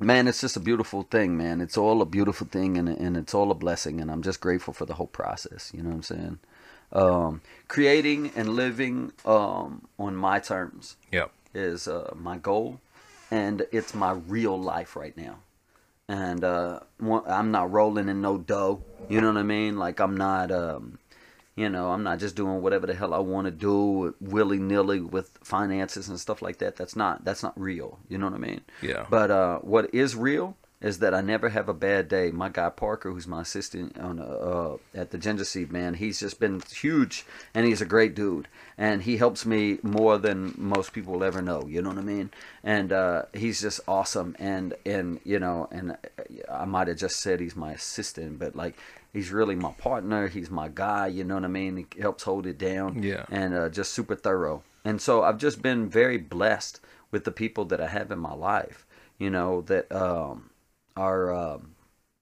[0.03, 3.35] man it's just a beautiful thing man it's all a beautiful thing and, and it's
[3.35, 6.03] all a blessing and i'm just grateful for the whole process you know what i'm
[6.03, 6.39] saying
[6.93, 11.27] um creating and living um on my terms Yeah.
[11.55, 12.81] is uh, my goal
[13.31, 15.37] and it's my real life right now
[16.09, 16.81] and uh
[17.27, 20.99] i'm not rolling in no dough you know what i mean like i'm not um
[21.55, 25.39] you know i'm not just doing whatever the hell i want to do willy-nilly with
[25.43, 28.63] finances and stuff like that that's not that's not real you know what i mean
[28.83, 29.07] Yeah.
[29.09, 32.31] but uh what is real is that I never have a bad day.
[32.31, 36.21] My guy Parker, who's my assistant on uh, uh, at the Ginger Seed man, he's
[36.21, 38.49] just been huge, and he's a great dude,
[38.79, 41.65] and he helps me more than most people will ever know.
[41.67, 42.31] You know what I mean?
[42.65, 45.97] And uh, he's just awesome, and and you know, and
[46.51, 48.77] I might have just said he's my assistant, but like
[49.13, 50.29] he's really my partner.
[50.29, 51.09] He's my guy.
[51.09, 51.77] You know what I mean?
[51.77, 53.03] He helps hold it down.
[53.03, 53.27] Yeah.
[53.31, 54.63] And uh, just super thorough.
[54.85, 56.81] And so I've just been very blessed
[57.11, 58.87] with the people that I have in my life.
[59.19, 60.49] You know that um,
[60.97, 61.75] are um,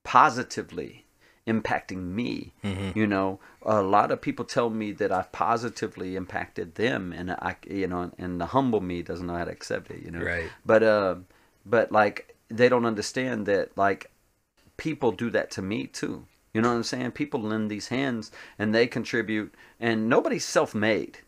[0.05, 1.05] positively
[1.47, 2.53] impacting me.
[2.95, 7.57] You know, a lot of people tell me that I've positively impacted them, and I,
[7.69, 10.05] you know, and the humble me doesn't know how to accept it.
[10.05, 10.51] You know, Right.
[10.65, 11.16] But uh,
[11.65, 14.11] but like they don't understand that like
[14.77, 16.27] people do that to me too.
[16.55, 17.12] You know what I'm saying?
[17.12, 21.19] People lend these hands and they contribute, and nobody's self-made.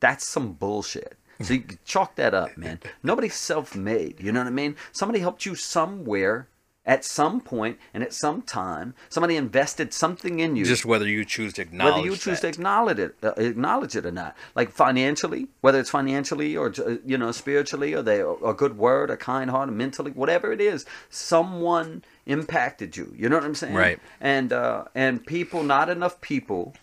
[0.00, 1.16] That's some bullshit.
[1.42, 2.80] So you chalk that up, man.
[3.02, 4.20] Nobody's self-made.
[4.20, 4.76] You know what I mean?
[4.92, 6.48] Somebody helped you somewhere
[6.90, 8.94] at some point and at some time.
[9.08, 12.48] Somebody invested something in you Just whether you choose to acknowledge whether you choose to
[12.48, 17.16] acknowledge it, uh, acknowledge it or not, like financially, whether it's financially or uh, you
[17.16, 22.02] know spiritually, or they a good word, a kind heart, mentally, whatever it is, someone
[22.26, 23.14] impacted you.
[23.16, 23.74] You know what I'm saying?
[23.74, 24.00] Right.
[24.20, 26.74] And uh, and people, not enough people,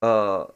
[0.00, 0.46] uh,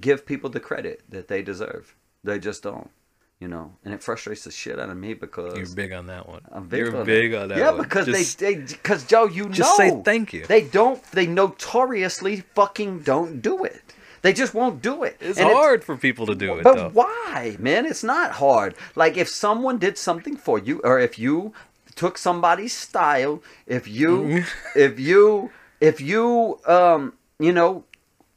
[0.00, 1.94] give people the credit that they deserve.
[2.24, 2.90] They just don't.
[3.38, 6.26] You know, and it frustrates the shit out of me because You're big on that
[6.26, 6.40] one.
[6.50, 7.36] I'm big You're on big it.
[7.36, 7.82] on that yeah, one.
[7.82, 10.46] because Just- they, they, because Joe, you just know, say thank you.
[10.46, 11.02] They don't.
[11.12, 13.82] They notoriously fucking don't do it.
[14.22, 15.18] They just won't do it.
[15.20, 16.88] It's And hard for people to do it, But though.
[16.94, 17.84] why, man?
[17.84, 18.74] It's not hard.
[18.94, 21.52] Like if someone did something for you, or if you
[21.94, 24.44] took somebody's style, if you,
[24.74, 25.50] if you,
[25.80, 27.84] if you, um, you know,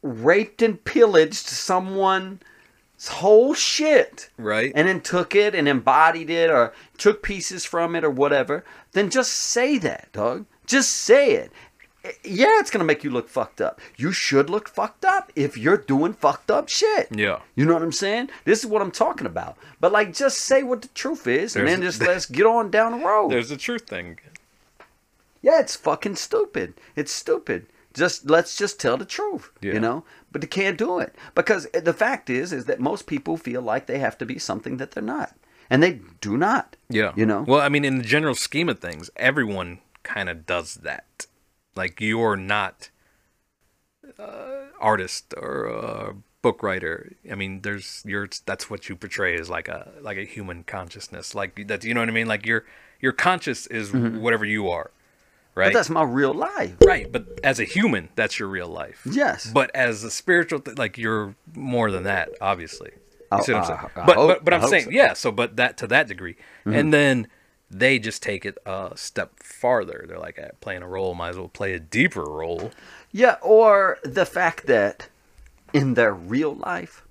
[0.02, 2.40] raped and pillaged someone's
[3.08, 4.72] whole shit Right?
[4.74, 9.10] and then took it and embodied it or took pieces from it or whatever, then
[9.10, 10.44] just say that, dog.
[10.66, 11.50] Just say it.
[12.24, 13.78] Yeah, it's gonna make you look fucked up.
[13.96, 17.08] You should look fucked up if you're doing fucked up shit.
[17.10, 17.40] Yeah.
[17.54, 18.30] You know what I'm saying?
[18.46, 19.58] This is what I'm talking about.
[19.80, 22.70] But like, just say what the truth is, and There's- then just let's get on
[22.70, 23.30] down the road.
[23.32, 24.18] There's the truth thing.
[25.42, 26.74] Yeah, it's fucking stupid.
[26.96, 27.66] It's stupid.
[27.92, 29.72] Just let's just tell the truth, Yeah.
[29.74, 30.04] you know.
[30.32, 33.86] But they can't do it because the fact is, is that most people feel like
[33.86, 35.34] they have to be something that they're not,
[35.68, 36.76] and they do not.
[36.88, 37.12] Yeah.
[37.16, 37.42] You know?
[37.42, 41.26] Well, I mean, in the general scheme of things, everyone kind of does that.
[41.74, 42.90] Like you're not
[44.18, 47.12] uh, artist or a book writer.
[47.30, 51.34] I mean, there's you're that's what you portray as like a like a human consciousness.
[51.34, 52.28] Like that, you know what I mean?
[52.28, 52.64] Like your
[53.00, 54.90] your conscious is whatever you are,
[55.60, 55.66] right?
[55.68, 55.72] Mm-hmm.
[55.74, 56.74] But that's my real life.
[56.84, 57.10] right.
[57.10, 59.00] But as a human, that's your real life.
[59.10, 59.50] Yes.
[59.52, 62.90] But as a spiritual, th- like you're more than that, obviously.
[62.92, 62.98] You
[63.38, 63.90] Oh, see what I'm uh, saying?
[63.96, 64.90] I but, hope- but but I I'm saying so.
[64.90, 65.12] yeah.
[65.12, 67.28] So but that to that degree, and then
[67.70, 70.04] they just take it a step farther.
[70.08, 72.72] They're like playing a role, might as well play a deeper role.
[73.12, 75.08] Yeah, or the fact that
[75.72, 77.04] in their real life,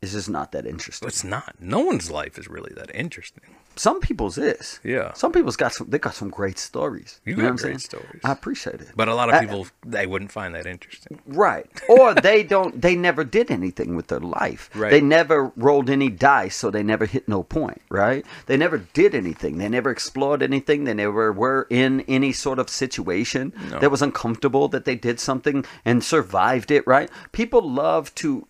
[0.00, 1.08] is just not that interesting.
[1.08, 1.56] It's not.
[1.60, 3.42] No one's life is really that interesting.
[3.74, 4.80] Some people's is.
[4.82, 5.12] Yeah.
[5.12, 5.88] Some people's got some.
[5.88, 7.20] They got some great stories.
[7.24, 8.00] You know got what I'm great saying?
[8.02, 8.20] stories.
[8.24, 8.88] I appreciate it.
[8.96, 11.20] But a lot of I- people they wouldn't find that interesting.
[11.26, 11.66] Right.
[11.88, 14.68] Or they don't they never did anything with their life.
[14.74, 14.90] Right.
[14.90, 18.24] They never rolled any dice, so they never hit no point, right?
[18.46, 19.58] They never did anything.
[19.58, 20.82] They never explored anything.
[20.84, 23.78] They never were in any sort of situation No.
[23.80, 27.10] that was uncomfortable that they did something and survived it, right?
[27.32, 28.46] People love to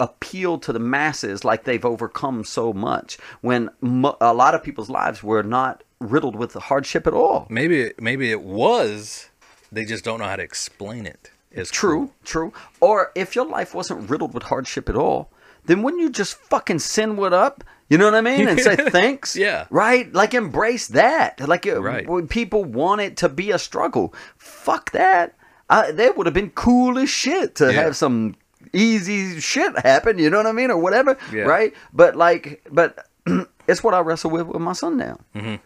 [0.00, 4.88] appeal to the masses like they've overcome so much when mo- a lot of people's
[4.90, 7.46] lives were not riddled with hardship at all.
[7.50, 9.28] Maybe maybe it was.
[9.72, 11.30] They just don't know how to explain it.
[11.50, 12.52] It's True, true.
[12.80, 15.30] Or if your life wasn't riddled with hardship at all,
[15.66, 17.64] then wouldn't you just fucking send what up?
[17.90, 18.46] You know what I mean?
[18.48, 19.34] And say thanks.
[19.34, 19.66] Yeah.
[19.70, 20.12] Right?
[20.12, 21.40] Like embrace that.
[21.46, 22.06] Like Right.
[22.08, 24.14] when people want it to be a struggle.
[24.36, 25.34] Fuck that.
[25.70, 27.82] I, that would have been cool as shit to Yeah.
[27.82, 28.36] have some
[28.72, 30.18] easy shit happen.
[30.18, 30.70] You know what I mean?
[30.70, 31.16] Or whatever.
[31.32, 31.42] Yeah.
[31.42, 31.72] Right?
[31.92, 33.06] But like, but
[33.68, 35.18] it's what I wrestle with with my son now.
[35.34, 35.60] Mhm.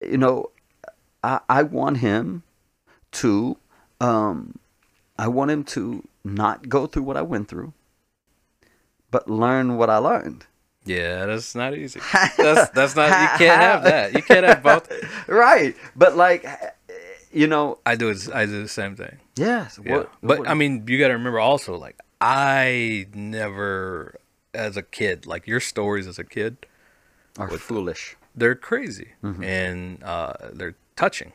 [0.00, 0.50] You know,
[1.22, 2.42] I, I want him
[3.12, 3.56] to
[4.00, 4.58] um
[5.18, 7.72] I want him to not go through what I went through,
[9.10, 10.46] but learn what I learned.
[10.84, 12.00] Yeah, that's not easy.
[12.36, 13.06] That's that's not.
[13.06, 14.14] You can't have that.
[14.14, 14.90] You can't have both.
[15.28, 15.76] Right.
[15.94, 16.44] But like
[17.30, 18.12] you know, I do.
[18.34, 19.18] I do the same thing.
[19.36, 19.78] yes.
[19.84, 19.92] Yeah.
[19.98, 24.14] What, but what- I mean, you got to remember also, like I never,
[24.54, 26.56] as a kid, like your stories as a kid,
[27.36, 28.16] are foolish.
[28.36, 29.42] they're crazy Mm-hmm.
[29.42, 31.32] and uh, they're touching,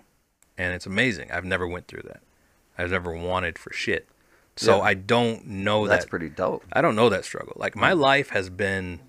[0.57, 1.29] and it's amazing.
[1.31, 2.21] I've never went through that.
[2.77, 4.07] I've never wanted for shit,
[4.55, 4.83] so Yeah.
[4.83, 6.09] I don't know That's that.
[6.09, 6.63] pretty dope.
[6.71, 7.53] I don't know that struggle.
[7.57, 7.99] Like my Mm.
[7.99, 8.99] life has been,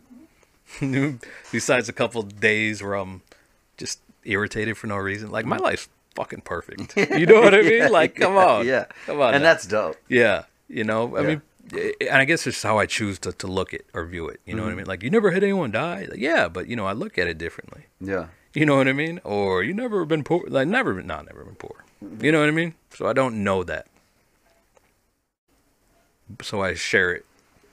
[1.53, 3.23] besides a couple days where I'm
[3.77, 5.31] just irritated for no reason.
[5.31, 6.97] Like my life's fucking perfect.
[7.19, 7.73] You know what I mean?
[7.83, 8.87] Yeah, like, come on, Yeah.
[9.07, 9.35] come on.
[9.35, 9.51] And now.
[9.51, 9.97] that's dope.
[10.09, 11.17] yeah, you know.
[11.17, 11.27] I Yeah.
[11.29, 11.43] mean,
[11.73, 14.41] and I guess it's how I choose to, to look at or view it.
[14.47, 14.67] You know Mm-hmm.
[14.67, 14.87] what I mean?
[14.87, 16.07] Like you never had anyone die.
[16.11, 17.87] Like, yeah, but you know I look at it differently.
[18.01, 18.29] Yeah.
[18.55, 19.21] You know what I mean?
[19.25, 20.45] Or you never been poor.
[20.49, 21.07] Like never been.
[21.07, 21.85] Not never been poor.
[22.21, 22.75] You know what I mean?
[22.95, 23.87] So I don't know that.
[26.43, 27.25] So I share it,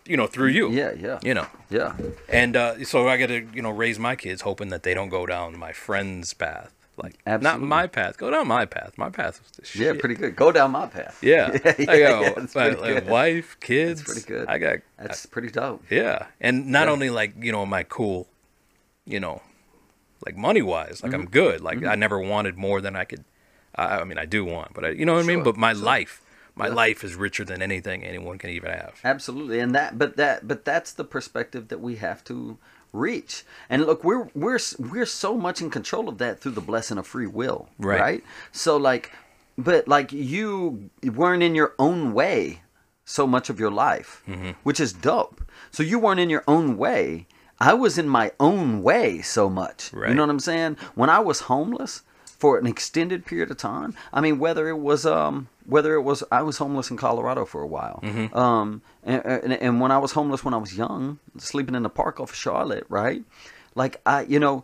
[0.05, 0.71] you know, through you.
[0.71, 1.19] Yeah, yeah.
[1.23, 1.47] You know.
[1.69, 1.95] Yeah.
[2.29, 5.09] And uh, so I got to, you know, raise my kids hoping that they don't
[5.09, 6.73] go down my friend's path.
[6.97, 7.67] Like, Absolutely.
[7.67, 8.17] not my path.
[8.17, 8.97] Go down my path.
[8.97, 9.81] My path was the shit.
[9.81, 10.35] Yeah, pretty good.
[10.35, 11.19] Go down my path.
[11.21, 11.51] Yeah.
[11.77, 14.01] Yeah, I got yeah, my- like, wife, kids.
[14.03, 14.47] pretty good.
[14.47, 15.83] I got, That's pretty dope.
[15.91, 16.27] yeah.
[16.39, 16.93] And not Yeah.
[16.93, 18.27] only like, you know, my cool,
[19.05, 19.41] you know,
[20.25, 21.21] like money wise, like Mm-hmm.
[21.21, 21.61] I'm good.
[21.61, 23.25] Like I never wanted more than I could.
[23.75, 25.43] I, I mean, I do want, but I, you know what I mean?
[25.43, 25.83] But my sure.
[25.83, 26.21] life,
[26.55, 29.01] my life is richer than anything anyone can even have.
[29.03, 32.57] Absolutely, and that, but that, but that's the perspective that we have to
[32.95, 33.43] reach.
[33.69, 37.05] And look, we're we're we're so much in control of that through the blessing of
[37.07, 38.23] free will, Right.
[38.51, 39.11] So like,
[39.57, 42.61] but like you weren't in your own way
[43.05, 44.51] so much of your life, Mm-hmm.
[44.63, 45.41] which is dope.
[45.71, 47.27] So you weren't in your own way.
[47.59, 49.91] I was in my own way so much.
[50.09, 50.77] You know what I'm saying?
[50.95, 55.05] When I was homeless for an extended period of time, I mean, whether it was
[55.05, 58.03] um, whether it was I was homeless in Colorado for a while,
[58.33, 61.83] um, and, uh, and, and when I was homeless when I was young, sleeping in
[61.83, 63.23] the park off of Charlotte, right?
[63.75, 64.63] Like I, you know,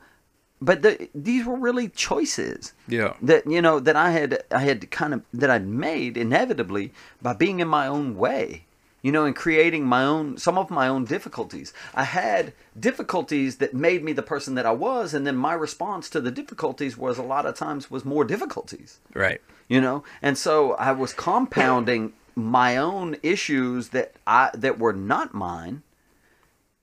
[0.63, 3.13] but the, these were really choices Yeah.
[3.21, 6.91] that you know that I had I had kind of that I'd made inevitably
[7.21, 8.65] by being in my own way
[9.03, 13.73] you know and creating my own some of my own difficulties I had difficulties that
[13.73, 17.17] made me the person that I was and then my response to the difficulties was
[17.17, 19.41] a lot of times was more difficulties Right.
[19.67, 22.13] you know and so I was compounding
[22.43, 25.83] my own issues that I that were not mine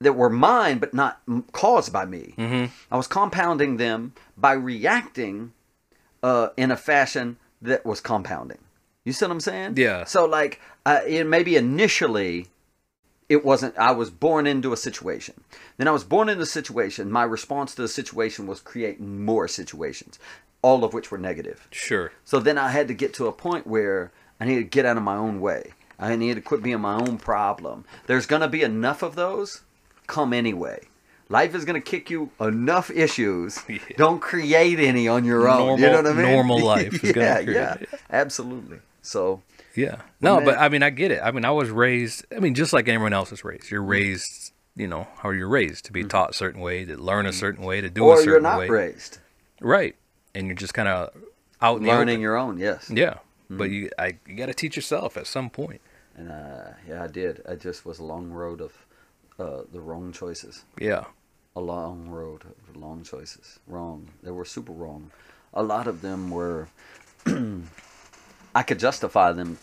[0.00, 1.20] that were mine but not
[1.52, 2.66] caused by me Mm-hmm.
[2.90, 5.52] I was compounding them by reacting
[6.22, 8.58] uh, in a fashion that was compounding.
[9.04, 9.74] You see what I'm saying?
[9.76, 10.04] Yeah.
[10.04, 12.46] So like, uh, it, maybe initially,
[13.28, 13.76] it wasn't.
[13.78, 15.42] I was born into a situation.
[15.76, 17.10] Then I was born into a situation.
[17.10, 20.18] My response to the situation was create more situations,
[20.62, 21.68] all of which were negative.
[21.70, 22.12] Sure.
[22.24, 24.96] So then I had to get to a point where I need to get out
[24.96, 25.72] of my own way.
[25.98, 27.84] I need to quit being my own problem.
[28.06, 29.62] There's going to be enough of those.
[30.06, 30.88] Come anyway.
[31.28, 33.58] Life is going to kick you enough issues.
[33.68, 33.78] Yeah.
[33.96, 35.78] Don't create any on your own.
[35.78, 36.32] you know what I mean?
[36.32, 37.88] normal life is gonna yeah, create yeah, it.
[38.10, 38.78] absolutely.
[39.02, 39.42] So
[39.74, 39.96] Yeah.
[40.20, 41.20] No, man- but I mean, I get it.
[41.22, 42.24] I mean, I was raised.
[42.34, 43.70] I mean, just like anyone else is raised.
[43.70, 44.52] You're raised.
[44.74, 46.08] You know how you're raised to be mm-hmm.
[46.08, 47.38] taught a certain way, to learn a mm-hmm.
[47.38, 48.30] certain way, to do a certain way.
[48.30, 48.68] or you're not way.
[48.68, 49.18] raised
[49.60, 49.96] Right.
[50.34, 51.10] And you're just kind of
[51.60, 52.58] out learning your own.
[52.58, 52.90] Yes.
[52.90, 53.18] Yeah.
[53.50, 55.80] But you, I, you got to teach yourself at some point.
[56.16, 57.42] And uh, yeah, I did.
[57.48, 58.72] I just was a long road of
[59.38, 60.64] uh, the wrong choices.
[60.78, 61.04] Yeah.
[61.56, 63.58] a long road of long choices.
[63.66, 64.08] Wrong.
[64.22, 65.10] They were super wrong.
[65.54, 66.68] A lot of them were.
[68.54, 69.58] I could justify them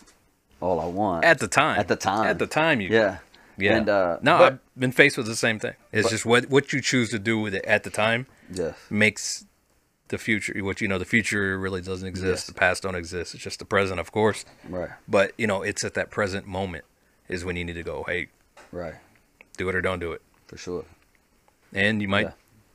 [0.60, 1.78] all I want At the time.
[1.78, 2.26] At the time.
[2.26, 2.88] At the time, you.
[2.88, 3.18] Yeah,
[3.58, 3.76] Yeah.
[3.76, 5.74] And uh, no, but- I've been faced with the same thing.
[5.92, 9.44] It's just what what you choose to do with it at the time yes, makes
[10.08, 10.54] the future.
[10.64, 12.42] What you know, the future really doesn't exist.
[12.42, 12.46] Yes.
[12.46, 13.34] The past don't exist.
[13.34, 14.44] It's just the present, of course.
[14.68, 16.84] right, But you know, it's at that present moment
[17.28, 18.04] is when you need to go.
[18.06, 18.28] Hey,
[18.72, 18.94] right,
[19.56, 20.22] do it or don't do it.
[20.46, 20.84] for sure.
[21.72, 22.32] And you might Yeah.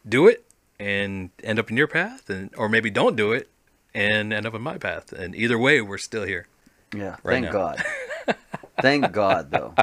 [0.08, 0.46] do it
[0.80, 3.48] and end up in your path, and or maybe don't do it
[3.94, 5.14] and end up in my path.
[5.14, 6.48] And either way, we're still here.
[6.94, 7.52] Yeah, Right thank now.
[7.52, 7.84] God.
[8.82, 9.74] thank God, though.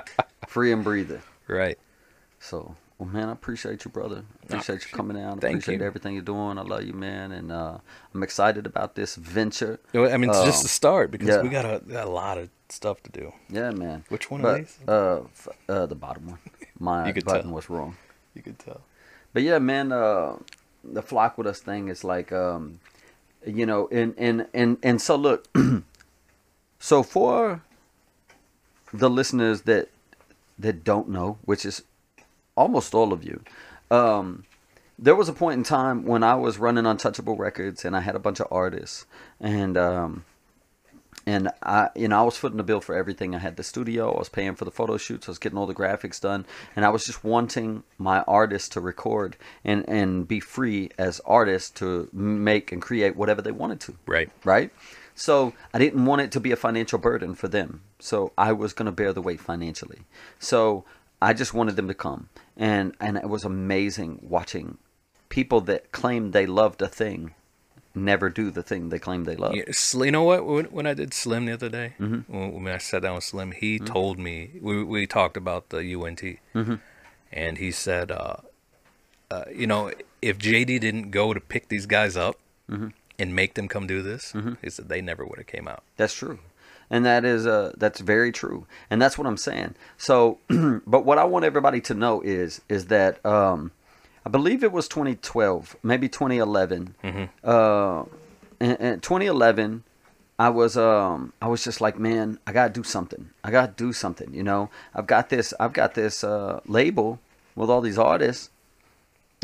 [0.47, 1.23] Free and breathing.
[1.47, 1.79] Right.
[2.41, 4.25] So, well, man, I appreciate you, brother.
[4.43, 5.41] Appreciate you coming out.
[5.41, 5.87] Thank appreciate you.
[5.87, 6.59] everything you're doing.
[6.59, 7.79] I love you, man, and uh,
[8.13, 9.79] I'm excited about this venture.
[9.95, 11.43] I mean, it's just Um, the start because yeah.
[11.43, 13.33] we got a, got a lot of stuff to do.
[13.49, 14.05] Yeah, man.
[14.09, 14.89] Which one but, of these?
[14.89, 15.21] Uh,
[15.69, 16.39] uh, the bottom one.
[16.81, 17.53] My You could button tell.
[17.53, 17.97] was wrong.
[18.35, 18.81] You could tell.
[19.33, 20.37] But yeah, man, uh,
[20.83, 22.81] the flock with us thing is like, um,
[23.47, 25.47] you know, and and and and so look,
[26.81, 27.63] so for
[28.93, 29.89] the listeners that
[30.59, 31.83] that don't know, which is
[32.59, 33.41] almost all of you,
[33.91, 34.45] um,
[34.99, 38.17] there was a point in time when I was running Untouchable Records and I had
[38.17, 39.07] a bunch of artists
[39.41, 40.25] and um,
[41.25, 43.35] and I, you know, I was footing the bill for everything.
[43.35, 45.67] I had the studio, I was paying for the photo shoots, I was getting all
[45.67, 50.41] the graphics done, and I was just wanting my artists to record and and be
[50.41, 54.31] free as artists to make and create whatever they wanted to Right.
[54.45, 54.71] right?
[55.15, 57.83] So I didn't want it to be a financial burden for them.
[57.99, 60.03] So I was going to bear the weight financially.
[60.39, 60.85] So
[61.21, 64.79] I just wanted them to come, and and it was amazing watching
[65.29, 67.35] people that claim they loved a thing
[67.95, 69.55] never do the thing they claim they love.
[69.55, 70.47] You know what?
[70.47, 72.63] When, when I did Slim the other day, Mm-hmm.
[72.65, 76.23] when, I sat down with Slim, he told me we we talked about the UNT,
[76.55, 76.75] Mm-hmm.
[77.33, 78.37] and he said, uh,
[79.31, 79.91] uh, you know,
[80.23, 82.37] if JD didn't go to pick these guys up
[82.71, 82.89] Mm-hmm.
[83.19, 85.83] and make them come do this, he said they never would have came out.
[85.97, 86.39] That's true.
[86.91, 88.67] And that is uh that's very true.
[88.91, 89.75] And that's what I'm saying.
[89.97, 90.39] So
[90.87, 93.73] but what I want everybody to know is is that um
[94.27, 96.95] I believe it was 2012, maybe 2011.
[97.45, 98.05] Uh
[98.61, 99.85] in, in 2011
[100.39, 103.31] I was um I was just like, man, I got to do something.
[103.45, 104.71] I got to do something, you know.
[104.95, 107.19] I've got this I've got this uh label
[107.55, 108.51] with all these artists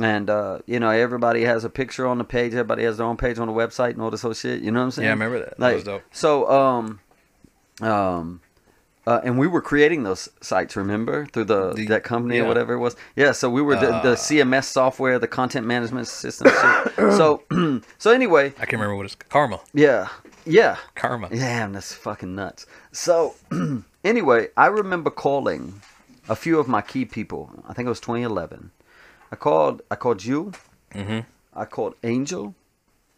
[0.01, 2.53] and uh, you know everybody has a picture on the page.
[2.53, 4.61] Everybody has their own page on the website and all this whole shit.
[4.63, 5.05] You know what I'm saying?
[5.05, 5.51] Yeah, I remember that.
[5.51, 6.03] That Like, was dope.
[6.11, 7.01] So, um,
[7.83, 8.41] um,
[9.07, 10.77] uh, and we were creating those sites.
[10.77, 12.97] Remember through the, The- that company or whatever it was.
[13.17, 13.33] Yeah.
[13.33, 16.49] So we were the, Uh, the CMS software, the content management system.
[16.97, 17.43] so,
[17.99, 19.61] so anyway, I can't remember what it's Karma.
[19.75, 20.09] yeah,
[20.47, 20.77] yeah.
[20.95, 21.29] Karma.
[21.29, 22.67] Damn, that's fucking nuts.
[22.93, 23.35] So,
[24.05, 25.83] anyway, I remember calling
[26.29, 27.51] a few of my key people.
[27.69, 28.71] I think it was 2011.
[29.31, 29.83] I called.
[29.91, 30.53] I called you.
[30.93, 31.21] hmm
[31.57, 32.55] I called Angel,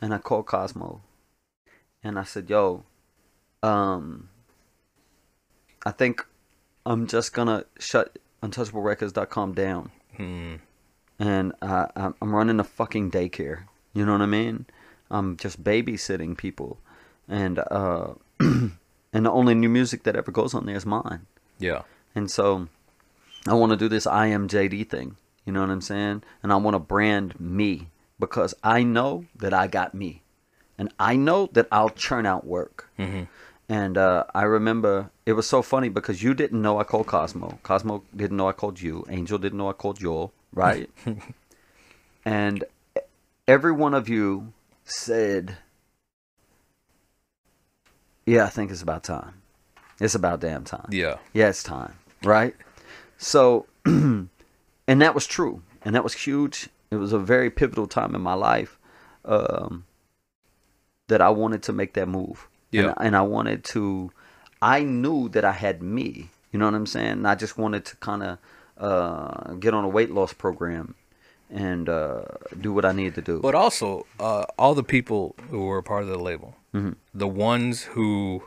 [0.01, 1.01] and I called Cosmo,
[2.03, 2.85] and I said, "Yo,
[3.63, 4.29] um,
[5.87, 6.27] I think
[6.85, 10.57] I'm just gonna shut UntouchableRecords.com down, Hmm.
[11.19, 11.87] and uh,
[12.21, 13.65] I'm running a fucking daycare.
[13.95, 14.67] You know what I mean?
[15.11, 16.79] I'm just babysitting people,
[17.29, 18.73] and uh, and
[19.13, 21.27] the only new music that ever goes on there is mine.
[21.59, 21.83] Yeah.
[22.15, 22.69] And so
[23.47, 25.17] I want to do this I am JD thing.
[25.45, 26.25] You know what I'm saying?
[26.43, 27.89] And I want to brand me
[28.19, 30.23] because I know that I got me.
[30.79, 32.91] And I know that I'll churn out work.
[32.97, 33.25] hmm
[33.69, 37.59] And uh, I remember it was so funny because you didn't know I called Cosmo.
[37.63, 39.05] Cosmo didn't know I called you.
[39.09, 40.89] Angel didn't know I called Joel, right?
[42.25, 42.65] and
[43.49, 44.53] every one of you
[44.85, 45.57] said,
[48.25, 49.43] Yeah, I think it's about time.
[49.99, 51.17] It's about damn time Yeah.
[51.33, 52.55] yeah, it's time, right?
[53.19, 54.29] So, and
[54.87, 56.69] that was true, and that was huge.
[56.91, 58.79] It was a very pivotal time in my life
[59.25, 59.87] um,
[61.09, 62.47] that I wanted to make that move.
[62.77, 62.95] Yeah.
[62.99, 64.11] and, and I wanted to.
[64.63, 66.31] I knew that I had me.
[66.53, 67.13] You know what I'm saying?
[67.21, 68.39] And I just wanted to kind of
[68.79, 70.95] uh, get on a weight loss program
[71.51, 72.23] and uh,
[72.61, 73.41] do what I needed to do.
[73.41, 76.93] But also, uh, all the people who were part of the label, Mm-hmm.
[77.15, 78.43] the ones who,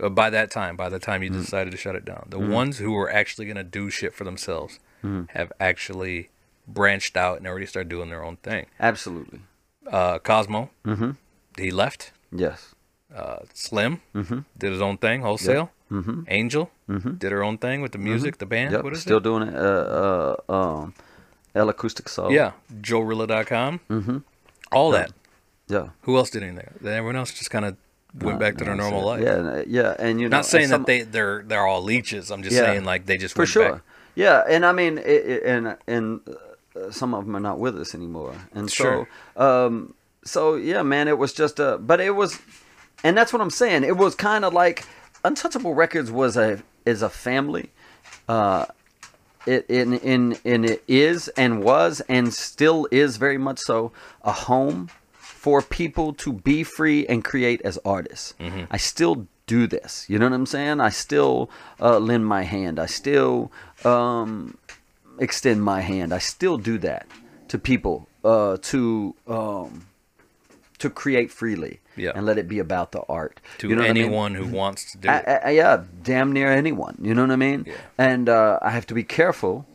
[0.00, 1.40] uh, by that time, by the time you Mm-hmm.
[1.40, 4.24] decided to shut it down, the ones who were actually going to do shit for
[4.24, 5.24] themselves Mm-hmm.
[5.38, 6.30] have actually
[6.66, 8.66] branched out and already started doing their own thing.
[8.80, 9.40] Absolutely,
[9.90, 11.10] Uh, Cosmo, Mm-hmm.
[11.58, 12.12] he left.
[12.32, 12.74] yes.
[13.14, 14.38] Uh, Slim Mm-hmm.
[14.58, 15.70] did his own thing, wholesale.
[15.90, 16.22] Mm-hmm.
[16.28, 17.12] Angel Mm-hmm.
[17.14, 18.72] did her own thing with the music, the band.
[18.72, 18.84] Yep.
[18.84, 19.22] What is Still it?
[19.24, 19.54] doing it.
[19.54, 20.94] Uh, uh, um,
[21.54, 22.30] El Acoustic Soul.
[22.32, 23.80] Yeah, JoeRilla.com.
[23.88, 24.18] Mm-hmm.
[24.72, 25.12] All that.
[25.68, 25.88] Yeah.
[26.02, 26.68] Who else did anything?
[26.80, 27.76] Then everyone else just kind of
[28.20, 29.22] went Uh, back to their normal life.
[29.22, 31.82] Yeah, and, uh, yeah, and you know, Not saying some- that they they're they're all
[31.82, 32.30] leeches.
[32.30, 32.66] I'm just Yeah.
[32.66, 33.72] saying like they just for went sure.
[33.72, 33.82] back.
[34.16, 36.20] Yeah, and I mean, it, it, and and
[36.76, 39.08] uh, some of them are not with us anymore, and Sure.
[39.36, 42.38] so, um, so yeah, man, it was just a, but it was,
[43.04, 43.84] and that's what I'm saying.
[43.84, 44.86] It was kind of like
[45.24, 47.70] Untouchable Records was a is a family,
[48.28, 48.66] uh,
[49.46, 54.32] it in in in it is and was and still is very much so a
[54.32, 58.34] home for people to be free and create as artists.
[58.70, 60.06] I still do this.
[60.08, 60.80] You know what I'm saying?
[60.80, 61.50] I still
[61.80, 62.78] uh, lend my hand.
[62.78, 63.52] I still
[63.84, 64.56] um,
[65.18, 66.14] extend my hand.
[66.14, 67.06] I still do that
[67.48, 69.86] to people uh, to um,
[70.84, 72.12] to create freely Yeah.
[72.14, 73.40] and let it be about the art.
[73.58, 74.04] To You know what I mean?
[74.04, 75.40] anyone who wants to do I, it.
[75.48, 76.96] I, yeah, damn near anyone.
[77.00, 77.64] You know what I mean?
[77.66, 77.74] Yeah.
[77.98, 79.66] And uh, I have to be careful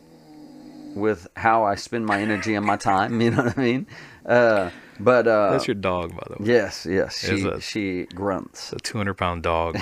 [0.95, 3.21] with how I spend my energy and my time.
[3.21, 3.87] You know what I mean?
[4.25, 4.69] Uh,
[4.99, 6.49] but uh, That's your dog, by the way.
[6.53, 7.17] yes, yes.
[7.19, 7.63] She it?
[7.63, 8.73] she grunts.
[8.73, 9.77] A 200 pound dog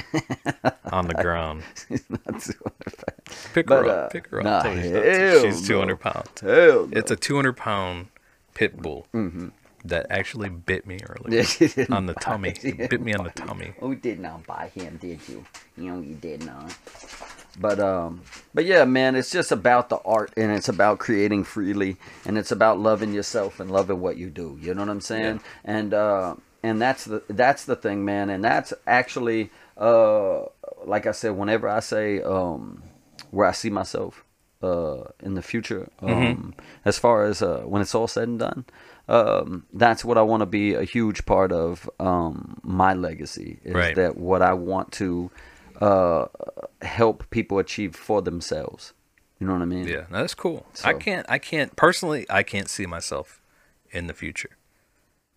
[0.91, 1.63] on the ground.
[1.87, 2.53] She's not too
[3.53, 4.11] Pick But, her uh, up.
[4.13, 4.45] Pick her up.
[4.45, 5.75] nah, she's hell not- She's no.
[5.75, 6.29] 200 pounds.
[6.41, 8.07] Hell, It's a 200 pound
[8.53, 9.47] pit bull Mm-hmm.
[9.89, 11.43] That actually bit me earlier
[11.89, 12.53] on the tummy.
[12.61, 13.73] It bit me on the tummy.
[13.81, 15.45] Oh, you did not buy him, did you?
[15.77, 16.75] You know, you did not.
[17.59, 18.21] But um,
[18.53, 22.51] but yeah, man, it's just about the art, and it's about creating freely, and it's
[22.51, 24.57] about loving yourself and loving what you do.
[24.61, 25.41] You know what I'm saying?
[25.63, 28.29] And uh, and that's the that's the thing, man.
[28.29, 30.45] And that's actually uh,
[30.85, 32.83] like I said, whenever I say um,
[33.31, 34.23] where I see myself
[34.61, 36.55] uh, in the future, um,
[36.85, 38.65] as far as uh, when it's all said and done.
[39.09, 43.73] Um, that's what I want to be a huge part of um, my legacy is
[43.73, 43.95] Right.
[43.95, 45.31] that what I want to
[45.79, 46.25] uh,
[46.81, 48.93] help people achieve for themselves.
[49.39, 49.87] You know what I mean?
[49.87, 50.65] Yeah, no, that's cool.
[50.83, 51.25] I can't.
[51.29, 52.25] I can't personally.
[52.29, 53.39] I can't see myself
[53.91, 54.49] in the future.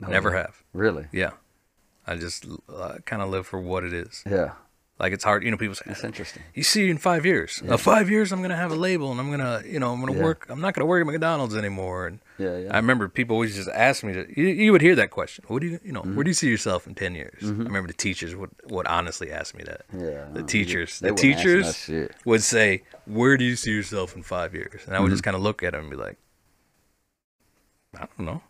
[0.01, 0.63] Never have.
[0.73, 1.07] Really?
[1.13, 1.33] Yeah,
[2.07, 4.25] I just uh, kind of live for what it is.
[4.29, 4.53] Yeah.
[4.99, 5.45] Like it's hard.
[5.45, 6.43] You know, people say, That's interesting.
[6.55, 9.31] "You see, in five years, uh, five years, I'm gonna have a label, and I'm
[9.31, 10.23] gonna, you know, I'm gonna Yeah.
[10.25, 10.47] work.
[10.49, 12.73] I'm not gonna work at McDonald's anymore." And Yeah, yeah.
[12.73, 14.13] I remember people always just ask me.
[14.15, 15.45] To, you, you would hear that question.
[15.49, 16.15] What do you, you know, Mm-hmm.
[16.17, 17.39] where do you see yourself in ten years?
[17.43, 19.83] I remember the teachers would would honestly ask me that.
[19.93, 21.91] Yeah, The teachers, the teachers
[22.25, 25.13] would say, "Where do you see yourself in five years?" And I would Mm-hmm.
[25.15, 26.17] just kind of look at them and be like,
[27.97, 28.43] "I don't know.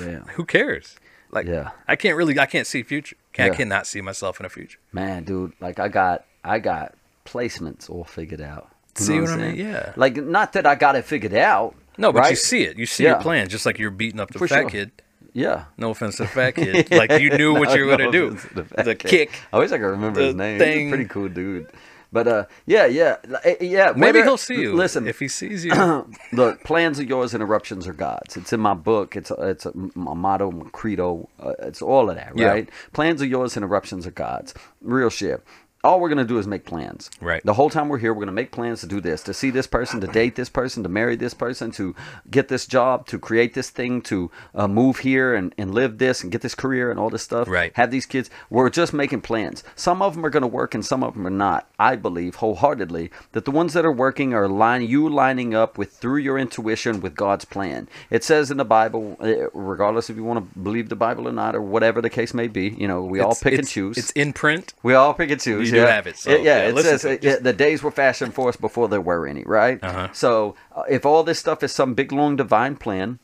[0.00, 0.20] Yeah.
[0.34, 0.96] Who cares?"
[1.30, 1.70] Like, Yeah.
[1.88, 3.16] I can't really, I can't see future.
[3.32, 3.52] Can, Yeah.
[3.52, 4.78] I cannot see myself in a future.
[4.92, 6.94] Man, dude, like I got I got
[7.24, 8.68] placements all figured out.
[8.98, 9.56] You See know what I mean?
[9.56, 9.92] Yeah.
[9.96, 11.74] Like not that I got it figured out.
[11.98, 12.78] No, but you see it.
[12.78, 13.10] You see Yeah.
[13.10, 14.70] your plan, just like you're beating up the For fat sure.
[14.70, 14.90] kid.
[15.32, 15.64] Yeah.
[15.76, 16.90] No offense to the fat kid.
[16.90, 18.36] Like you knew what you were gonna do.
[18.36, 19.30] to the The kick.
[19.52, 20.60] I wish I could remember his the name.
[20.60, 21.68] He's a pretty cool dude.
[22.12, 23.92] But uh, yeah, yeah, uh, yeah.
[23.96, 24.72] Maybe he'll see you.
[24.74, 25.72] Listen, if he sees you.
[26.32, 28.36] look, plans are yours and eruptions are God's.
[28.36, 29.16] It's in my book.
[29.16, 31.28] It's it's my motto, my credo.
[31.40, 32.46] Uh, it's all of that, Yeah.
[32.46, 32.68] right?
[32.92, 34.54] Plans are yours and eruptions are God's.
[34.80, 35.42] Real shit.
[35.84, 37.10] All we're gonna do is make plans.
[37.20, 37.44] Right.
[37.44, 39.66] The whole time we're here, we're gonna make plans to do this, to see this
[39.66, 41.94] person, to date this person, to marry this person, to
[42.30, 46.22] get this job, to create this thing, to uh, move here and, and live this
[46.22, 47.48] and get this career and all this stuff.
[47.48, 47.70] Right.
[47.76, 48.30] Have these kids.
[48.48, 49.62] We're just making plans.
[49.76, 51.68] Some of them are gonna work and some of them are not.
[51.78, 55.92] I believe wholeheartedly that the ones that are working are line you lining up with
[55.92, 57.88] through your intuition with God's plan.
[58.08, 61.32] It says in the Bible, uh, regardless if you want to believe the Bible or
[61.32, 63.98] not, or whatever the case may be, you know, we all pick and choose.
[63.98, 64.72] It's in print.
[64.82, 65.73] We all pick and choose.
[65.74, 65.86] Do yeah.
[65.94, 67.24] have it, so, yeah, yeah, it says it.
[67.24, 69.82] uh, yeah, the days were fashioned for us before there were any, right?
[69.82, 70.08] Uh-huh.
[70.12, 73.18] So uh, if all this stuff is some big long divine plan,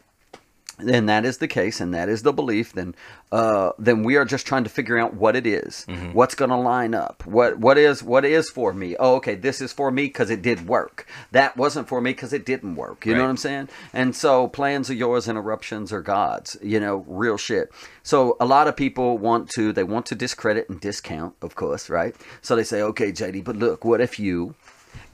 [0.83, 2.73] then that is the case, and that is the belief.
[2.73, 2.95] Then,
[3.33, 6.13] uh, then we are just trying to figure out what it is, Mm-hmm.
[6.13, 8.97] what's going to line up, what what is what is for me.
[8.99, 11.07] Oh, okay, this is for me because it did work.
[11.33, 13.07] That wasn't for me because it didn't work.
[13.07, 13.69] You know what I'm saying?
[13.93, 16.57] And so plans are yours, and eruptions are God's.
[16.63, 17.71] You know, real shit.
[18.03, 21.89] So a lot of people want to they want to discredit and discount, of course,
[21.91, 22.15] right?
[22.43, 24.55] So they say, okay, JD, but look, what if you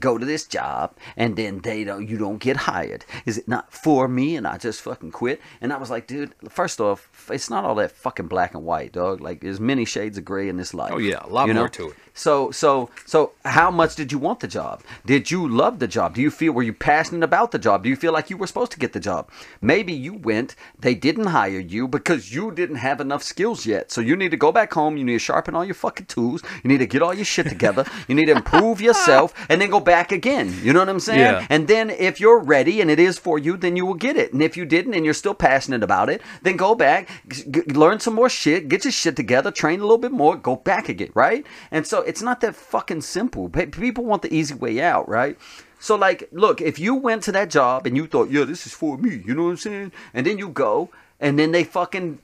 [0.01, 3.05] go to this job and then they don't you don't get hired.
[3.24, 5.40] Is it not for me and i just fucking quit?
[5.60, 8.93] And i was like dude first off it's not all that fucking black and white
[8.93, 9.20] dog.
[9.20, 11.64] Like there's many shades of gray in this life Oh, yeah, a lot you more
[11.64, 11.68] know?
[11.68, 11.94] to it.
[12.14, 14.82] so so so how much did you want the job?
[15.05, 16.14] Did you love the job?
[16.14, 17.82] Do you feel were you passionate about the job?
[17.82, 19.31] Do you feel like you were supposed to get the job?
[19.60, 23.90] Maybe you went they didn't hire you because you didn't have enough skills yet.
[23.90, 26.43] So you need to go back home you need to sharpen all your fucking tools
[26.62, 29.70] you need to get all your shit together you need to improve yourself and then
[29.70, 30.48] go back again.
[30.62, 31.20] You know what i'm saying?
[31.20, 31.46] Yeah.
[31.54, 34.32] and then if you're ready and it is for you then you will get it.
[34.34, 37.98] And if you didn't and you're still passionate about it then go back g- learn
[38.00, 41.12] some more shit get your shit together train a little bit more go back again
[41.14, 41.46] right?
[41.70, 43.48] And so it's not that fucking simple.
[43.48, 45.38] Pe- people want the easy way out right?
[45.78, 48.74] So like look if you went to that job and you thought yeah this is
[48.82, 49.92] for me you know what i'm saying?
[50.14, 50.90] And then you go
[51.20, 52.18] and then they fucking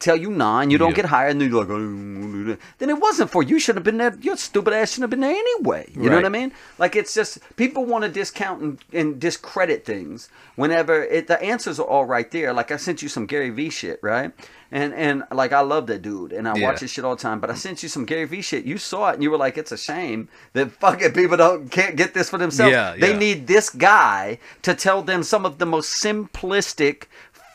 [0.00, 0.96] tell you nah, and you don't Yeah.
[0.96, 3.50] get hired, and then you're like, oh, then it wasn't for you.
[3.50, 4.16] You should have been there.
[4.20, 5.88] Your stupid ass shouldn't have been there anyway.
[5.94, 6.52] You know what I mean?
[6.78, 11.78] Like it's just people want to discount and, and discredit things whenever it, the answers
[11.78, 12.52] are all right there.
[12.52, 14.32] Like I sent you some Gary Vee shit, right?
[14.72, 16.64] And and like I love that dude, and I Yeah.
[16.66, 17.40] watch his shit all the time.
[17.40, 18.64] But I sent you some Gary Vee shit.
[18.64, 21.96] You saw it, and you were like, "It's a shame that fucking people don't can't
[21.96, 22.72] get this for themselves.
[22.72, 27.04] Yeah, they need this guy to tell them some of the most simplistic,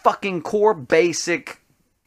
[0.06, 1.60] fucking core basic."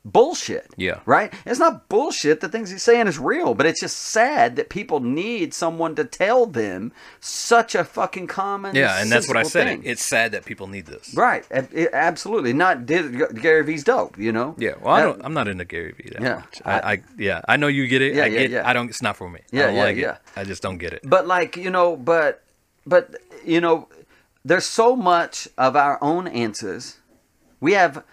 [0.05, 0.70] Bullshit.
[0.79, 1.01] Yeah.
[1.05, 1.35] Right?
[1.45, 2.41] It's not bullshit.
[2.41, 6.05] The things he's saying is real, but it's just sad that people need someone to
[6.05, 8.75] tell them such a fucking common.
[8.75, 9.66] Yeah, and that's what I said.
[9.66, 9.83] thing.
[9.85, 11.12] It's sad that people need this.
[11.15, 11.45] Right.
[11.51, 12.55] It- absolutely.
[12.55, 13.05] Not did
[13.43, 14.55] Gary Vee's dope, you know?
[14.57, 16.62] Yeah, well, I don't, I'm not into Gary Vee that Yeah, much.
[16.65, 18.15] I, I, yeah, I know you get it.
[18.15, 18.51] Yeah, I yeah, get.
[18.51, 18.69] yeah.
[18.69, 18.89] I don't.
[18.89, 19.41] It's not for me.
[19.51, 20.12] Yeah, I don't yeah, like yeah.
[20.12, 20.20] it.
[20.37, 21.01] I just don't get it.
[21.05, 22.45] But like, you know, but
[22.87, 23.89] but you know,
[24.43, 26.98] there's so much of our own answers.
[27.60, 28.05] We have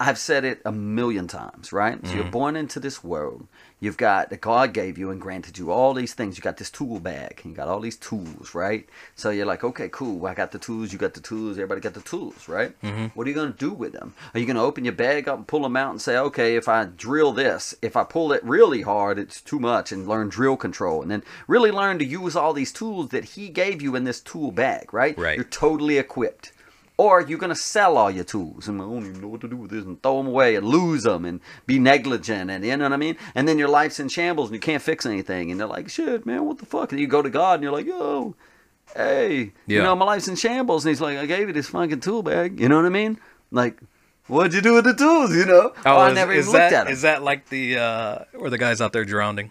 [0.00, 1.94] I've said it a million times, right?
[2.00, 2.16] So Mm-hmm.
[2.16, 3.46] you're born into this world.
[3.78, 6.36] You've got that God gave you and granted you all these things.
[6.36, 7.40] You got this tool bag.
[7.44, 8.88] You got all these tools, right?
[9.14, 10.26] So you're like, okay, cool.
[10.26, 10.92] I got the tools.
[10.92, 11.56] You got the tools.
[11.56, 12.80] Everybody got the tools, right?
[12.82, 13.06] Mm-hmm.
[13.14, 14.14] What are you gonna do with them?
[14.34, 16.68] Are you gonna open your bag up and pull them out and say, okay, if
[16.68, 20.56] I drill this, if I pull it really hard, it's too much, and learn drill
[20.56, 24.02] control, and then really learn to use all these tools that He gave you in
[24.02, 25.16] this tool bag, right?
[25.16, 25.36] Right.
[25.36, 26.52] You're totally equipped.
[26.98, 29.56] Or you're gonna sell all your tools and I don't even know what to do
[29.56, 32.84] with this and throw them away and lose them and be negligent and you know
[32.84, 33.16] what I mean.
[33.34, 36.26] And then your life's in shambles and you can't fix anything and they're like, shit,
[36.26, 36.92] man, what the fuck?
[36.92, 38.34] And you go to God and you're like, yo,
[38.94, 40.84] hey, you know my life's in shambles.
[40.84, 42.60] And He's like, I gave you this fucking tool bag.
[42.60, 43.18] You know what I mean?
[43.50, 43.80] Like,
[44.26, 45.34] what'd you do with the tools?
[45.34, 45.72] You know?
[45.84, 46.92] oh, I is, never is even looked that, at them.
[46.92, 49.50] Is that like the uh, where the guys out there drowning?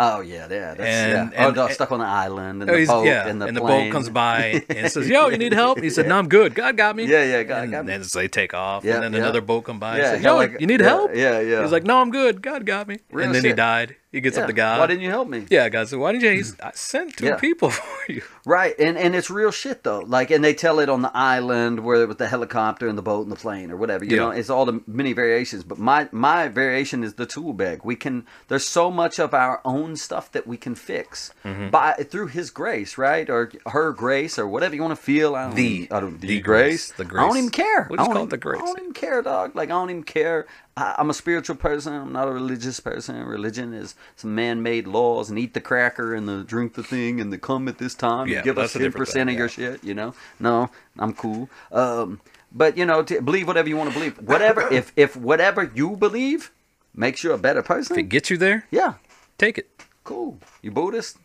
[0.00, 1.46] Oh yeah, yeah, that's And- yeah.
[1.46, 3.56] and- oh, no, stuck on the island and Oh, the boat yeah, and the and
[3.56, 6.54] the boat comes by and says, "Yo, you need help?" He said, "No, I'm good.
[6.54, 7.92] God got me." Yeah, yeah, God and got me.
[7.92, 9.18] then they take off, Yeah, and then yeah.
[9.20, 9.98] another boat comes by.
[9.98, 11.62] Yeah, and says, "Yo, like- you need yeah, help?" yeah, yeah.
[11.62, 12.42] He's like, "No, I'm good.
[12.42, 13.96] God got me." And then he died.
[14.12, 14.42] He gets Yeah.
[14.42, 14.80] up to God.
[14.80, 15.46] Why didn't you help me?
[15.50, 17.36] Yeah, God said, "Why didn't you?" I sent two Yeah.
[17.36, 18.22] people for you.
[18.44, 20.00] Right, and and it's real shit though.
[20.00, 23.22] Like, and they tell it on the island where with the helicopter and the boat
[23.22, 24.04] and the plane or whatever.
[24.04, 24.22] You Yeah.
[24.24, 25.62] know, it's all the many variations.
[25.62, 27.82] But my my variation is the tool bag.
[27.84, 28.26] We can.
[28.48, 31.70] There's so much of our own stuff that we can fix Mm-hmm.
[31.70, 35.36] by through His grace, right, or her grace, or whatever you want to feel.
[35.36, 36.90] I don't, The- I don't, the, the grace.
[36.92, 37.86] grace, the I don't even care.
[37.88, 38.60] We'll I don't call it even- the grace.
[38.62, 39.54] I don't even care, dog.
[39.54, 40.46] Like I don't even care.
[40.80, 41.92] I'm a spiritual person.
[41.94, 43.22] I'm not a religious person.
[43.24, 47.32] Religion is some man-made laws and eat the cracker and the drink the thing and
[47.32, 49.82] the come at this time Yeah, and give us 10% thing, of your shit.
[49.84, 51.48] You know, no, I'm cool.
[51.72, 52.20] Um,
[52.52, 54.16] but you know, believe whatever you want to believe.
[54.18, 56.50] Whatever, if if whatever you believe
[56.94, 58.94] makes you a better person, If it gets you there, yeah,
[59.38, 59.68] take it.
[60.04, 60.38] cool.
[60.62, 61.16] You Buddhist?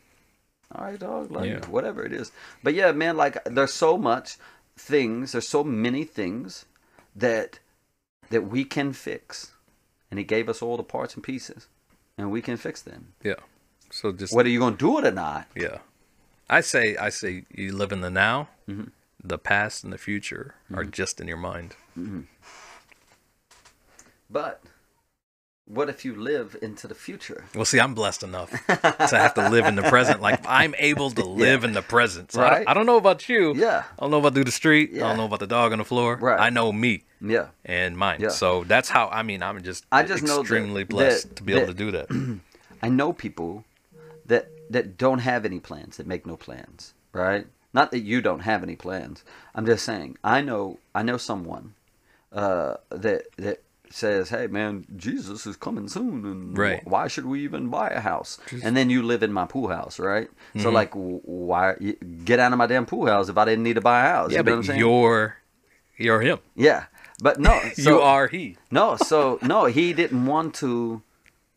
[0.74, 1.32] All right, dog.
[1.32, 1.66] Like Yeah.
[1.68, 2.32] whatever it is.
[2.64, 4.38] But yeah, man, like there's so much
[4.78, 6.66] things, there's so many things
[7.16, 7.60] that
[8.30, 9.52] that we can fix.
[10.12, 11.68] And he gave us all the parts and pieces.
[12.18, 13.14] And we can fix them.
[13.24, 13.36] Yeah.
[13.92, 15.48] So just Whether you're gonna do it or not.
[15.56, 15.80] yeah.
[16.50, 18.50] I say I say you live in the now.
[18.70, 18.86] Mm-hmm.
[19.24, 21.76] The past and the future are just in your mind.
[24.30, 24.62] But
[25.68, 27.46] what if you live into the future?
[27.56, 28.76] Well, see, I'm blessed enough to
[29.18, 30.22] have to live in the present.
[30.22, 32.32] Like I'm able to live in the present.
[32.32, 32.58] So I, Right.
[32.60, 33.56] don't, I don't know about you.
[33.56, 33.84] Yeah.
[33.98, 34.92] I don't know about through the street.
[34.96, 36.18] I don't know about the dog on the floor.
[36.18, 36.40] Right.
[36.40, 37.48] I know me Yeah.
[37.66, 38.20] and mine.
[38.22, 38.30] Yeah.
[38.30, 39.08] So that's how.
[39.10, 39.86] I mean, I'm just.
[39.92, 42.40] I just know that- extremely blessed that- to be able to do that.
[42.84, 43.64] I know people
[44.26, 47.48] that that don't have any plans, that make no plans, right?
[47.74, 49.24] Not that you don't have any plans.
[49.56, 51.74] I'm just saying I know I know someone
[52.32, 53.62] uh, that that
[53.96, 56.84] says, "Hey, man, Jesus is coming soon, and Right.
[56.84, 59.70] wh- why should we even buy a house?" And then you live in my pool
[59.70, 60.28] house, right?
[60.30, 60.62] Mm-hmm.
[60.62, 61.76] So like, why
[62.26, 64.32] get out of my damn pool house if I didn't need to buy a house?
[64.32, 65.38] yeah, you know but you're
[65.98, 66.40] you're him.
[66.56, 66.86] yeah,
[67.22, 68.58] but no, you are he.
[68.70, 71.02] no, so no, he didn't want to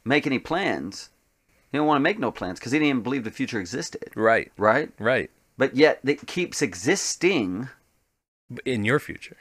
[0.05, 1.11] make any plans.
[1.71, 4.11] He didn't want to make no plans because he didn't even believe the future existed,
[4.15, 4.51] Right.
[4.57, 4.91] right?
[4.99, 5.31] Right.
[5.59, 7.69] But yet it keeps existing,
[8.65, 9.37] In your future.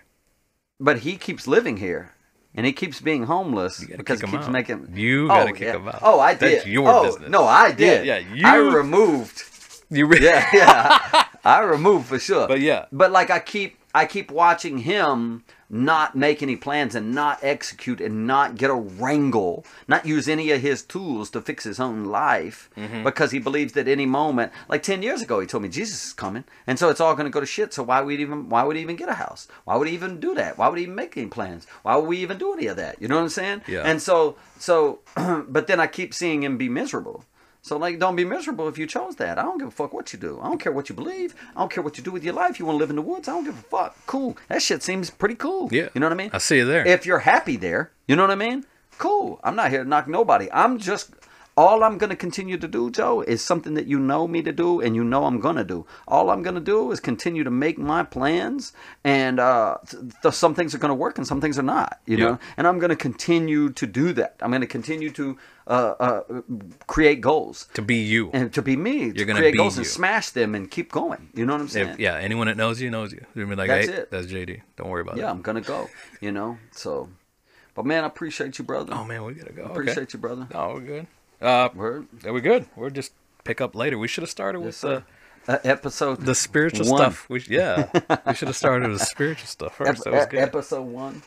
[0.80, 2.11] but he keeps living here.
[2.57, 4.51] And he keeps being homeless because he keeps out.
[4.51, 4.89] making.
[4.93, 5.75] You oh, gotta oh, kick yeah.
[5.75, 5.99] him out.
[6.01, 6.57] Oh, I did.
[6.57, 7.29] That's your oh, business.
[7.29, 8.05] No, I did.
[8.05, 9.43] yeah, I you- removed.
[9.89, 10.25] You really.
[10.25, 11.25] Yeah, yeah.
[11.45, 12.45] I removed for sure.
[12.45, 12.87] But yeah.
[12.91, 17.99] But like I keep I keep watching him not make any plans and not execute
[17.99, 22.05] and not get a wrangle, not use any of his tools to fix his own
[22.05, 23.03] life Mm-hmm.
[23.03, 26.13] because he believes that any moment, like 10 years ago, he told me Jesus is
[26.13, 26.43] coming.
[26.67, 27.73] And so it's all going to go to shit.
[27.73, 29.47] So why would he even, why would he even get a house?
[29.65, 30.57] Why would he even do that?
[30.57, 31.65] Why would he even make any plans?
[31.83, 33.01] Why would we even do any of that?
[33.01, 33.61] You know what I'm saying?
[33.67, 33.81] Yeah.
[33.83, 34.99] And so, so,
[35.47, 37.25] but then I keep seeing him be miserable.
[37.67, 39.37] So like, don't be miserable if you chose that.
[39.37, 40.39] I don't give a fuck what you do.
[40.41, 41.35] I don't care what you believe.
[41.55, 42.59] I don't care what you do with your life.
[42.59, 43.27] You want to live in the woods?
[43.27, 43.95] I don't give a fuck.
[44.05, 44.37] Cool.
[44.47, 45.69] That shit seems pretty cool.
[45.71, 45.89] Yeah.
[45.93, 46.29] You know what I mean?
[46.33, 46.87] I see you there.
[46.87, 48.65] If you're happy there, you know what I mean?
[48.97, 49.39] Cool.
[49.43, 50.49] I'm not here to knock nobody.
[50.51, 51.11] I'm just
[51.55, 54.79] all I'm gonna continue to do, Joe, is something that you know me to do
[54.79, 55.87] and you know I'm gonna do.
[56.07, 58.73] All I'm gonna do is continue to make my plans,
[59.03, 61.99] and uh, th- th- some things are gonna work and some things are not.
[62.05, 62.23] You Yeah.
[62.25, 64.35] know, and I'm gonna continue to do that.
[64.39, 65.35] I'm gonna continue to
[65.67, 66.41] uh, uh,
[66.87, 68.29] create goals to be you.
[68.33, 69.05] and to be me.
[69.05, 71.29] You're to gonna create goals and smash them and keep going.
[71.33, 71.89] You know what I'm saying?
[71.89, 73.25] If, yeah, anyone that knows you knows you.
[73.35, 74.11] Be like, That's hey, it.
[74.11, 74.61] that's JD.
[74.77, 75.25] Don't worry about yeah, it.
[75.25, 75.89] Yeah, I'm gonna go.
[76.21, 77.09] You know, so.
[77.75, 78.93] But man, I appreciate you, brother.
[78.95, 79.65] Oh man, we gotta go.
[79.65, 80.09] appreciate okay.
[80.13, 80.47] you, brother.
[80.53, 81.07] Oh, we're good.
[81.39, 81.69] Uh,
[82.25, 82.65] are we good?
[82.75, 83.11] We're just
[83.43, 83.97] pick up later.
[83.97, 85.03] We should have started with Yes, the
[85.47, 86.97] Uh, episode the spiritual One.
[86.99, 87.29] stuff.
[87.29, 87.89] We, yeah,
[88.27, 89.99] we should have started with spiritual stuff first.
[89.99, 90.39] Ep- that was good.
[90.39, 91.21] episode one.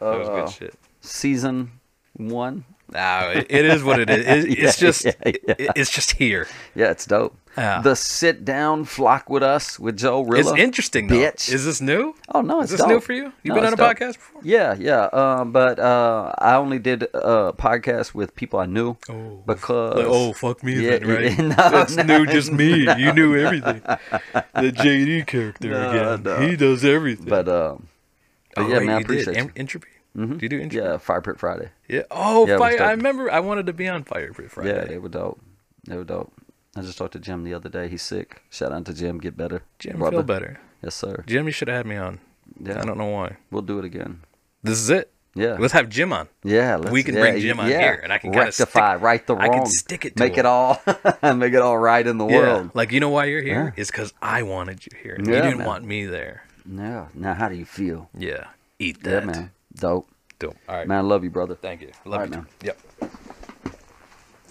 [0.00, 0.74] that was uh, good shit.
[1.00, 1.72] Season
[2.14, 2.64] one.
[2.92, 4.44] Nah, it, it is what it is.
[4.44, 5.32] It, it's just yeah, yeah.
[5.58, 6.46] It, it's just here.
[6.74, 7.36] Yeah, it's dope.
[7.58, 7.80] Yeah.
[7.80, 10.52] The sit down flock with us with Joe Rilla.
[10.52, 11.16] It's interesting though.
[11.16, 11.50] bitch.
[11.52, 12.14] Is this new?
[12.32, 12.88] Oh no, Is it's this dope.
[12.90, 13.32] new for you?
[13.42, 13.96] You've No, been on a dope.
[13.96, 14.42] podcast before?
[14.44, 15.04] Yeah, yeah.
[15.06, 20.06] Um, but uh, I only did a podcast with people I knew Oh, because Like,
[20.06, 21.30] oh fuck me, Yeah, then, right?
[21.30, 22.80] yeah, no, That's no, new, just me.
[23.02, 23.80] You knew everything.
[23.82, 26.22] The JD character No, again.
[26.24, 26.46] no.
[26.46, 27.24] He does everything.
[27.26, 27.88] But um,
[28.54, 29.44] but oh, yeah, man, I appreciate did.
[29.44, 29.52] you.
[29.56, 29.88] Entropy.
[30.16, 30.38] Mhm.
[30.38, 30.84] Do you do entropy?
[30.86, 31.70] Yeah, Fire Pit Friday.
[31.88, 32.02] Yeah.
[32.10, 32.82] Oh, Yeah, fire!
[32.82, 33.30] I remember.
[33.30, 34.70] I wanted to be on Fire Pit Friday.
[34.70, 35.40] Yeah, it was dope.
[35.90, 36.32] It was dope.
[36.76, 37.88] I just talked to Jim the other day.
[37.88, 38.42] He's sick.
[38.50, 39.18] Shout out to Jim.
[39.18, 39.62] Get better.
[39.78, 40.16] Jim, brother.
[40.18, 40.60] feel better.
[40.82, 41.24] Yes, sir.
[41.26, 42.20] Jim, you should have had me on.
[42.60, 43.36] Yeah, I don't know why.
[43.50, 44.20] we'll do it again.
[44.62, 45.10] This is it.
[45.34, 45.56] Yeah.
[45.58, 46.28] Let's have Jim on.
[46.44, 47.80] Yeah, let's, We can yeah, bring Jim on yeah.
[47.80, 50.32] here, and I can rectify, stick- right the I wrong, can stick it to make
[50.34, 50.40] him.
[50.40, 50.80] it all,
[51.34, 52.36] make it all right in the Yeah.
[52.38, 52.70] world.
[52.72, 53.74] Like you know why you're here?
[53.76, 55.14] It's because I wanted you here.
[55.16, 55.66] and you didn't man.
[55.66, 56.44] want me there.
[56.64, 57.08] No.
[57.14, 58.08] Now, how do you feel?
[58.16, 58.46] Yeah.
[58.78, 59.26] Eat that.
[59.26, 59.50] man.
[59.76, 60.08] Dope.
[60.38, 60.56] Dope.
[60.68, 60.86] All right.
[60.86, 61.54] Man, I love you, brother.
[61.54, 61.90] Thank you.
[62.04, 62.66] Love All you right, too.
[62.66, 63.10] Yep.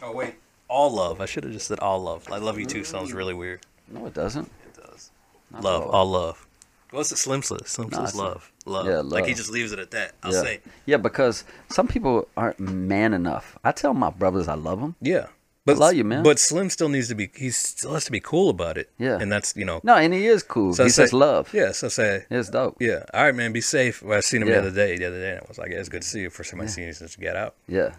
[0.04, 0.36] Oh wait.
[0.68, 1.22] All love.
[1.22, 2.28] I should have just said all love.
[2.32, 3.62] I love you too sounds really weird.
[3.88, 4.50] No, it doesn't.
[4.66, 5.12] It does.
[5.52, 5.84] Not love.
[5.84, 5.90] all.
[5.92, 6.48] All love.
[6.92, 7.18] What's it?
[7.18, 7.62] Slim says.
[7.66, 8.52] Slim No, love.
[8.66, 8.88] Love.
[8.88, 10.14] yeah, Like he just leaves it at that.
[10.24, 10.42] I'll yeah.
[10.42, 10.60] say.
[10.86, 13.58] Yeah, because some people aren't man enough.
[13.64, 14.96] I tell my brothers I love them.
[15.02, 15.28] Yeah.
[15.66, 16.22] But love you, man.
[16.22, 17.32] But Slim still needs to be.
[17.36, 18.92] He still has to be cool about it.
[19.00, 19.18] Yeah.
[19.20, 19.82] And that's you know.
[19.84, 20.74] No, and he is cool.
[20.74, 21.52] So he says love.
[21.54, 21.72] Yeah.
[21.72, 22.26] So say.
[22.30, 22.78] It's dope.
[22.80, 23.04] Yeah.
[23.14, 23.52] All right, man.
[23.52, 24.04] Be safe.
[24.04, 24.56] Well, I seen him Yeah.
[24.62, 24.98] the other day.
[24.98, 26.62] The other day, and I was like, yeah, "It's good to see you." First time
[26.62, 27.56] I seen you since you got out.
[27.68, 27.92] Yeah.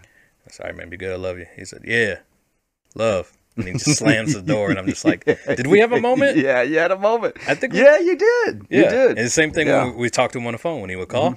[0.46, 0.90] I said, "All right, man.
[0.90, 1.12] Be good.
[1.12, 2.18] I love you." He said, "Yeah,
[2.94, 6.00] love." And he just slams the door, and I'm just like, "Did we have a
[6.00, 7.36] moment?" yeah, you had a moment.
[7.48, 8.66] I think we- Yeah, you did.
[8.70, 8.78] Yeah.
[8.82, 9.08] You did.
[9.18, 9.84] And the same thing Yeah.
[9.86, 11.36] when we, we talked to him on the phone when he would call,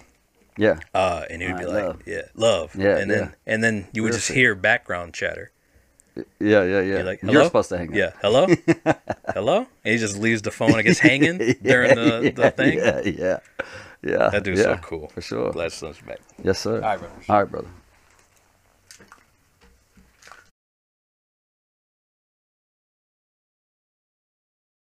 [0.58, 0.80] Yeah.
[0.94, 2.02] uh, and he would be Alright, like, love.
[2.06, 3.52] "Yeah, love." Yeah, And then yeah.
[3.54, 5.52] and then you would Real just hear background chatter.
[6.16, 6.82] Yeah, yeah, yeah.
[6.82, 7.96] You're like, You're "Hello?" supposed to hang up.
[7.96, 8.12] Yeah.
[8.22, 8.48] Hello.
[9.34, 9.58] Hello.
[9.84, 10.74] And he just leaves the phone.
[10.74, 12.78] and gets hanging during the, the thing.
[12.80, 13.40] Yeah, yeah.
[14.02, 14.30] Yeah.
[14.30, 15.08] That dude's yeah, so cool.
[15.10, 15.52] For sure.
[15.52, 16.20] Glad Slim's back.
[16.44, 16.76] Yes, sir.
[16.76, 17.14] All right, brother.
[17.30, 17.68] All right, brother.